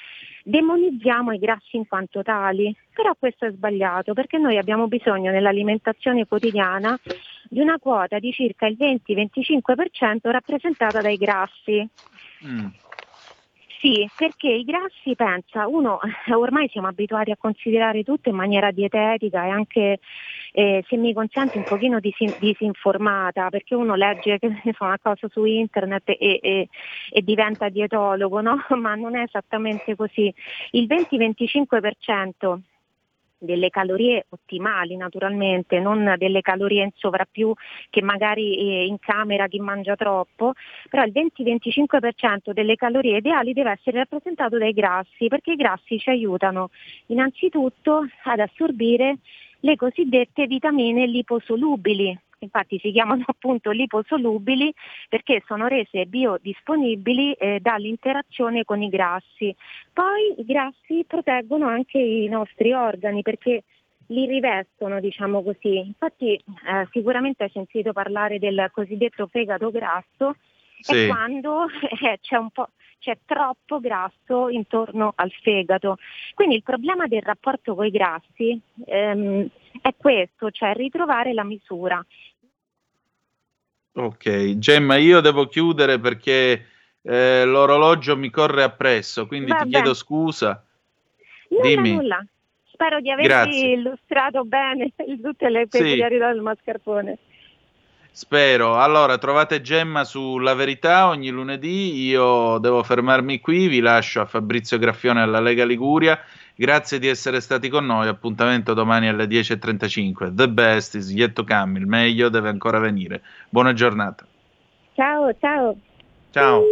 demonizziamo 0.48 1.32
i 1.32 1.40
grassi 1.40 1.76
in 1.76 1.88
quanto 1.88 2.22
tali, 2.22 2.74
però 2.94 3.16
questo 3.18 3.46
è 3.46 3.52
sbagliato 3.52 4.14
perché 4.14 4.38
noi 4.38 4.58
abbiamo 4.58 4.88
bisogno 4.88 5.32
nell'alimentazione 5.32 6.28
quotidiana 6.28 7.00
di 7.50 7.60
una 7.60 7.78
quota 7.80 8.20
di 8.20 8.32
circa 8.32 8.68
il 8.68 8.78
20-25% 8.80 10.32
rappresentata 10.32 11.02
dai 11.02 11.18
grassi. 11.18 11.88
Mm. 12.46 12.68
Sì, 13.86 14.10
perché 14.16 14.48
i 14.48 14.64
grassi, 14.64 15.16
pensa, 15.16 15.68
uno 15.68 16.00
ormai 16.36 16.68
siamo 16.70 16.88
abituati 16.88 17.30
a 17.30 17.38
considerare 17.38 18.04
tutto 18.04 18.30
in 18.30 18.36
maniera 18.36 18.72
dietetica 18.72 19.46
e 19.46 19.50
anche, 19.50 20.00
eh, 20.54 20.84
se 20.88 20.98
mi 20.98 21.14
consenti, 21.14 21.58
un 21.58 21.66
pochino 21.66 22.00
disin- 22.00 22.34
disinformata, 22.36 23.50
perché 23.50 23.76
uno 23.76 23.94
legge 23.94 24.40
che 24.40 24.48
ne 24.48 24.74
so, 24.76 24.86
una 24.86 24.98
cosa 25.00 25.28
su 25.30 25.44
internet 25.46 26.10
e, 26.10 26.40
e, 26.42 26.70
e 27.12 27.22
diventa 27.22 27.70
dietologo, 27.70 28.42
no? 28.42 28.58
Ma 28.76 28.96
non 28.96 29.16
è 29.16 29.22
esattamente 29.22 29.96
così. 29.96 30.34
Il 30.72 30.88
20-25% 30.88 32.60
delle 33.46 33.70
calorie 33.70 34.26
ottimali 34.30 34.96
naturalmente, 34.96 35.80
non 35.80 36.16
delle 36.18 36.42
calorie 36.42 36.84
in 36.84 36.92
sovrappiù 36.96 37.54
che 37.90 38.02
magari 38.02 38.58
eh, 38.58 38.86
in 38.86 39.00
camera 39.00 39.48
chi 39.48 39.60
mangia 39.60 39.96
troppo, 39.96 40.54
però 40.90 41.04
il 41.04 41.12
20-25% 41.14 42.52
delle 42.52 42.76
calorie 42.76 43.18
ideali 43.18 43.54
deve 43.54 43.72
essere 43.72 44.00
rappresentato 44.00 44.58
dai 44.58 44.74
grassi 44.74 45.28
perché 45.28 45.54
i 45.54 45.56
grassi 45.56 45.98
ci 46.00 46.10
aiutano 46.10 46.70
innanzitutto 47.08 48.06
ad 48.24 48.40
assorbire 48.40 49.18
le 49.66 49.76
cosiddette 49.76 50.46
vitamine 50.46 51.08
liposolubili, 51.08 52.18
infatti 52.46 52.80
si 52.80 52.92
chiamano 52.92 53.24
appunto 53.28 53.72
liposolubili 53.72 54.74
perché 55.10 55.44
sono 55.46 55.68
rese 55.68 56.06
biodisponibili 56.06 57.34
eh, 57.34 57.60
dall'interazione 57.60 58.64
con 58.64 58.82
i 58.82 58.90
grassi. 58.90 59.56
Poi 59.94 60.36
i 60.38 60.46
grassi 60.46 61.04
proteggono 61.06 61.68
anche 61.68 62.00
i 62.00 62.28
nostri 62.28 62.74
organi 62.74 63.22
perché 63.22 63.64
li 64.08 64.26
rivestono, 64.26 65.00
diciamo 65.00 65.44
così. 65.44 65.78
Infatti 65.78 66.34
eh, 66.36 66.88
sicuramente 66.92 67.44
hai 67.44 67.50
sentito 67.50 67.92
parlare 67.92 68.40
del 68.40 68.70
cosiddetto 68.72 69.28
fegato 69.28 69.72
grasso, 69.72 70.36
sì. 70.80 71.04
è 71.04 71.08
quando 71.08 71.66
eh, 72.02 72.20
c'è 72.22 72.38
un 72.38 72.50
po' 72.52 72.70
c'è 73.06 73.20
troppo 73.24 73.80
grasso 73.80 74.50
intorno 74.50 75.14
al 75.16 75.32
fegato. 75.32 75.98
Quindi 76.34 76.56
il 76.56 76.64
problema 76.64 77.06
del 77.06 77.22
rapporto 77.22 77.76
con 77.76 77.86
i 77.86 77.92
grassi 77.92 78.60
ehm, 78.86 79.48
è 79.80 79.94
questo, 79.96 80.50
cioè 80.50 80.74
ritrovare 80.74 81.34
la 81.34 81.44
misura. 81.44 82.04
Ok, 83.98 84.58
Gemma, 84.58 84.98
io 84.98 85.22
devo 85.22 85.48
chiudere 85.48 86.00
perché 86.00 86.68
eh, 87.02 87.46
l'orologio 87.46 88.18
mi 88.18 88.30
corre 88.30 88.64
appresso, 88.64 89.26
quindi 89.26 89.52
Vabbè. 89.52 89.64
ti 89.64 89.70
chiedo 89.70 89.94
scusa. 89.94 90.64
Nulla, 91.50 91.64
Dimmi. 91.64 91.94
nulla. 91.94 92.26
Spero 92.72 93.00
di 93.00 93.10
averti 93.10 93.30
Grazie. 93.30 93.72
illustrato 93.72 94.44
bene 94.44 94.92
tutte 95.22 95.50
le 95.50 95.68
peculiarità 95.68 96.28
sì. 96.28 96.34
del 96.34 96.42
mascarpone. 96.42 97.18
Spero. 98.12 98.76
Allora, 98.76 99.18
trovate 99.18 99.62
Gemma 99.62 100.04
sulla 100.04 100.54
verità 100.54 101.08
ogni 101.08 101.30
lunedì. 101.30 102.06
Io 102.06 102.58
devo 102.60 102.82
fermarmi 102.84 103.40
qui. 103.40 103.68
Vi 103.68 103.80
lascio 103.80 104.22
a 104.22 104.26
Fabrizio 104.26 104.78
Graffione 104.78 105.22
alla 105.22 105.40
Lega 105.40 105.66
Liguria. 105.66 106.18
Grazie 106.58 107.00
di 107.00 107.08
essere 107.08 107.42
stati 107.42 107.68
con 107.68 107.86
noi. 107.86 108.08
Appuntamento 108.08 108.74
domani 108.74 109.10
alle 109.10 109.26
10.35. 109.26 110.34
The 110.34 110.48
best 110.48 110.96
is 110.96 111.12
yet 111.12 111.34
to 111.34 111.44
come. 111.44 111.78
Il 111.78 111.86
meglio 111.86 112.30
deve 112.30 112.48
ancora 112.48 112.80
venire. 112.80 113.22
Buona 113.50 113.74
giornata. 113.74 114.26
Ciao, 114.94 115.34
ciao. 115.38 115.76
Ciao. 116.32 116.64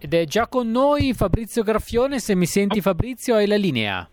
Ed 0.00 0.14
è 0.14 0.24
già 0.26 0.46
con 0.46 0.70
noi 0.70 1.12
Fabrizio 1.12 1.64
Graffione. 1.64 2.20
Se 2.20 2.36
mi 2.36 2.46
senti, 2.46 2.80
Fabrizio, 2.80 3.34
hai 3.34 3.48
la 3.48 3.56
linea. 3.56 4.08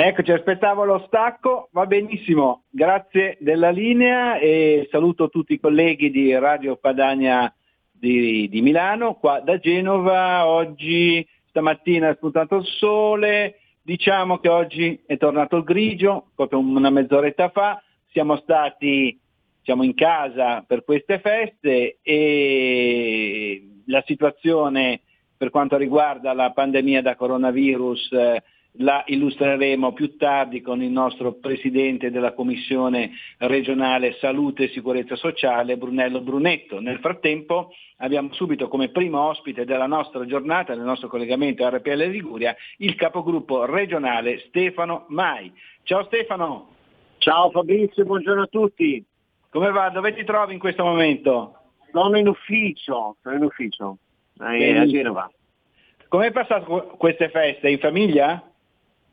Eccoci, 0.00 0.30
aspettavo 0.30 0.84
lo 0.84 1.02
stacco, 1.08 1.70
va 1.72 1.84
benissimo, 1.84 2.66
grazie 2.70 3.36
della 3.40 3.70
linea 3.70 4.38
e 4.38 4.86
saluto 4.92 5.28
tutti 5.28 5.54
i 5.54 5.58
colleghi 5.58 6.12
di 6.12 6.32
Radio 6.38 6.76
Padania 6.76 7.52
di, 7.90 8.48
di 8.48 8.62
Milano, 8.62 9.14
qua 9.14 9.40
da 9.40 9.58
Genova, 9.58 10.46
oggi 10.46 11.26
stamattina 11.48 12.10
è 12.10 12.14
spuntato 12.14 12.58
il 12.58 12.64
sole, 12.64 13.56
diciamo 13.82 14.38
che 14.38 14.48
oggi 14.48 15.02
è 15.04 15.16
tornato 15.16 15.56
il 15.56 15.64
grigio, 15.64 16.26
proprio 16.36 16.60
una 16.60 16.90
mezz'oretta 16.90 17.48
fa, 17.48 17.82
siamo 18.12 18.36
stati 18.36 19.18
siamo 19.62 19.82
in 19.82 19.94
casa 19.94 20.62
per 20.64 20.84
queste 20.84 21.18
feste 21.18 21.98
e 22.02 23.68
la 23.86 24.04
situazione 24.06 25.00
per 25.36 25.50
quanto 25.50 25.76
riguarda 25.76 26.32
la 26.34 26.52
pandemia 26.52 27.02
da 27.02 27.16
coronavirus 27.16 28.12
eh, 28.12 28.42
la 28.78 29.02
illustreremo 29.06 29.92
più 29.92 30.16
tardi 30.16 30.60
con 30.60 30.82
il 30.82 30.90
nostro 30.90 31.34
Presidente 31.34 32.10
della 32.10 32.32
Commissione 32.32 33.12
regionale 33.38 34.16
Salute 34.20 34.64
e 34.64 34.68
Sicurezza 34.68 35.16
Sociale, 35.16 35.76
Brunello 35.76 36.20
Brunetto. 36.20 36.80
Nel 36.80 36.98
frattempo 36.98 37.70
abbiamo 37.98 38.32
subito 38.32 38.68
come 38.68 38.90
primo 38.90 39.20
ospite 39.20 39.64
della 39.64 39.86
nostra 39.86 40.24
giornata, 40.26 40.74
nel 40.74 40.84
nostro 40.84 41.08
collegamento 41.08 41.68
RPL 41.68 42.08
Liguria, 42.08 42.54
il 42.78 42.94
capogruppo 42.94 43.64
regionale 43.64 44.44
Stefano 44.48 45.06
Mai. 45.08 45.52
Ciao 45.82 46.04
Stefano! 46.04 46.74
Ciao 47.18 47.50
Fabrizio, 47.50 48.04
buongiorno 48.04 48.42
a 48.42 48.46
tutti! 48.46 49.04
Come 49.50 49.70
va? 49.70 49.88
Dove 49.88 50.14
ti 50.14 50.24
trovi 50.24 50.52
in 50.52 50.58
questo 50.60 50.84
momento? 50.84 51.54
Sono 51.90 52.16
in 52.18 52.28
ufficio, 52.28 53.16
sono 53.22 53.34
in 53.34 53.42
ufficio, 53.42 53.96
eh, 54.40 54.76
a 54.76 54.86
Genova. 54.86 55.28
Come 56.06 56.26
hai 56.26 56.32
passato 56.32 56.94
queste 56.96 57.28
feste? 57.30 57.70
In 57.70 57.78
famiglia? 57.78 58.42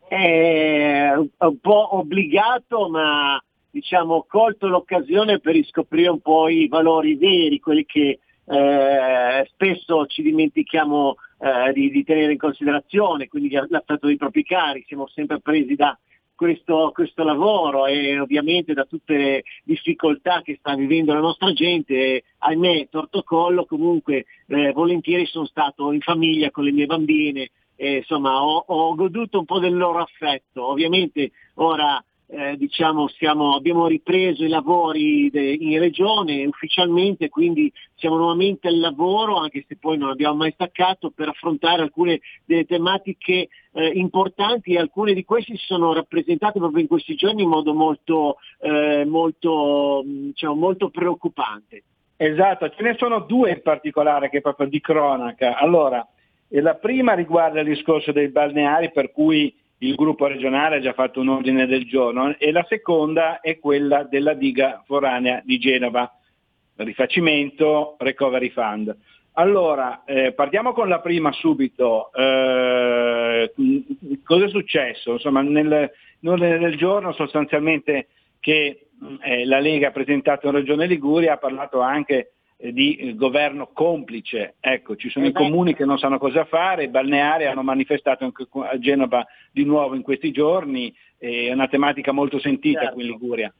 È 0.08 1.12
un 1.16 1.60
po' 1.60 1.98
obbligato, 1.98 2.90
ma 2.90 3.42
diciamo 3.70 4.16
ho 4.16 4.26
colto 4.28 4.68
l'occasione 4.68 5.40
per 5.40 5.54
riscoprire 5.54 6.10
un 6.10 6.22
po' 6.22 6.48
i 6.48 6.68
valori 6.68 7.16
veri, 7.16 7.60
quelli 7.60 7.86
che 7.86 8.20
eh, 8.46 9.50
spesso 9.52 10.06
ci 10.06 10.22
dimentichiamo 10.22 11.16
eh, 11.40 11.74
di, 11.74 11.90
di, 11.90 12.04
tenere 12.04 12.34
in 12.34 12.38
considerazione, 12.38 13.28
quindi 13.28 13.50
l'aspetto 13.50 14.08
dei 14.08 14.18
propri 14.18 14.44
cari, 14.44 14.86
siamo 14.88 15.08
sempre 15.08 15.40
presi 15.42 15.76
da 15.76 15.98
questo, 16.36 16.92
questo, 16.94 17.24
lavoro 17.24 17.88
e 17.88 18.20
ovviamente 18.20 18.74
da 18.74 18.84
tutte 18.86 19.18
le 19.18 19.44
difficoltà 19.64 20.42
che 20.42 20.58
sta 20.60 20.76
vivendo 20.76 21.14
la 21.14 21.20
nostra 21.20 21.52
gente, 21.54 22.24
ahimè, 22.40 22.90
torto 22.90 23.24
collo, 23.24 23.66
comunque 23.66 24.26
eh, 24.48 24.72
volentieri 24.74 25.26
sono 25.26 25.46
stato 25.46 25.92
in 25.92 26.02
famiglia 26.02 26.52
con 26.52 26.66
le 26.66 26.72
mie 26.72 26.86
bambine, 26.86 27.50
e, 27.76 27.98
insomma 27.98 28.44
ho, 28.44 28.64
ho 28.68 28.96
goduto 28.96 29.40
un 29.40 29.46
po' 29.46 29.60
del 29.60 29.76
loro 29.76 30.00
affetto, 30.00 30.68
ovviamente 30.68 31.32
ora 31.56 32.04
eh, 32.28 32.58
diciamo, 32.58 33.08
siamo, 33.08 33.56
abbiamo 33.56 33.88
ripreso 33.88 34.44
i 34.44 34.48
lavori 34.48 35.30
de, 35.30 35.58
in 35.60 35.78
regione 35.80 36.46
ufficialmente, 36.46 37.30
quindi 37.30 37.72
siamo 37.96 38.18
nuovamente 38.18 38.68
al 38.68 38.80
lavoro, 38.80 39.38
anche 39.38 39.64
se 39.68 39.78
poi 39.78 39.98
non 39.98 40.10
abbiamo 40.10 40.36
mai 40.36 40.52
staccato, 40.52 41.12
per 41.12 41.30
affrontare 41.30 41.84
alcune 41.84 42.22
delle 42.46 42.66
tematiche 42.66 43.50
eh, 43.74 43.88
importanti 43.90 44.74
e 44.74 44.80
alcune 44.80 45.14
di 45.14 45.24
queste 45.24 45.56
si 45.56 45.66
sono 45.66 45.94
rappresentate 45.94 46.60
proprio 46.60 46.82
in 46.82 46.88
questi 46.88 47.16
giorni 47.16 47.44
in 47.44 47.50
modo 47.50 47.74
molto, 47.74 48.38
eh, 48.60 49.06
molto, 49.06 50.02
diciamo, 50.04 50.56
molto 50.56 50.90
preoccupante. 50.90 51.84
Esatto, 52.18 52.70
ce 52.70 52.82
ne 52.82 52.96
sono 52.98 53.20
due 53.20 53.52
in 53.52 53.62
particolare 53.62 54.30
che 54.30 54.42
proprio 54.42 54.68
di 54.68 54.80
cronaca. 54.80 55.58
Allora, 55.58 56.06
la 56.50 56.76
prima 56.76 57.14
riguarda 57.14 57.62
il 57.62 57.68
discorso 57.68 58.12
dei 58.12 58.30
balneari 58.30 58.92
per 58.92 59.12
cui 59.12 59.54
il 59.80 59.96
gruppo 59.96 60.28
regionale 60.28 60.78
ha 60.78 60.82
già 60.82 60.94
fatto 60.94 61.20
un 61.20 61.30
ordine 61.30 61.66
del 61.66 61.86
giorno 61.86 62.36
e 62.38 62.52
la 62.52 62.66
seconda 62.68 63.40
è 63.42 63.60
quella 63.60 64.04
della 64.04 64.34
diga 64.34 64.84
foranea 64.86 65.42
di 65.44 65.58
Genova, 65.58 66.10
rifacimento 66.76 67.96
Recovery 68.00 68.50
Fund. 68.50 68.96
Allora, 69.38 70.04
eh, 70.06 70.32
partiamo 70.32 70.72
con 70.72 70.88
la 70.88 71.02
prima 71.02 71.32
subito. 71.34 72.10
Eh, 72.14 73.52
cosa 74.24 74.46
è 74.46 74.50
successo? 74.50 75.14
Insomma, 75.14 75.42
nel, 75.42 75.92
nell'ordine 76.20 76.58
del 76.58 76.78
giorno 76.78 77.12
sostanzialmente 77.12 78.08
che 78.40 78.88
eh, 79.24 79.46
la 79.46 79.60
Lega 79.60 79.90
ha 79.90 79.92
presentato 79.92 80.48
in 80.48 80.54
Regione 80.54 80.86
Liguria 80.86 81.34
ha 81.34 81.38
parlato 81.38 81.82
anche 81.82 82.35
di 82.58 82.96
eh, 82.96 83.16
governo 83.16 83.70
complice. 83.74 84.56
Ecco, 84.60 84.96
ci 84.96 85.10
sono 85.10 85.26
i 85.26 85.32
comuni 85.32 85.76
che 85.76 85.86
non 85.86 85.98
sanno 85.98 86.18
cosa 86.18 86.46
fare, 86.46 86.86
i 86.86 86.90
balneari 86.90 87.46
hanno 87.46 87.64
manifestato 87.64 88.24
anche 88.24 88.48
a 88.52 88.78
Genova 88.80 89.26
di 89.52 89.66
nuovo 89.66 89.96
in 89.96 90.02
questi 90.02 90.32
giorni, 90.32 90.94
è 91.18 91.52
una 91.52 91.68
tematica 91.68 92.12
molto 92.12 92.40
sentita 92.40 92.82
certo. 92.82 92.94
qui 92.96 93.04
in 93.04 93.12
Liguria. 93.12 93.54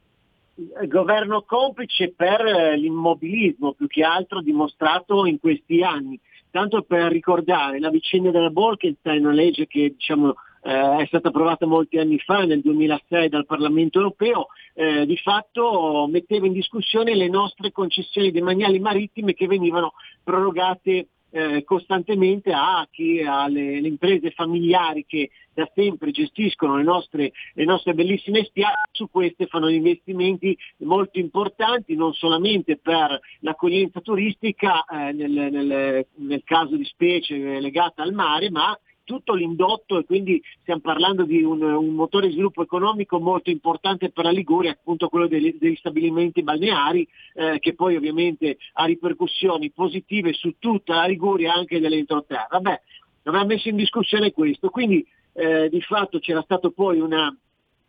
Il 0.80 0.88
governo 0.88 1.42
complice 1.42 2.14
per 2.14 2.40
eh, 2.40 2.76
l'immobilismo 2.76 3.74
più 3.74 3.86
che 3.86 4.02
altro 4.02 4.40
dimostrato 4.40 5.26
in 5.26 5.38
questi 5.38 5.82
anni. 5.82 6.18
Tanto 6.50 6.82
per 6.82 7.12
ricordare 7.12 7.78
la 7.78 7.90
vicenda 7.90 8.30
della 8.30 8.48
Bolkenstein, 8.48 9.26
una 9.26 9.34
legge 9.34 9.66
che 9.66 9.90
diciamo, 9.90 10.34
eh, 10.66 11.02
è 11.02 11.06
stata 11.06 11.28
approvata 11.28 11.64
molti 11.64 11.98
anni 11.98 12.18
fa, 12.18 12.44
nel 12.44 12.60
2006 12.60 13.28
dal 13.28 13.46
Parlamento 13.46 13.98
europeo, 13.98 14.48
eh, 14.74 15.06
di 15.06 15.16
fatto 15.16 16.08
metteva 16.10 16.46
in 16.46 16.52
discussione 16.52 17.14
le 17.14 17.28
nostre 17.28 17.70
concessioni 17.70 18.32
demaniali 18.32 18.80
marittime 18.80 19.34
che 19.34 19.46
venivano 19.46 19.92
prorogate 20.24 21.06
eh, 21.30 21.64
costantemente 21.64 22.50
a 22.52 22.86
chi, 22.90 23.20
alle 23.20 23.78
imprese 23.78 24.30
familiari 24.30 25.04
che 25.06 25.30
da 25.52 25.70
sempre 25.74 26.10
gestiscono 26.10 26.76
le 26.76 26.82
nostre, 26.82 27.32
le 27.54 27.64
nostre 27.64 27.94
bellissime 27.94 28.44
spiagge, 28.44 28.88
su 28.90 29.08
queste 29.08 29.46
fanno 29.46 29.68
investimenti 29.68 30.56
molto 30.78 31.18
importanti 31.18 31.94
non 31.94 32.12
solamente 32.12 32.76
per 32.76 33.20
l'accoglienza 33.40 34.00
turistica 34.00 34.84
eh, 34.84 35.12
nel, 35.12 35.30
nel, 35.30 36.06
nel, 36.14 36.42
caso 36.44 36.76
di 36.76 36.84
specie 36.84 37.60
legata 37.60 38.02
al 38.02 38.12
mare, 38.12 38.50
ma 38.50 38.76
tutto 39.06 39.34
l'indotto 39.34 39.98
e 39.98 40.04
quindi 40.04 40.42
stiamo 40.60 40.80
parlando 40.80 41.24
di 41.24 41.42
un, 41.42 41.62
un, 41.62 41.94
motore 41.94 42.26
di 42.26 42.32
sviluppo 42.32 42.62
economico 42.62 43.18
molto 43.20 43.50
importante 43.50 44.10
per 44.10 44.24
la 44.24 44.30
Liguria, 44.30 44.72
appunto 44.72 45.08
quello 45.08 45.28
degli, 45.28 45.56
degli 45.58 45.76
stabilimenti 45.76 46.42
balneari, 46.42 47.08
eh, 47.34 47.58
che 47.60 47.74
poi 47.74 47.96
ovviamente 47.96 48.58
ha 48.74 48.84
ripercussioni 48.84 49.70
positive 49.70 50.32
su 50.32 50.56
tutta 50.58 50.96
la 50.96 51.06
Liguria 51.06 51.54
anche 51.54 51.80
dell'entroterra. 51.80 52.48
Vabbè, 52.50 52.80
non 53.22 53.36
ha 53.36 53.44
messo 53.44 53.68
in 53.68 53.76
discussione 53.76 54.32
questo, 54.32 54.68
quindi 54.68 55.06
eh, 55.32 55.68
di 55.70 55.80
fatto 55.80 56.18
c'era 56.18 56.42
stata 56.42 56.68
poi 56.70 56.98
una, 56.98 57.34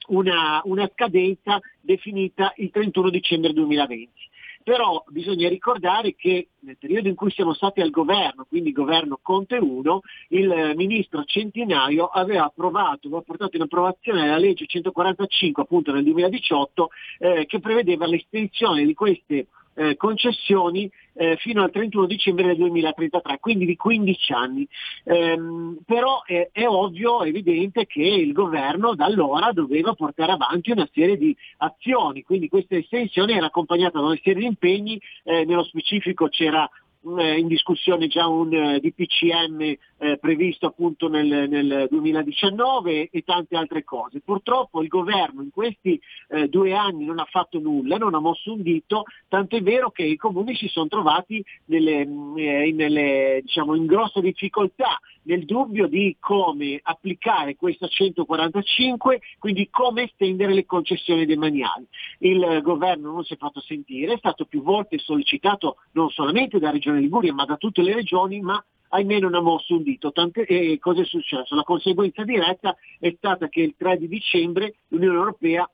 una, 0.09 0.61
una 0.65 0.89
scadenza 0.93 1.59
definita 1.81 2.53
il 2.57 2.69
31 2.69 3.09
dicembre 3.09 3.53
2020 3.53 4.26
però 4.67 5.01
bisogna 5.07 5.47
ricordare 5.47 6.13
che 6.13 6.49
nel 6.59 6.75
periodo 6.77 7.07
in 7.07 7.15
cui 7.15 7.31
siamo 7.31 7.53
stati 7.53 7.79
al 7.79 7.89
governo, 7.89 8.45
quindi 8.49 8.73
governo 8.73 9.17
Conte 9.21 9.55
1, 9.55 10.01
il 10.31 10.73
ministro 10.75 11.23
Centinaio 11.23 12.07
aveva 12.07 12.43
approvato, 12.43 13.07
aveva 13.07 13.21
portato 13.21 13.55
in 13.55 13.61
approvazione 13.61 14.27
la 14.27 14.37
legge 14.37 14.65
145 14.65 15.63
appunto 15.63 15.93
nel 15.93 16.03
2018 16.03 16.89
eh, 17.19 17.45
che 17.45 17.61
prevedeva 17.61 18.07
l'estensione 18.07 18.83
di 18.83 18.93
queste 18.93 19.47
eh, 19.77 19.95
concessioni 19.95 20.89
eh, 21.13 21.35
fino 21.37 21.63
al 21.63 21.71
31 21.71 22.07
dicembre 22.07 22.47
del 22.47 22.57
2033, 22.57 23.37
quindi 23.39 23.65
di 23.65 23.75
15 23.75 24.33
anni. 24.33 24.67
Ehm, 25.03 25.77
però 25.85 26.23
è, 26.23 26.49
è, 26.51 26.65
ovvio, 26.65 27.23
è 27.23 27.27
evidente 27.27 27.85
che 27.85 28.01
il 28.01 28.33
governo 28.33 28.95
da 28.95 29.05
allora 29.05 29.51
doveva 29.51 29.93
portare 29.93 30.31
avanti 30.31 30.71
una 30.71 30.87
serie 30.91 31.17
di 31.17 31.35
azioni, 31.57 32.23
quindi 32.23 32.49
questa 32.49 32.75
estensione 32.75 33.35
era 33.35 33.45
accompagnata 33.47 33.99
da 33.99 34.05
una 34.05 34.19
serie 34.21 34.41
di 34.41 34.47
impegni, 34.47 34.99
eh, 35.23 35.45
nello 35.45 35.63
specifico 35.63 36.27
c'era 36.27 36.63
eh, 36.65 36.86
in 37.03 37.47
discussione 37.47 38.07
già 38.07 38.27
un 38.27 38.53
eh, 38.53 38.79
DPCM 38.79 39.61
eh, 39.61 40.17
previsto 40.19 40.67
appunto 40.67 41.07
nel, 41.07 41.47
nel, 41.49 41.87
2019 41.89 43.09
e 43.11 43.21
tante 43.21 43.55
altre 43.55 43.83
cose. 43.83 44.21
Purtroppo 44.21 44.81
il 44.81 44.87
governo 44.87 45.41
in 45.41 45.51
questi 45.51 45.99
eh, 46.29 46.47
due 46.47 46.73
anni 46.73 47.05
non 47.05 47.19
ha 47.19 47.27
fatto 47.29 47.59
nulla, 47.59 47.97
non 47.97 48.13
ha 48.13 48.19
mosso 48.19 48.51
un 48.51 48.61
dito, 48.61 49.03
tanto 49.27 49.55
è 49.55 49.61
vero 49.61 49.91
che 49.91 50.03
i 50.03 50.17
comuni 50.17 50.55
si 50.55 50.67
sono 50.67 50.87
trovati 50.87 51.43
nelle, 51.65 52.01
eh, 52.01 52.71
nelle, 52.73 53.39
diciamo, 53.43 53.75
in 53.75 53.85
grossa 53.85 54.19
difficoltà 54.19 54.99
nel 55.23 55.45
dubbio 55.45 55.87
di 55.87 56.15
come 56.19 56.79
applicare 56.81 57.55
questa 57.55 57.87
145, 57.87 59.19
quindi 59.39 59.69
come 59.69 60.03
estendere 60.03 60.53
le 60.53 60.65
concessioni 60.65 61.25
demaniali. 61.25 61.85
Il 62.19 62.61
governo 62.63 63.11
non 63.11 63.23
si 63.23 63.33
è 63.33 63.37
fatto 63.37 63.59
sentire, 63.59 64.13
è 64.13 64.17
stato 64.17 64.45
più 64.45 64.63
volte 64.63 64.97
sollecitato 64.97 65.77
non 65.91 66.09
solamente 66.09 66.59
da 66.59 66.71
Regione 66.71 66.86
Liguria 66.95 67.33
ma 67.33 67.45
da 67.45 67.57
tutte 67.57 67.81
le 67.81 67.93
regioni, 67.93 68.41
ma 68.41 68.63
ahimè 68.89 69.19
non 69.19 69.35
ha 69.35 69.41
mosso 69.41 69.75
un 69.75 69.83
dito. 69.83 70.11
Tante, 70.11 70.45
e 70.45 70.77
cosa 70.79 71.01
è 71.01 71.05
successo? 71.05 71.55
La 71.55 71.63
conseguenza 71.63 72.23
diretta 72.23 72.75
è 72.99 73.13
stata 73.17 73.47
che 73.49 73.61
il 73.61 73.75
3 73.77 73.97
di 73.97 74.07
dicembre 74.07 74.75
l'Unione 74.89 75.17
Europea 75.17 75.69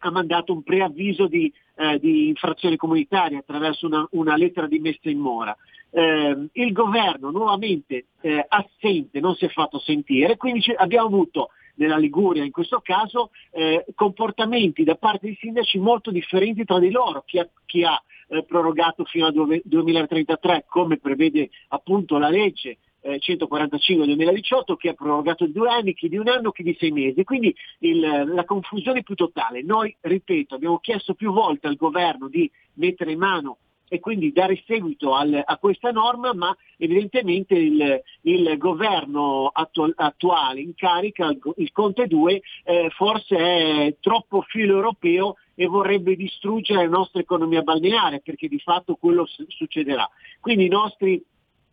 ha 0.00 0.10
mandato 0.10 0.52
un 0.52 0.62
preavviso 0.62 1.26
di, 1.26 1.52
eh, 1.76 1.98
di 1.98 2.28
infrazione 2.28 2.76
comunitaria 2.76 3.38
attraverso 3.38 3.86
una, 3.86 4.06
una, 4.12 4.36
lettera 4.36 4.66
di 4.66 4.78
messa 4.78 5.10
in 5.10 5.18
mora. 5.18 5.56
Eh, 5.90 6.48
il 6.52 6.72
governo 6.72 7.30
nuovamente 7.30 8.06
eh, 8.20 8.44
assente 8.46 9.20
non 9.20 9.34
si 9.34 9.46
è 9.46 9.48
fatto 9.48 9.78
sentire, 9.80 10.36
quindi 10.36 10.62
abbiamo 10.76 11.06
avuto 11.06 11.50
nella 11.78 11.96
Liguria 11.96 12.44
in 12.44 12.50
questo 12.50 12.80
caso 12.80 13.30
eh, 13.50 13.84
comportamenti 13.94 14.84
da 14.84 14.96
parte 14.96 15.26
dei 15.26 15.36
sindaci 15.40 15.78
molto 15.78 16.10
differenti 16.10 16.64
tra 16.64 16.78
di 16.78 16.90
loro, 16.90 17.22
chi 17.26 17.38
ha, 17.38 17.48
chi 17.64 17.84
ha 17.84 18.00
eh, 18.28 18.44
prorogato 18.44 19.04
fino 19.04 19.26
al 19.26 19.60
2033 19.64 20.66
come 20.68 20.98
prevede 20.98 21.50
appunto 21.68 22.18
la 22.18 22.28
legge 22.28 22.78
145 23.00 24.06
2018 24.06 24.76
che 24.76 24.90
ha 24.90 24.92
prorogato 24.92 25.46
di 25.46 25.52
due 25.52 25.70
anni, 25.70 25.94
chi 25.94 26.08
di 26.08 26.18
un 26.18 26.28
anno, 26.28 26.50
chi 26.50 26.62
di 26.62 26.76
sei 26.78 26.90
mesi. 26.90 27.24
Quindi 27.24 27.54
il, 27.78 28.00
la 28.00 28.44
confusione 28.44 29.02
più 29.02 29.14
totale. 29.14 29.62
Noi, 29.62 29.96
ripeto, 30.00 30.56
abbiamo 30.56 30.78
chiesto 30.78 31.14
più 31.14 31.32
volte 31.32 31.68
al 31.68 31.76
governo 31.76 32.28
di 32.28 32.50
mettere 32.74 33.12
in 33.12 33.18
mano 33.18 33.58
e 33.88 34.00
quindi 34.00 34.32
dare 34.32 34.62
seguito 34.66 35.14
al, 35.14 35.42
a 35.44 35.56
questa 35.58 35.90
norma, 35.90 36.32
ma 36.34 36.56
evidentemente 36.76 37.54
il, 37.54 38.02
il 38.22 38.56
governo 38.58 39.50
attu- 39.52 39.92
attuale 39.96 40.60
in 40.60 40.74
carica, 40.74 41.34
il, 41.56 41.72
Conte 41.72 42.06
2, 42.06 42.42
eh, 42.64 42.90
forse 42.90 43.36
è 43.36 43.96
troppo 44.00 44.42
filo 44.42 44.76
europeo 44.76 45.36
e 45.54 45.66
vorrebbe 45.66 46.14
distruggere 46.14 46.82
la 46.84 46.96
nostra 46.96 47.20
economia 47.20 47.62
balneare, 47.62 48.20
perché 48.20 48.48
di 48.48 48.60
fatto 48.60 48.94
quello 48.96 49.26
s- 49.26 49.44
succederà. 49.48 50.08
Quindi 50.40 50.66
i 50.66 50.68
nostri 50.68 51.22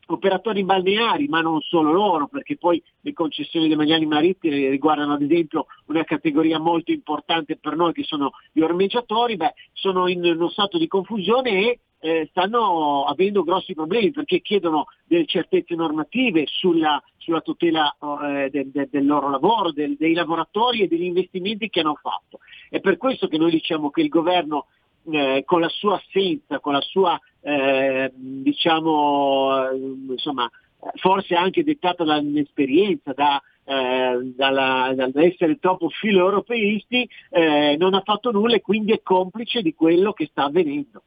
operatori 0.07 0.63
balneari, 0.63 1.27
ma 1.27 1.41
non 1.41 1.61
solo 1.61 1.91
loro, 1.91 2.27
perché 2.27 2.57
poi 2.57 2.81
le 3.01 3.13
concessioni 3.13 3.67
demaniali 3.67 4.05
marittime 4.05 4.69
riguardano 4.69 5.13
ad 5.13 5.21
esempio 5.21 5.67
una 5.85 6.03
categoria 6.03 6.59
molto 6.59 6.91
importante 6.91 7.57
per 7.57 7.75
noi 7.75 7.93
che 7.93 8.03
sono 8.03 8.31
gli 8.51 8.61
ormeggiatori, 8.61 9.35
beh, 9.35 9.53
sono 9.73 10.07
in 10.07 10.23
uno 10.23 10.49
stato 10.49 10.77
di 10.77 10.87
confusione 10.87 11.49
e 11.49 11.79
eh, 12.05 12.27
stanno 12.29 13.05
avendo 13.05 13.43
grossi 13.43 13.73
problemi 13.73 14.11
perché 14.11 14.39
chiedono 14.39 14.85
delle 15.05 15.25
certezze 15.25 15.73
normative 15.73 16.43
sulla, 16.45 17.01
sulla 17.17 17.41
tutela 17.41 17.95
eh, 17.99 18.49
del, 18.51 18.69
del, 18.69 18.89
del, 18.91 19.05
loro 19.07 19.27
lavoro, 19.27 19.71
del, 19.71 19.95
dei 19.97 20.13
lavoratori 20.13 20.81
e 20.81 20.87
degli 20.87 21.05
investimenti 21.05 21.67
che 21.67 21.79
hanno 21.79 21.97
fatto. 21.99 22.41
È 22.69 22.79
per 22.79 22.97
questo 22.97 23.27
che 23.27 23.39
noi 23.39 23.49
diciamo 23.49 23.89
che 23.89 24.01
il 24.01 24.09
governo 24.09 24.67
eh, 25.09 25.41
con 25.45 25.61
la 25.61 25.69
sua 25.69 25.95
assenza, 25.95 26.59
con 26.59 26.73
la 26.73 26.81
sua 26.81 27.19
eh, 27.41 28.11
diciamo 28.13 29.71
eh, 29.71 29.75
insomma 30.09 30.47
forse 30.97 31.33
anche 31.33 31.63
dettata 31.63 32.03
dall'inesperienza, 32.03 33.13
da, 33.13 33.41
eh, 33.63 34.31
dall'essere 34.35 35.57
troppo 35.57 35.89
filo-europeisti, 35.89 37.09
eh, 37.31 37.75
non 37.79 37.95
ha 37.95 38.01
fatto 38.01 38.29
nulla 38.29 38.57
e 38.57 38.61
quindi 38.61 38.91
è 38.91 39.01
complice 39.01 39.63
di 39.63 39.73
quello 39.73 40.13
che 40.13 40.27
sta 40.27 40.43
avvenendo. 40.43 41.01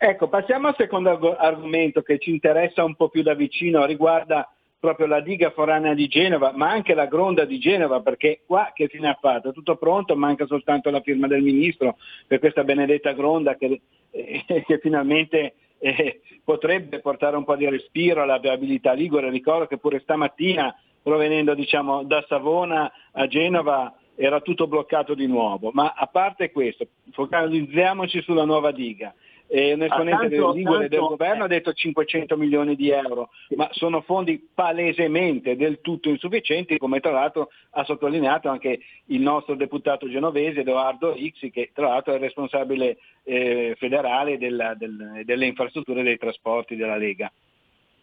Ecco, 0.00 0.28
passiamo 0.28 0.68
al 0.68 0.76
secondo 0.76 1.36
argomento 1.36 2.02
che 2.02 2.20
ci 2.20 2.30
interessa 2.30 2.84
un 2.84 2.94
po' 2.94 3.08
più 3.08 3.22
da 3.22 3.34
vicino, 3.34 3.84
riguarda 3.84 4.48
proprio 4.78 5.08
la 5.08 5.20
diga 5.20 5.50
foranea 5.50 5.92
di 5.92 6.06
Genova, 6.06 6.52
ma 6.54 6.70
anche 6.70 6.94
la 6.94 7.06
gronda 7.06 7.44
di 7.44 7.58
Genova, 7.58 8.00
perché 8.00 8.42
qua 8.46 8.70
che 8.72 8.86
fine 8.86 9.08
ha 9.08 9.18
fatto? 9.20 9.50
Tutto 9.50 9.74
pronto, 9.74 10.14
manca 10.14 10.46
soltanto 10.46 10.90
la 10.90 11.00
firma 11.00 11.26
del 11.26 11.42
ministro 11.42 11.96
per 12.28 12.38
questa 12.38 12.62
benedetta 12.62 13.10
gronda 13.10 13.56
che, 13.56 13.80
eh, 14.12 14.44
che 14.64 14.78
finalmente 14.78 15.54
eh, 15.80 16.20
potrebbe 16.44 17.00
portare 17.00 17.36
un 17.36 17.42
po' 17.42 17.56
di 17.56 17.68
respiro 17.68 18.22
alla 18.22 18.38
viabilità 18.38 18.92
ligure. 18.92 19.30
Ricordo 19.30 19.66
che 19.66 19.78
pure 19.78 19.98
stamattina, 19.98 20.72
provenendo 21.02 21.54
diciamo, 21.54 22.04
da 22.04 22.24
Savona 22.28 22.88
a 23.10 23.26
Genova, 23.26 23.92
era 24.14 24.40
tutto 24.42 24.68
bloccato 24.68 25.14
di 25.14 25.26
nuovo. 25.26 25.70
Ma 25.72 25.92
a 25.96 26.06
parte 26.06 26.52
questo, 26.52 26.86
focalizziamoci 27.10 28.22
sulla 28.22 28.44
nuova 28.44 28.70
diga. 28.70 29.12
Eh, 29.50 29.72
un 29.72 29.82
esponente 29.82 30.26
ah, 30.26 30.28
tanto, 30.28 30.52
del 30.52 30.56
Ligure 30.56 30.88
del 30.88 31.00
governo 31.00 31.44
ha 31.44 31.48
detto 31.48 31.72
500 31.72 32.36
milioni 32.36 32.76
di 32.76 32.90
euro, 32.90 33.30
ma 33.56 33.66
sono 33.72 34.02
fondi 34.02 34.46
palesemente 34.52 35.56
del 35.56 35.80
tutto 35.80 36.10
insufficienti, 36.10 36.76
come 36.76 37.00
tra 37.00 37.12
l'altro 37.12 37.48
ha 37.70 37.82
sottolineato 37.84 38.50
anche 38.50 38.80
il 39.06 39.20
nostro 39.22 39.54
deputato 39.54 40.06
genovese 40.06 40.60
Edoardo 40.60 41.14
Rixi, 41.14 41.50
che 41.50 41.70
tra 41.72 41.88
l'altro 41.88 42.12
è 42.12 42.16
il 42.16 42.22
responsabile 42.22 42.98
eh, 43.24 43.74
federale 43.78 44.36
della, 44.36 44.74
del, 44.74 45.22
delle 45.24 45.46
infrastrutture 45.46 46.00
e 46.00 46.04
dei 46.04 46.18
trasporti 46.18 46.76
della 46.76 46.96
Lega. 46.96 47.32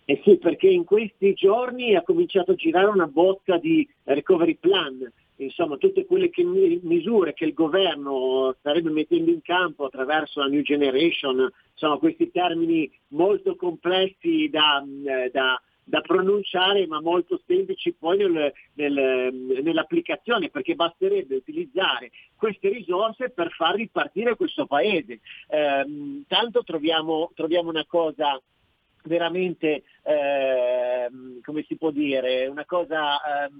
Eh 0.05 0.21
sì, 0.23 0.37
perché 0.37 0.67
in 0.67 0.83
questi 0.83 1.33
giorni 1.33 1.95
ha 1.95 2.01
cominciato 2.01 2.51
a 2.51 2.55
girare 2.55 2.87
una 2.87 3.07
bozza 3.07 3.57
di 3.57 3.87
recovery 4.03 4.55
plan 4.55 5.11
insomma 5.37 5.77
tutte 5.77 6.05
quelle 6.05 6.29
che, 6.29 6.43
misure 6.43 7.33
che 7.33 7.45
il 7.45 7.53
governo 7.53 8.55
starebbe 8.59 8.89
mettendo 8.89 9.31
in 9.31 9.41
campo 9.41 9.85
attraverso 9.85 10.39
la 10.39 10.47
New 10.47 10.61
Generation, 10.61 11.51
sono 11.73 11.97
questi 11.97 12.31
termini 12.31 12.89
molto 13.09 13.55
complessi 13.55 14.49
da, 14.49 14.83
eh, 14.83 15.29
da, 15.31 15.61
da 15.83 16.01
pronunciare 16.01 16.87
ma 16.87 17.01
molto 17.01 17.39
semplici 17.45 17.93
poi 17.93 18.17
nel, 18.17 18.53
nel, 18.73 19.61
nell'applicazione 19.61 20.49
perché 20.49 20.75
basterebbe 20.75 21.35
utilizzare 21.35 22.11
queste 22.35 22.69
risorse 22.69 23.29
per 23.29 23.51
far 23.51 23.75
ripartire 23.75 24.35
questo 24.35 24.65
paese. 24.65 25.19
Eh, 25.49 26.23
tanto 26.27 26.63
troviamo, 26.63 27.31
troviamo 27.35 27.69
una 27.69 27.85
cosa 27.85 28.41
veramente, 29.03 29.83
eh, 30.03 31.09
come 31.43 31.63
si 31.67 31.75
può 31.75 31.91
dire, 31.91 32.47
una 32.47 32.65
cosa... 32.65 33.45
Eh, 33.45 33.51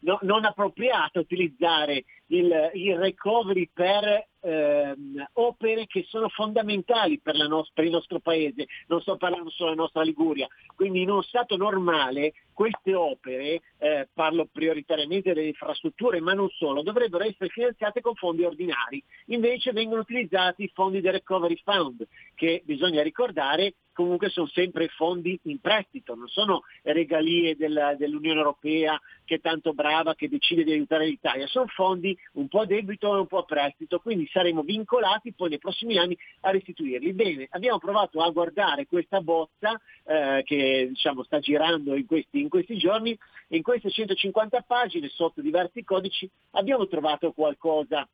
no, 0.00 0.18
non 0.22 0.44
appropriato 0.44 1.20
utilizzare 1.20 2.04
il, 2.26 2.70
il 2.74 2.96
recovery 2.98 3.68
per 3.72 4.28
ehm, 4.40 5.26
opere 5.34 5.86
che 5.86 6.04
sono 6.08 6.28
fondamentali 6.28 7.18
per, 7.18 7.36
no- 7.36 7.66
per, 7.72 7.84
il 7.84 7.90
nostro 7.90 8.20
paese, 8.20 8.66
non 8.88 9.00
sto 9.00 9.16
parlando 9.16 9.50
solo 9.50 9.70
della 9.70 9.82
nostra 9.82 10.02
Liguria, 10.02 10.48
quindi 10.74 11.02
in 11.02 11.10
uno 11.10 11.22
stato 11.22 11.56
normale 11.56 12.32
queste 12.52 12.94
opere, 12.94 13.62
eh, 13.78 14.08
parlo 14.12 14.46
prioritariamente 14.50 15.32
delle 15.32 15.46
infrastrutture, 15.46 16.20
ma 16.20 16.34
non 16.34 16.50
solo, 16.50 16.82
dovrebbero 16.82 17.24
essere 17.24 17.48
finanziate 17.48 18.02
con 18.02 18.14
fondi 18.14 18.44
ordinari, 18.44 19.02
invece 19.26 19.72
vengono 19.72 20.02
utilizzati 20.02 20.64
i 20.64 20.70
fondi 20.74 21.00
del 21.00 21.12
Recovery 21.12 21.58
Fund, 21.64 22.06
che 22.34 22.62
bisogna 22.64 23.02
ricordare 23.02 23.74
comunque 23.92 24.30
sono 24.30 24.46
sempre 24.46 24.88
fondi 24.88 25.38
in 25.44 25.60
prestito, 25.60 26.14
non 26.14 26.28
sono 26.28 26.62
regalie 26.82 27.56
della, 27.56 27.94
dell'Unione 27.94 28.38
Europea 28.38 28.98
che 29.24 29.36
è 29.36 29.40
tanto 29.40 29.74
brava 29.74 30.14
che 30.14 30.28
decide 30.28 30.64
di 30.64 30.72
aiutare 30.72 31.06
l'Italia, 31.06 31.46
sono 31.46 31.66
fondi 31.66 32.16
un 32.34 32.48
po' 32.48 32.60
a 32.60 32.66
debito 32.66 33.14
e 33.14 33.20
un 33.20 33.26
po' 33.26 33.38
a 33.38 33.44
prestito, 33.44 33.98
quindi 34.00 34.26
saremo 34.32 34.62
vincolati 34.62 35.32
poi 35.32 35.50
nei 35.50 35.58
prossimi 35.58 35.98
anni 35.98 36.16
a 36.40 36.50
restituirli. 36.50 37.12
Bene, 37.12 37.48
abbiamo 37.50 37.78
provato 37.78 38.20
a 38.20 38.30
guardare 38.30 38.86
questa 38.86 39.20
bozza 39.20 39.80
eh, 40.04 40.42
che 40.44 40.86
diciamo, 40.88 41.22
sta 41.24 41.38
girando 41.38 41.94
in 41.94 42.06
questi, 42.06 42.40
in 42.40 42.48
questi 42.48 42.76
giorni, 42.76 43.16
in 43.48 43.62
queste 43.62 43.90
150 43.90 44.62
pagine 44.66 45.08
sotto 45.08 45.40
diversi 45.40 45.84
codici 45.84 46.30
abbiamo 46.52 46.86
trovato 46.86 47.32
qualcosa 47.32 48.08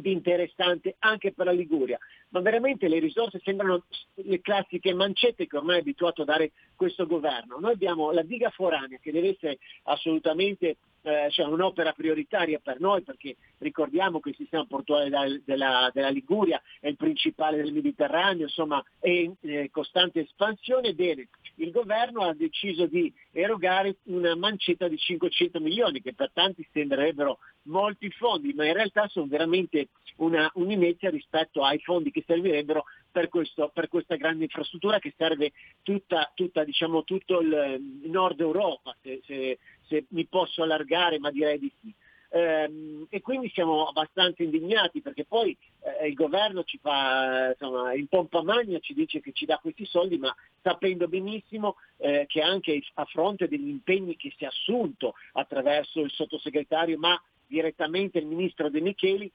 di 0.00 0.12
interessante 0.12 0.96
anche 0.98 1.32
per 1.32 1.46
la 1.46 1.52
Liguria, 1.52 1.98
ma 2.30 2.40
veramente 2.40 2.88
le 2.88 2.98
risorse 2.98 3.40
sembrano 3.42 3.84
le 4.14 4.40
classiche 4.40 4.92
mancette 4.94 5.46
che 5.46 5.56
ormai 5.56 5.76
è 5.76 5.80
abituato 5.80 6.22
a 6.22 6.26
dare 6.26 6.52
questo 6.74 7.06
governo. 7.06 7.58
Noi 7.58 7.72
abbiamo 7.72 8.12
la 8.12 8.22
diga 8.22 8.50
foranea 8.50 8.98
che 9.00 9.12
deve 9.12 9.30
essere 9.30 9.58
assolutamente 9.84 10.76
eh, 11.06 11.30
cioè 11.30 11.46
un'opera 11.46 11.92
prioritaria 11.92 12.58
per 12.58 12.80
noi 12.80 13.02
perché 13.02 13.36
ricordiamo 13.58 14.18
che 14.18 14.30
il 14.30 14.34
sistema 14.36 14.66
portuale 14.66 15.08
della, 15.44 15.88
della, 15.92 16.08
Liguria 16.08 16.60
è 16.80 16.88
il 16.88 16.96
principale 16.96 17.62
del 17.62 17.72
Mediterraneo, 17.72 18.42
insomma 18.42 18.82
è 18.98 19.08
in 19.08 19.34
eh, 19.42 19.70
costante 19.70 20.20
espansione. 20.20 20.94
Bene, 20.94 21.28
il 21.56 21.70
governo 21.70 22.22
ha 22.22 22.34
deciso 22.34 22.86
di 22.86 23.12
erogare 23.30 23.98
una 24.04 24.34
mancetta 24.34 24.88
di 24.88 24.98
500 24.98 25.60
milioni 25.60 26.02
che 26.02 26.12
per 26.12 26.32
tanti 26.32 26.66
sembrerebbero 26.72 27.38
molti 27.62 28.10
fondi, 28.10 28.52
ma 28.52 28.66
in 28.66 28.72
realtà 28.72 29.06
sono 29.06 29.26
veramente 29.26 29.88
una, 30.16 30.50
un'inezia 30.54 31.10
rispetto 31.10 31.62
ai 31.62 31.78
fondi 31.78 32.10
che 32.10 32.24
servirebbero 32.26 32.84
per, 33.16 33.30
questo, 33.30 33.70
per, 33.72 33.88
questa 33.88 34.16
grande 34.16 34.44
infrastruttura 34.44 34.98
che 34.98 35.14
serve 35.16 35.52
tutta, 35.82 36.30
tutta, 36.34 36.64
diciamo, 36.64 37.02
tutto 37.02 37.40
il 37.40 38.00
nord 38.04 38.40
Europa, 38.40 38.94
se, 39.00 39.22
se, 39.24 39.58
se 39.86 40.04
mi 40.08 40.26
posso 40.26 40.62
allargare, 40.62 41.18
ma 41.18 41.30
direi 41.30 41.58
di 41.58 41.72
sì. 41.80 41.94
Ehm, 42.28 43.06
e 43.08 43.22
quindi 43.22 43.48
siamo 43.54 43.86
abbastanza 43.86 44.42
indignati 44.42 45.00
perché 45.00 45.24
poi 45.24 45.56
eh, 45.80 46.08
il 46.08 46.14
governo 46.14 46.62
ci 46.64 46.76
fa 46.76 47.52
insomma, 47.52 47.94
in 47.94 48.06
pompa 48.06 48.42
magna, 48.42 48.78
ci 48.80 48.92
dice 48.92 49.20
che 49.20 49.32
ci 49.32 49.46
dà 49.46 49.56
questi 49.62 49.86
soldi, 49.86 50.18
ma 50.18 50.34
sapendo 50.60 51.08
benissimo 51.08 51.76
eh, 51.96 52.26
che 52.28 52.42
anche 52.42 52.82
a 52.94 53.04
fronte 53.06 53.48
degli 53.48 53.68
impegni 53.68 54.16
che 54.16 54.30
si 54.36 54.44
è 54.44 54.48
assunto 54.48 55.14
attraverso 55.32 56.00
il 56.00 56.10
sottosegretario, 56.10 56.98
ma 56.98 57.18
direttamente 57.46 58.18
il 58.18 58.26
ministro 58.26 58.68
De 58.68 58.82
Micheli, 58.82 59.32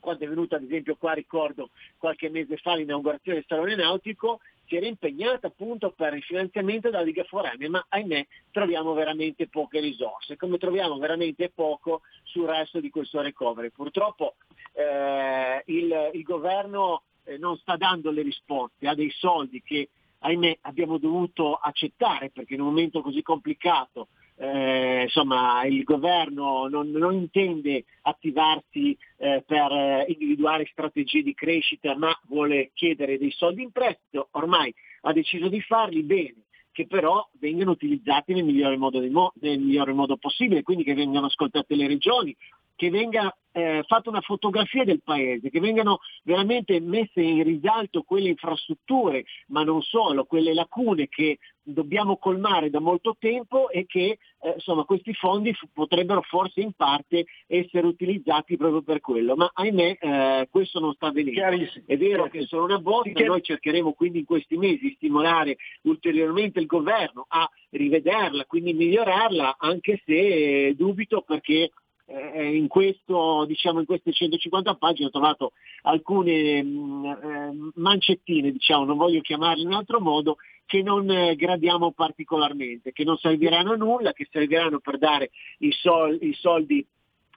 quando 0.00 0.24
è 0.24 0.28
venuto 0.28 0.54
ad 0.54 0.62
esempio 0.62 0.96
qua 0.96 1.12
ricordo 1.12 1.70
qualche 1.96 2.28
mese 2.28 2.56
fa 2.56 2.74
l'inaugurazione 2.74 3.38
del 3.38 3.46
Salone 3.46 3.74
Nautico, 3.74 4.40
si 4.66 4.76
era 4.76 4.86
impegnata 4.86 5.46
appunto 5.46 5.90
per 5.90 6.14
il 6.14 6.22
finanziamento 6.22 6.90
della 6.90 7.02
Liga 7.02 7.24
Foranea, 7.24 7.70
ma 7.70 7.84
ahimè 7.88 8.26
troviamo 8.50 8.94
veramente 8.94 9.48
poche 9.48 9.80
risorse, 9.80 10.36
come 10.36 10.58
troviamo 10.58 10.98
veramente 10.98 11.50
poco 11.54 12.02
sul 12.24 12.46
resto 12.46 12.80
di 12.80 12.90
questo 12.90 13.20
recovery. 13.20 13.70
Purtroppo 13.70 14.34
eh, 14.72 15.62
il, 15.66 16.10
il, 16.12 16.22
governo 16.22 17.02
eh, 17.24 17.38
non 17.38 17.56
sta 17.58 17.76
dando 17.76 18.10
le 18.10 18.22
risposte, 18.22 18.88
ha 18.88 18.94
dei 18.94 19.10
soldi 19.10 19.62
che 19.62 19.88
ahimè 20.20 20.58
abbiamo 20.62 20.98
dovuto 20.98 21.54
accettare 21.54 22.30
perché 22.30 22.54
in 22.54 22.60
un 22.60 22.68
momento 22.68 23.02
così 23.02 23.22
complicato 23.22 24.08
eh, 24.38 25.02
insomma, 25.02 25.64
il 25.64 25.82
governo 25.82 26.68
non, 26.68 26.90
non 26.90 27.14
intende 27.14 27.84
attivarsi 28.02 28.96
eh, 29.16 29.42
per 29.46 29.72
eh, 29.72 30.04
individuare 30.08 30.68
strategie 30.70 31.22
di 31.22 31.34
crescita, 31.34 31.96
ma 31.96 32.16
vuole 32.28 32.70
chiedere 32.74 33.18
dei 33.18 33.30
soldi 33.30 33.62
in 33.62 33.72
prestito, 33.72 34.28
ormai 34.32 34.72
ha 35.02 35.12
deciso 35.12 35.48
di 35.48 35.60
farli 35.60 36.02
bene 36.02 36.44
che 36.76 36.86
però 36.86 37.26
vengano 37.38 37.70
utilizzati 37.70 38.34
nel 38.34 38.44
migliore 38.44 38.76
modo, 38.76 39.00
mo- 39.10 39.32
nel 39.40 39.58
migliore 39.58 39.94
modo 39.94 40.18
possibile, 40.18 40.62
quindi 40.62 40.84
che 40.84 40.92
vengano 40.92 41.24
ascoltate 41.24 41.74
le 41.74 41.86
regioni, 41.86 42.36
che 42.74 42.90
venga 42.90 43.34
eh, 43.56 43.82
fatta 43.86 44.10
una 44.10 44.20
fotografia 44.20 44.84
del 44.84 45.00
paese, 45.02 45.48
che 45.48 45.60
vengano 45.60 46.00
veramente 46.24 46.78
messe 46.78 47.22
in 47.22 47.42
risalto 47.42 48.02
quelle 48.02 48.28
infrastrutture, 48.28 49.24
ma 49.46 49.64
non 49.64 49.80
solo, 49.80 50.26
quelle 50.26 50.52
lacune 50.52 51.08
che 51.08 51.38
dobbiamo 51.62 52.18
colmare 52.18 52.68
da 52.68 52.80
molto 52.80 53.16
tempo 53.18 53.70
e 53.70 53.86
che 53.86 54.18
eh, 54.40 54.52
insomma, 54.54 54.84
questi 54.84 55.14
fondi 55.14 55.54
f- 55.54 55.64
potrebbero 55.72 56.20
forse 56.20 56.60
in 56.60 56.72
parte 56.72 57.24
essere 57.46 57.86
utilizzati 57.86 58.58
proprio 58.58 58.82
per 58.82 59.00
quello, 59.00 59.34
ma 59.36 59.50
ahimè 59.50 59.96
eh, 59.98 60.48
questo 60.50 60.78
non 60.78 60.92
sta 60.92 61.06
avvenendo. 61.06 61.40
È 61.86 61.96
vero 61.96 62.28
che 62.28 62.42
sono 62.42 62.64
una 62.64 62.78
botta, 62.78 63.24
noi 63.24 63.42
cercheremo 63.42 63.94
quindi 63.94 64.18
in 64.18 64.26
questi 64.26 64.58
mesi 64.58 64.80
di 64.80 64.92
stimolare 64.96 65.56
ulteriormente 65.84 66.60
il 66.60 66.66
governo 66.66 67.24
a 67.26 67.48
rivederla, 67.70 68.44
quindi 68.44 68.74
migliorarla, 68.74 69.56
anche 69.58 70.02
se 70.04 70.74
dubito 70.76 71.22
perché 71.22 71.70
eh, 72.06 72.56
in, 72.56 72.68
questo, 72.68 73.44
diciamo, 73.46 73.80
in 73.80 73.86
queste 73.86 74.12
150 74.12 74.74
pagine 74.74 75.08
ho 75.08 75.10
trovato 75.10 75.52
alcune 75.82 76.62
mh, 76.62 76.68
mm, 76.68 77.04
eh, 77.04 77.70
mancettine, 77.74 78.52
diciamo, 78.52 78.84
non 78.84 78.96
voglio 78.96 79.20
chiamarle 79.20 79.62
in 79.62 79.68
un 79.68 79.74
altro 79.74 80.00
modo, 80.00 80.36
che 80.64 80.82
non 80.82 81.08
eh, 81.10 81.36
gradiamo 81.36 81.92
particolarmente, 81.92 82.92
che 82.92 83.04
non 83.04 83.16
serviranno 83.16 83.72
a 83.72 83.76
nulla, 83.76 84.12
che 84.12 84.28
serviranno 84.30 84.80
per 84.80 84.98
dare 84.98 85.30
i, 85.58 85.72
sol- 85.72 86.18
i 86.20 86.34
soldi 86.34 86.84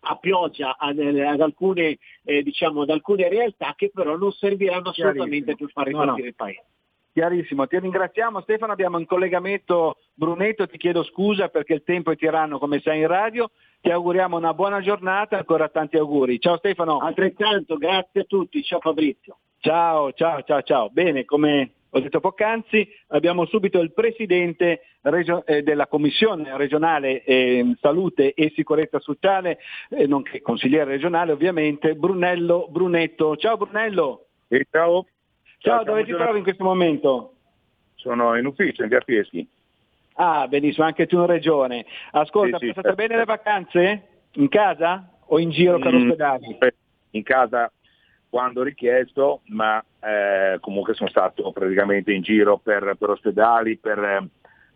a 0.01 0.15
pioggia 0.15 0.77
ad, 0.77 0.97
ad, 0.99 1.41
alcune, 1.41 1.97
eh, 2.23 2.41
diciamo, 2.41 2.83
ad 2.83 2.89
alcune 2.89 3.27
realtà 3.27 3.73
che 3.75 3.91
però 3.93 4.17
non 4.17 4.31
serviranno 4.31 4.89
assolutamente 4.89 5.55
per 5.55 5.69
far 5.71 5.87
ripartire 5.87 6.11
no, 6.11 6.17
no. 6.17 6.25
il 6.25 6.35
paese. 6.35 6.63
Chiarissimo, 7.19 7.67
ti 7.67 7.77
ringraziamo 7.77 8.39
Stefano, 8.39 8.71
abbiamo 8.71 8.97
in 8.97 9.05
collegamento 9.05 9.97
Brunetto, 10.13 10.67
ti 10.67 10.77
chiedo 10.77 11.03
scusa 11.03 11.49
perché 11.49 11.73
il 11.73 11.83
tempo 11.83 12.11
è 12.11 12.15
tiranno 12.15 12.59
come 12.59 12.79
sai 12.79 12.99
in 13.01 13.07
radio, 13.07 13.51
ti 13.81 13.91
auguriamo 13.91 14.37
una 14.37 14.53
buona 14.53 14.79
giornata, 14.79 15.35
ancora 15.35 15.67
tanti 15.67 15.97
auguri. 15.97 16.39
Ciao 16.39 16.55
Stefano. 16.55 16.99
Altrettanto, 16.99 17.75
grazie 17.75 18.21
a 18.21 18.23
tutti, 18.23 18.63
ciao 18.63 18.79
Fabrizio. 18.79 19.37
Ciao, 19.59 20.13
ciao, 20.13 20.43
ciao, 20.43 20.61
ciao. 20.61 20.89
Bene, 20.91 21.25
come 21.25 21.71
ho 21.89 21.99
detto 21.99 22.21
poc'anzi, 22.21 22.87
abbiamo 23.07 23.45
subito 23.47 23.81
il 23.81 23.91
Presidente 23.91 24.83
regio- 25.01 25.45
eh, 25.45 25.61
della 25.61 25.87
Commissione 25.87 26.55
regionale 26.55 27.25
eh, 27.25 27.75
Salute 27.81 28.33
e 28.33 28.53
Sicurezza 28.55 29.01
Sociale, 29.01 29.57
eh, 29.89 30.07
nonché 30.07 30.41
consigliere 30.41 30.91
regionale 30.91 31.33
ovviamente, 31.33 31.95
Brunello 31.95 32.67
Brunetto. 32.69 33.35
Ciao 33.35 33.57
Brunello. 33.57 34.27
E 34.47 34.65
ciao. 34.71 35.05
Ciao, 35.59 35.83
dove 35.83 36.05
ti 36.05 36.11
trovi 36.11 36.37
in 36.37 36.43
questo 36.43 36.63
momento? 36.63 37.33
Sono 37.95 38.37
in 38.37 38.45
ufficio, 38.45 38.83
in 38.83 38.89
via 38.89 39.01
Fieschi. 39.01 39.45
Ah, 40.13 40.47
benissimo, 40.47 40.85
anche 40.85 41.05
tu 41.05 41.17
in 41.17 41.25
regione. 41.25 41.85
Ascolta, 42.11 42.57
sì, 42.57 42.67
sì, 42.67 42.73
passate 42.73 42.95
bene 42.95 43.17
le 43.17 43.25
vacanze? 43.25 44.03
In 44.33 44.47
casa 44.47 45.09
o 45.25 45.37
in 45.37 45.49
giro 45.49 45.77
per 45.79 45.93
mm, 45.93 45.97
ospedali? 45.97 46.57
In 47.11 47.23
casa 47.23 47.69
quando 48.29 48.63
richiesto, 48.63 49.41
ma 49.47 49.83
eh, 50.01 50.57
comunque 50.61 50.93
sono 50.93 51.09
stato 51.09 51.51
praticamente 51.51 52.13
in 52.13 52.21
giro 52.21 52.57
per, 52.57 52.95
per 52.97 53.09
ospedali, 53.09 53.77
per 53.77 53.99
eh, 53.99 54.27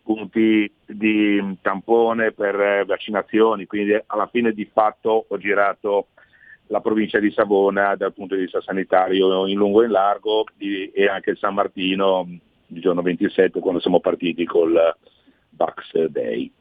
punti 0.03 0.69
di 0.85 1.57
tampone, 1.61 2.33
per 2.33 2.59
eh, 2.59 2.85
vaccinazioni, 2.85 3.65
quindi 3.67 3.97
alla 4.07 4.27
fine 4.27 4.51
di 4.51 4.65
fatto 4.65 5.25
ho 5.29 5.37
girato 5.37 6.07
la 6.67 6.81
provincia 6.81 7.19
di 7.19 7.31
Savona 7.31 7.95
dal 7.95 8.13
punto 8.13 8.35
di 8.35 8.41
vista 8.41 8.61
sanitario 8.61 9.45
in 9.47 9.57
lungo 9.57 9.81
e 9.81 9.85
in 9.85 9.91
largo 9.91 10.45
e 10.57 11.07
anche 11.07 11.31
il 11.31 11.37
San 11.37 11.53
Martino 11.53 12.27
il 12.67 12.81
giorno 12.81 13.01
27 13.01 13.59
quando 13.59 13.79
siamo 13.79 13.99
partiti 13.99 14.45
col 14.45 14.95
Bucks 15.49 16.05
Day. 16.07 16.51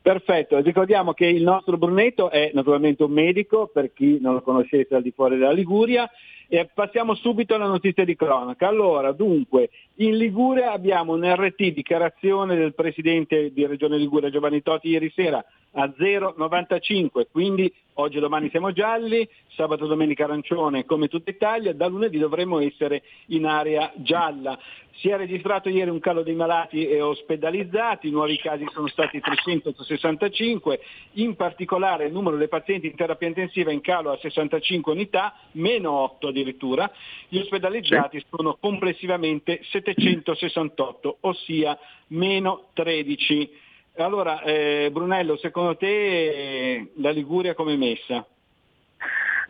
Perfetto, 0.00 0.58
ricordiamo 0.60 1.14
che 1.14 1.26
il 1.26 1.42
nostro 1.42 1.78
Brunetto 1.78 2.30
è 2.30 2.50
naturalmente 2.52 3.04
un 3.04 3.12
medico, 3.12 3.70
per 3.72 3.92
chi 3.92 4.18
non 4.20 4.34
lo 4.34 4.42
conoscesse 4.42 4.94
al 4.94 5.02
di 5.02 5.12
fuori 5.12 5.38
della 5.38 5.52
Liguria, 5.52 6.10
e 6.46 6.68
passiamo 6.72 7.14
subito 7.14 7.54
alla 7.54 7.66
notizia 7.66 8.04
di 8.04 8.14
cronaca. 8.14 8.68
Allora, 8.68 9.12
dunque, 9.12 9.70
in 9.96 10.18
Liguria 10.18 10.72
abbiamo 10.72 11.14
un 11.14 11.24
RT 11.24 11.72
dichiarazione 11.72 12.54
del 12.54 12.74
Presidente 12.74 13.50
di 13.50 13.66
Regione 13.66 13.96
Liguria 13.96 14.28
Giovanni 14.28 14.62
Totti 14.62 14.88
ieri 14.88 15.10
sera 15.14 15.42
a 15.74 15.86
0,95, 15.86 17.26
quindi 17.30 17.72
oggi 17.94 18.18
e 18.18 18.20
domani 18.20 18.48
siamo 18.50 18.72
gialli, 18.72 19.28
sabato 19.54 19.84
e 19.84 19.88
domenica 19.88 20.24
arancione 20.24 20.84
come 20.84 21.08
tutta 21.08 21.30
Italia, 21.30 21.72
da 21.72 21.86
lunedì 21.86 22.18
dovremo 22.18 22.60
essere 22.60 23.02
in 23.26 23.46
area 23.46 23.92
gialla. 23.96 24.58
Si 24.96 25.08
è 25.08 25.16
registrato 25.16 25.68
ieri 25.68 25.90
un 25.90 25.98
calo 25.98 26.22
dei 26.22 26.36
malati 26.36 26.86
e 26.86 27.00
ospedalizzati, 27.00 28.06
i 28.06 28.12
nuovi 28.12 28.36
casi 28.38 28.64
sono 28.72 28.86
stati 28.86 29.20
365, 29.20 30.80
in 31.14 31.34
particolare 31.34 32.06
il 32.06 32.12
numero 32.12 32.36
dei 32.36 32.48
pazienti 32.48 32.86
in 32.86 32.94
terapia 32.94 33.26
intensiva 33.26 33.70
è 33.70 33.74
in 33.74 33.80
calo 33.80 34.12
a 34.12 34.18
65 34.18 34.92
unità, 34.92 35.34
meno 35.52 35.90
8 35.90 36.28
addirittura, 36.28 36.90
gli 37.28 37.38
ospedalizzati 37.38 38.24
sono 38.30 38.56
complessivamente 38.60 39.60
768, 39.64 41.16
ossia 41.20 41.76
meno 42.08 42.68
13. 42.74 43.62
Allora, 43.96 44.42
eh, 44.42 44.88
Brunello, 44.90 45.36
secondo 45.36 45.76
te 45.76 46.90
la 46.96 47.10
Liguria 47.10 47.54
come 47.54 47.76
messa? 47.76 48.26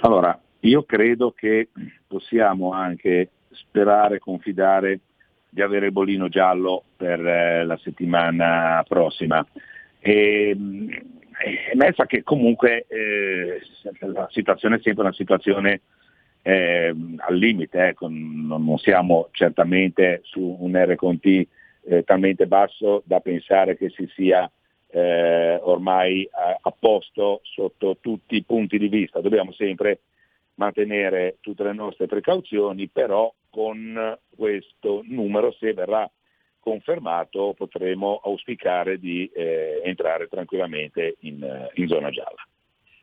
Allora, 0.00 0.38
io 0.60 0.82
credo 0.82 1.32
che 1.32 1.68
possiamo 2.06 2.72
anche 2.72 3.30
sperare, 3.52 4.18
confidare 4.18 5.00
di 5.48 5.62
avere 5.62 5.86
il 5.86 5.92
bolino 5.92 6.28
giallo 6.28 6.82
per 6.94 7.26
eh, 7.26 7.64
la 7.64 7.78
settimana 7.78 8.84
prossima. 8.86 9.46
E, 10.00 10.54
è 11.36 11.74
messa 11.74 12.04
che 12.04 12.22
comunque 12.22 12.84
eh, 12.88 13.60
la 14.00 14.28
situazione 14.30 14.76
è 14.76 14.80
sempre 14.82 15.04
una 15.04 15.12
situazione 15.14 15.80
eh, 16.42 16.94
al 17.16 17.36
limite, 17.36 17.86
ecco, 17.86 18.08
non, 18.08 18.62
non, 18.62 18.76
siamo 18.76 19.28
certamente 19.30 20.20
su 20.24 20.58
un 20.60 20.76
R 20.76 20.94
Conti 20.96 21.48
eh, 21.86 22.02
talmente 22.04 22.46
basso 22.46 23.02
da 23.04 23.20
pensare 23.20 23.76
che 23.76 23.90
si 23.90 24.08
sia 24.14 24.50
eh, 24.88 25.58
ormai 25.62 26.28
a, 26.30 26.58
a, 26.60 26.74
posto 26.78 27.40
sotto 27.42 27.98
tutti 28.00 28.36
i 28.36 28.44
punti 28.44 28.78
di 28.78 28.88
vista. 28.88 29.20
Dobbiamo 29.20 29.52
sempre 29.52 30.00
mantenere 30.54 31.38
tutte 31.40 31.64
le 31.64 31.72
nostre 31.72 32.06
precauzioni, 32.06 32.88
però 32.88 33.32
con 33.50 34.18
questo 34.34 35.02
numero, 35.04 35.52
se 35.52 35.72
verrà 35.74 36.08
confermato, 36.60 37.54
potremo 37.56 38.20
auspicare 38.24 38.98
di 38.98 39.30
eh, 39.34 39.82
entrare 39.84 40.28
tranquillamente 40.28 41.16
in, 41.20 41.68
in, 41.74 41.88
zona 41.88 42.10
gialla. 42.10 42.46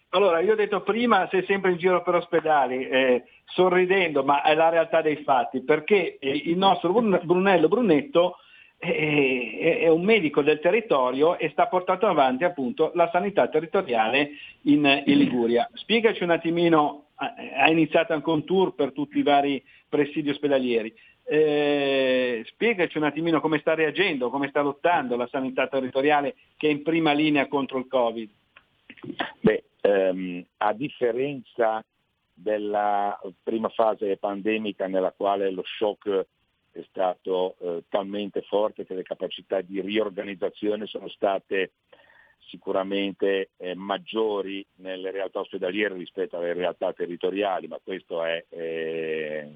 Allora, 0.10 0.40
io 0.40 0.54
ho 0.54 0.56
detto 0.56 0.82
prima, 0.82 1.28
sei 1.30 1.46
sempre 1.46 1.72
in 1.72 1.78
giro 1.78 2.02
per 2.02 2.16
ospedali, 2.16 2.88
eh, 2.88 3.24
sorridendo, 3.46 4.24
ma 4.24 4.42
è 4.42 4.56
la 4.56 4.70
realtà 4.70 5.02
dei 5.02 5.18
fatti, 5.24 5.62
perché 5.62 6.18
eh, 6.18 6.30
il 6.32 6.58
nostro 6.58 6.92
Brunello 6.92 7.68
Brunetto 7.68 8.38
è, 8.82 9.88
un 9.88 10.04
medico 10.04 10.42
del 10.42 10.60
territorio 10.60 11.38
e 11.38 11.50
sta 11.50 11.68
portando 11.68 12.08
avanti 12.08 12.44
appunto 12.44 12.92
la 12.96 13.10
sanità 13.12 13.48
territoriale 13.48 14.32
in, 14.64 15.04
in 15.06 15.18
Liguria. 15.20 15.70
Spiegaci 15.74 16.24
un 16.24 16.32
attimino, 16.32 17.10
ha 17.16 17.70
iniziato 17.70 18.14
anche 18.14 18.30
un 18.30 18.44
tour 18.44 18.74
per 18.74 18.92
tutti 18.92 19.20
i 19.20 19.24
vari 19.24 19.64
presidi 19.88 20.32
ospedalieri, 20.32 20.92
eh, 21.24 22.44
spiegaci 22.48 22.98
un 22.98 23.04
attimino 23.04 23.40
come 23.40 23.60
sta 23.60 23.76
reagendo, 23.76 24.32
come 24.32 24.50
sta 24.50 24.62
lottando 24.62 25.16
la 25.16 25.28
sanità 25.30 25.68
territoriale 25.68 26.36
che 26.58 26.68
è 26.68 26.72
in 26.72 26.82
prima 26.82 27.12
linea 27.12 27.48
contro 27.48 27.78
il 27.78 27.88
Covid. 27.88 28.30
Beh, 29.42 29.64
ehm, 29.82 30.44
a 30.58 30.74
differenza 30.74 31.86
della 32.34 33.20
prima 33.44 33.70
fase 33.70 34.18
pandemica 34.18 34.88
nella 34.88 35.14
quale 35.16 35.52
lo 35.52 35.62
shock 35.64 36.26
è 36.72 36.84
stato 36.88 37.56
eh, 37.60 37.84
talmente 37.90 38.42
forte 38.42 38.86
che 38.86 38.94
le 38.94 39.04
capacità 39.04 39.62
di 39.62 39.82
riorganizzazione 39.82 40.86
sono 40.86 41.08
state 41.10 41.72
sicuramente 42.48 43.52
eh, 43.58 43.76
maggiori 43.76 44.66
nelle 44.76 45.12
realtà 45.12 45.40
ospedaliere 45.40 45.96
rispetto 45.96 46.38
alle 46.38 46.54
realtà 46.54 46.92
territoriali, 46.94 47.68
ma 47.68 47.80
questo 47.84 48.24
è 48.24 48.44
eh, 48.50 49.50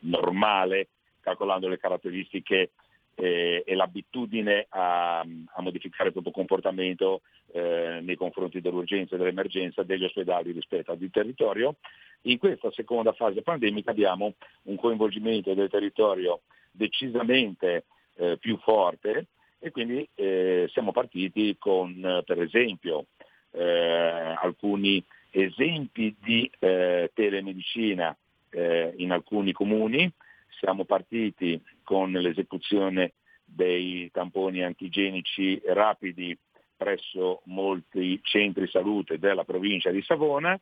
normale 0.00 0.88
calcolando 1.20 1.68
le 1.68 1.78
caratteristiche 1.78 2.70
eh, 3.16 3.64
e 3.66 3.74
l'abitudine 3.74 4.66
a, 4.68 5.20
a, 5.20 5.62
modificare 5.62 6.08
il 6.08 6.12
proprio 6.12 6.32
comportamento 6.32 7.22
eh, 7.52 8.00
nei 8.02 8.14
confronti 8.14 8.60
dell'urgenza 8.60 9.14
e 9.14 9.18
dell'emergenza 9.18 9.82
degli 9.82 10.04
ospedali 10.04 10.52
rispetto 10.52 10.92
al 10.92 11.08
territorio. 11.10 11.76
In 12.22 12.38
questa 12.38 12.70
seconda 12.72 13.12
fase 13.12 13.42
pandemica 13.42 13.90
abbiamo 13.90 14.34
un 14.64 14.76
coinvolgimento 14.76 15.54
del 15.54 15.70
territorio 15.70 16.42
decisamente 16.70 17.84
eh, 18.16 18.36
più 18.38 18.58
forte 18.58 19.26
e 19.58 19.70
quindi 19.70 20.06
eh, 20.14 20.68
siamo 20.72 20.92
partiti 20.92 21.56
con 21.58 22.22
per 22.24 22.40
esempio 22.42 23.06
eh, 23.52 24.34
alcuni 24.38 25.02
esempi 25.30 26.14
di 26.22 26.50
eh, 26.58 27.10
telemedicina 27.14 28.16
eh, 28.50 28.94
in 28.96 29.12
alcuni 29.12 29.52
comuni, 29.52 30.10
siamo 30.58 30.84
partiti 30.84 31.60
con 31.82 32.12
l'esecuzione 32.12 33.14
dei 33.44 34.10
tamponi 34.12 34.62
antigenici 34.62 35.60
rapidi 35.66 36.36
presso 36.76 37.40
molti 37.44 38.20
centri 38.22 38.68
salute 38.68 39.18
della 39.18 39.44
provincia 39.44 39.90
di 39.90 40.02
Savona, 40.02 40.58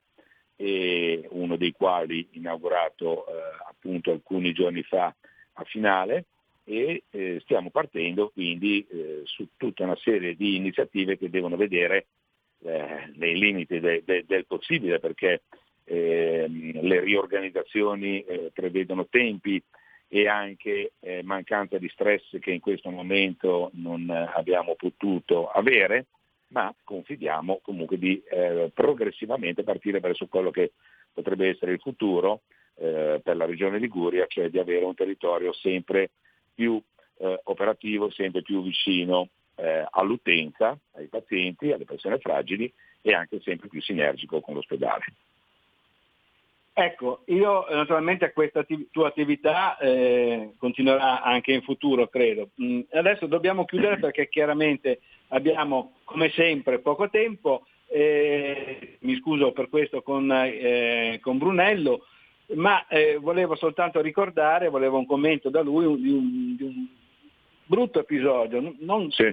uno 0.57 1.57
dei 1.57 1.73
quali 1.73 2.29
inaugurato 2.33 3.27
eh, 3.27 3.33
appunto 3.69 4.13
alcuni 4.13 4.53
giorni 4.53 4.83
fa 4.83 5.13
a 5.55 5.65
finale 5.65 6.27
e 6.65 7.03
eh, 7.11 7.41
stiamo 7.43 7.71
partendo 7.71 8.31
quindi 8.31 8.87
eh, 8.89 9.23
su 9.25 9.49
tutta 9.57 9.85
una 9.85 9.97
serie 9.97 10.35
di 10.35 10.57
iniziative 10.57 11.19
che 11.19 11.29
devono 11.29 11.57
vedere 11.57 12.07
eh, 12.63 13.13
nei 13.17 13.39
limiti 13.39 13.81
de, 13.81 14.03
de, 14.05 14.25
del 14.27 14.47
possibile 14.47 14.99
perché 15.01 15.43
ehm, 15.85 16.81
le 16.81 17.01
riorganizzazioni 17.01 18.23
eh, 18.23 18.51
prevedono 18.55 19.07
tempi 19.09 19.63
e 20.09 20.29
anche 20.29 20.93
eh, 21.01 21.23
mancanza 21.23 21.79
di 21.79 21.89
stress 21.89 22.39
che 22.39 22.53
in 22.53 22.61
questo 22.61 22.91
momento 22.91 23.71
non 23.75 24.09
abbiamo 24.11 24.75
potuto 24.75 25.49
avere, 25.49 26.07
ma 26.49 26.73
confidiamo 26.85 27.61
comunque 27.63 27.99
di 27.99 28.23
eh, 28.31 28.71
progressivamente 28.73 29.65
partire 29.65 30.01
verso 30.01 30.27
quello 30.27 30.51
che 30.51 30.73
potrebbe 31.13 31.49
essere 31.49 31.73
il 31.73 31.81
futuro 31.81 32.43
eh, 32.77 33.21
per 33.23 33.37
la 33.37 33.45
regione 33.45 33.79
Liguria, 33.79 34.27
cioè 34.29 34.51
di 34.51 34.59
avere 34.59 34.85
un 34.85 34.95
territorio 34.95 35.53
sempre 35.53 36.11
più 36.55 36.81
eh, 37.19 37.41
operativo, 37.45 38.11
sempre 38.11 38.43
più 38.43 38.63
vicino 38.63 39.29
eh, 39.57 39.87
all'utenza, 39.91 40.79
ai 40.93 41.07
pazienti, 41.07 41.73
alle 41.73 41.85
persone 41.85 42.19
fragili 42.19 42.73
e 43.01 43.15
anche 43.15 43.41
sempre 43.41 43.69
più 43.69 43.81
sinergico 43.81 44.41
con 44.41 44.55
l'ospedale. 44.55 45.05
Ecco, 46.77 47.23
io 47.27 47.65
naturalmente 47.71 48.33
questa 48.33 48.61
attiv- 48.61 48.89
tua 48.91 49.07
attività 49.07 49.79
eh, 49.79 50.55
continuerà 50.59 51.23
anche 51.23 51.53
in 51.53 51.63
futuro, 51.63 52.09
credo. 52.09 52.49
Mm, 52.61 52.81
adesso 52.95 53.27
dobbiamo 53.27 53.65
chiudere 53.65 53.99
perché 54.01 54.29
chiaramente 54.29 55.01
abbiamo, 55.29 55.93
come 56.03 56.31
sempre, 56.31 56.81
poco 56.81 57.09
tempo. 57.09 57.65
Eh, 57.87 58.97
mi 59.03 59.15
scuso 59.19 59.53
per 59.53 59.69
questo 59.69 60.03
con, 60.03 60.29
eh, 60.33 61.21
con 61.23 61.39
Brunello, 61.39 62.07
ma 62.55 62.85
eh, 62.89 63.19
volevo 63.21 63.55
soltanto 63.55 64.01
ricordare, 64.01 64.69
volevo 64.69 64.99
un 64.99 65.07
commento 65.07 65.51
da 65.51 65.63
lui 65.63 66.01
di 66.01 66.11
un, 66.11 66.57
di 66.57 66.63
un 66.65 66.87
brutto 67.67 68.01
episodio, 68.01 68.75
non 68.81 69.13
sì. 69.13 69.33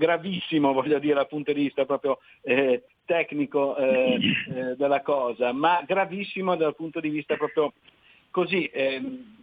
Gravissimo 0.00 0.72
voglio 0.74 0.98
dire 0.98 1.14
dal 1.14 1.28
punto 1.28 1.52
di 1.52 1.62
vista 1.62 1.84
proprio 1.84 2.18
eh, 2.42 2.84
tecnico 3.04 3.76
eh, 3.76 4.18
eh, 4.54 4.76
della 4.76 5.02
cosa, 5.02 5.52
ma 5.52 5.82
gravissimo 5.86 6.56
dal 6.56 6.74
punto 6.74 7.00
di 7.00 7.10
vista 7.10 7.36
proprio 7.36 7.72
così 8.30 8.64
ehm, 8.72 9.38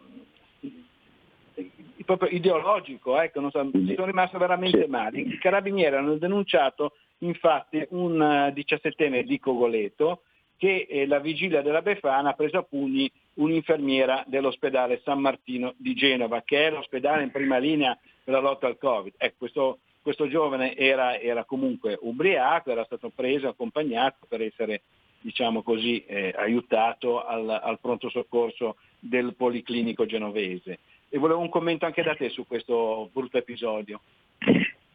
proprio 2.06 2.30
ideologico, 2.30 3.20
ecco, 3.20 3.42
non 3.42 3.52
so, 3.52 3.70
sono 3.70 4.06
rimasto 4.06 4.38
veramente 4.38 4.88
male. 4.88 5.20
I 5.20 5.38
carabinieri 5.40 5.96
hanno 5.96 6.16
denunciato 6.16 6.94
infatti 7.20 7.86
un 7.90 8.18
17enne 8.54 9.24
di 9.24 9.40
Cogoleto 9.40 10.22
che 10.56 10.88
eh, 10.90 11.06
la 11.06 11.20
vigilia 11.20 11.62
della 11.62 11.82
Befana 11.82 12.30
ha 12.30 12.34
preso 12.34 12.58
a 12.58 12.64
pugni 12.64 13.12
un'infermiera 13.36 14.24
dell'ospedale 14.26 15.02
San 15.04 15.20
Martino 15.20 15.74
di 15.78 15.94
Genova, 15.94 16.42
che 16.44 16.68
è 16.68 16.72
l'ospedale 16.72 17.24
in 17.24 17.32
prima 17.32 17.58
linea 17.58 17.98
per 18.24 18.34
la 18.34 18.40
lotta 18.40 18.68
al 18.68 18.78
Covid. 18.78 19.14
Ecco, 19.18 19.36
questo 19.38 19.80
questo 20.08 20.30
giovane 20.30 20.74
era, 20.78 21.20
era, 21.20 21.44
comunque 21.44 21.98
ubriaco, 22.00 22.72
era 22.72 22.86
stato 22.86 23.12
preso, 23.14 23.50
accompagnato 23.50 24.26
per 24.26 24.42
essere 24.42 24.84
diciamo 25.20 25.62
così, 25.64 26.06
eh, 26.06 26.34
aiutato 26.34 27.26
al, 27.26 27.50
al, 27.50 27.78
pronto 27.82 28.10
soccorso 28.10 28.78
del 29.00 29.36
Policlinico 29.36 30.06
genovese. 30.06 30.80
E 31.10 31.18
volevo 31.18 31.42
un 31.42 31.50
commento 31.50 31.86
anche 31.86 32.04
da 32.04 32.16
te 32.16 32.30
su 32.30 32.48
questo 32.48 33.10
brutto 33.12 33.38
episodio. 33.38 34.00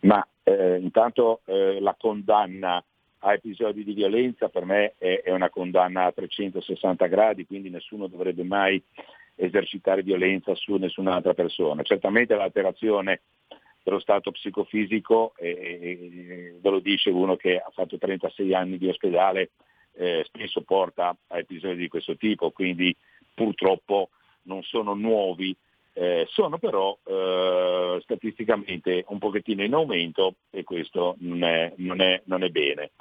Ma 0.01 0.27
eh, 0.45 0.79
intanto 0.81 1.43
eh, 1.45 1.79
la 1.79 1.95
condanna 1.99 2.83
a 3.19 3.33
episodi 3.35 3.85
di 3.85 3.93
violenza 3.93 4.49
per 4.49 4.65
me 4.65 4.95
è, 4.97 5.21
è, 5.23 5.31
una 5.31 5.51
condanna 5.51 6.07
a 6.07 6.13
360 6.13 7.07
gradi, 7.07 7.45
quindi 7.45 7.69
nessuno 7.69 8.07
dovrebbe 8.07 8.45
mai 8.45 8.83
esercitare 9.35 10.03
violenza 10.03 10.55
su 10.55 10.77
nessun'altra 10.77 11.35
persona. 11.35 11.83
Certamente 11.83 12.35
l'alterazione 12.35 13.21
dello 13.83 13.99
stato 13.99 14.31
psicofisico, 14.31 15.35
e, 15.37 16.57
ve 16.61 16.71
lo 16.71 16.79
dice 16.79 17.11
uno 17.11 17.37
che 17.37 17.59
ha 17.59 17.71
fatto 17.71 17.99
36 17.99 18.55
anni 18.55 18.79
di 18.79 18.89
ospedale, 18.89 19.51
eh, 19.95 20.23
spesso 20.27 20.63
porta 20.63 21.17
a 21.29 21.39
episodi 21.39 21.77
di 21.77 21.89
questo 21.89 22.17
tipo, 22.17 22.51
quindi 22.51 22.95
purtroppo 23.35 24.11
non 24.43 24.63
sono 24.63 24.95
nuovi, 24.95 25.55
eh, 25.95 26.27
sono 26.31 26.59
però 26.59 26.97
eh, 27.05 27.99
statisticamente 28.03 29.05
un 29.09 29.19
pochettino 29.19 29.63
in 29.63 29.75
aumento 29.75 30.37
e 30.51 30.65
questo 30.65 31.17
non 31.19 31.45
è, 31.45 31.73
non 31.77 32.01
è, 32.01 32.23
non 32.25 32.43
è 32.43 32.49
bene. 32.49 32.93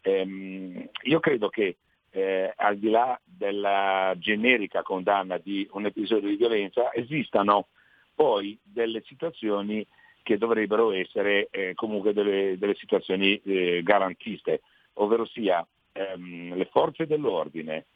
Ehm, 0.00 0.88
io 1.02 1.20
credo 1.20 1.48
che 1.48 1.76
eh, 2.10 2.52
al 2.56 2.78
di 2.78 2.88
là 2.88 3.20
della 3.22 4.14
generica 4.16 4.82
condanna 4.82 5.38
di 5.38 5.68
un 5.72 5.86
episodio 5.86 6.28
di 6.28 6.36
violenza 6.36 6.92
esistano 6.94 7.68
poi 8.14 8.58
delle 8.62 9.02
situazioni 9.06 9.86
che 10.28 10.36
dovrebbero 10.36 10.92
essere 10.92 11.48
eh, 11.50 11.72
comunque 11.74 12.12
delle, 12.12 12.58
delle 12.58 12.74
situazioni 12.74 13.40
eh, 13.46 13.80
garantiste, 13.82 14.60
ovvero 14.94 15.24
sia 15.24 15.66
ehm, 15.92 16.54
le 16.54 16.66
forze 16.66 17.06
dell'ordine 17.06 17.86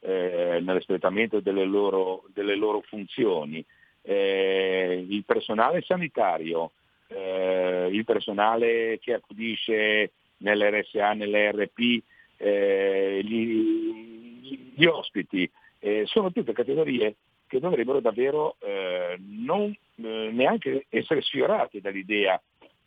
eh, 0.00 0.60
nell'espletamento 0.62 1.40
delle 1.40 1.64
loro, 1.64 2.24
delle 2.34 2.56
loro 2.56 2.82
funzioni, 2.82 3.64
eh, 4.02 5.02
il 5.08 5.24
personale 5.24 5.80
sanitario, 5.80 6.72
eh, 7.06 7.88
il 7.90 8.04
personale 8.04 8.98
che 9.00 9.14
accudisce 9.14 10.10
nell'RSA, 10.40 11.14
nell'ERP, 11.14 12.02
eh, 12.36 13.20
gli, 13.24 14.74
gli, 14.74 14.84
ospiti, 14.84 15.50
sono 16.04 16.32
tutte 16.32 16.52
categorie 16.52 17.14
che 17.48 17.58
dovrebbero 17.58 17.98
davvero 17.98 18.56
eh, 18.60 19.18
non 19.18 19.64
eh, 19.96 20.30
neanche 20.32 20.86
essere 20.88 21.22
sfiorati 21.22 21.80
dall'idea 21.80 22.40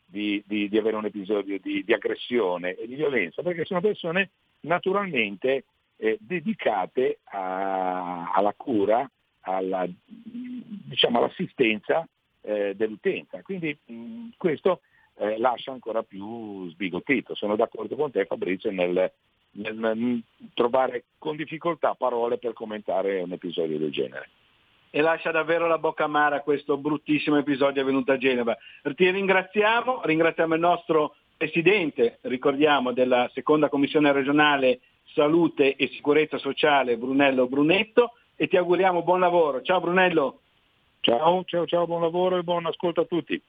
di, 0.05 0.41
di, 0.45 0.69
di 0.69 0.77
avere 0.77 0.97
un 0.97 1.05
episodio 1.05 1.57
di, 1.59 1.83
di, 1.83 1.93
aggressione 1.93 2.75
e 2.75 2.87
di 2.87 2.95
violenza, 2.95 3.41
perché 3.41 3.65
sono 3.65 3.81
persone 3.81 4.29
naturalmente 4.61 5.63
eh, 5.97 6.17
dedicate 6.19 7.19
a, 7.23 8.31
alla 8.31 8.53
cura, 8.55 9.09
alla, 9.41 9.87
diciamo, 10.13 11.17
all'assistenza 11.17 12.07
eh, 12.41 12.73
dell'utenza. 12.75 13.41
Quindi 13.41 13.77
mh, 13.85 14.29
questo 14.37 14.81
eh, 15.15 15.37
lascia 15.37 15.71
ancora 15.71 16.03
più 16.03 16.69
sbigottito. 16.69 17.33
Sono 17.33 17.55
d'accordo 17.55 17.95
con 17.95 18.11
te 18.11 18.25
Fabrizio 18.25 18.69
nel, 18.69 19.11
nel, 19.51 19.75
nel 19.75 20.21
trovare 20.53 21.05
con 21.17 21.37
difficoltà 21.37 21.95
parole 21.95 22.37
per 22.37 22.51
commentare 22.51 23.21
un 23.21 23.31
episodio 23.31 23.77
del 23.77 23.91
genere 23.91 24.29
e 24.93 25.01
lascia 25.01 25.31
davvero 25.31 25.67
la 25.67 25.77
bocca 25.77 26.03
amara 26.03 26.41
questo 26.41 26.77
bruttissimo 26.77 27.37
episodio 27.37 27.81
avvenuto 27.81 28.11
a 28.11 28.17
Genova. 28.17 28.55
Ti 28.83 29.09
ringraziamo, 29.09 30.01
ringraziamo 30.03 30.53
il 30.53 30.59
nostro 30.59 31.15
Presidente, 31.37 32.19
ricordiamo, 32.21 32.91
della 32.91 33.27
seconda 33.33 33.69
Commissione 33.69 34.11
regionale 34.11 34.81
Salute 35.15 35.75
e 35.75 35.87
Sicurezza 35.87 36.37
Sociale, 36.37 36.97
Brunello 36.97 37.47
Brunetto, 37.47 38.11
e 38.35 38.47
ti 38.47 38.57
auguriamo 38.57 39.01
buon 39.01 39.21
lavoro. 39.21 39.61
Ciao 39.63 39.79
Brunello. 39.79 40.41
Ciao, 40.99 41.43
ciao, 41.45 41.65
ciao, 41.65 41.87
buon 41.87 42.01
lavoro 42.01 42.37
e 42.37 42.43
buon 42.43 42.67
ascolto 42.67 43.01
a 43.01 43.05
tutti. 43.05 43.41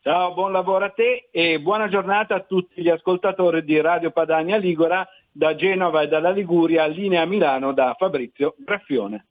Ciao, 0.00 0.32
buon 0.32 0.52
lavoro 0.52 0.86
a 0.86 0.90
te 0.90 1.28
e 1.30 1.60
buona 1.60 1.88
giornata 1.88 2.36
a 2.36 2.40
tutti 2.40 2.80
gli 2.80 2.88
ascoltatori 2.88 3.62
di 3.64 3.80
Radio 3.80 4.10
Padania 4.10 4.56
Ligura 4.56 5.06
da 5.30 5.54
Genova 5.54 6.02
e 6.02 6.08
dalla 6.08 6.30
Liguria, 6.30 6.86
linea 6.86 7.26
Milano 7.26 7.72
da 7.72 7.94
Fabrizio 7.98 8.54
Graffione. 8.56 9.26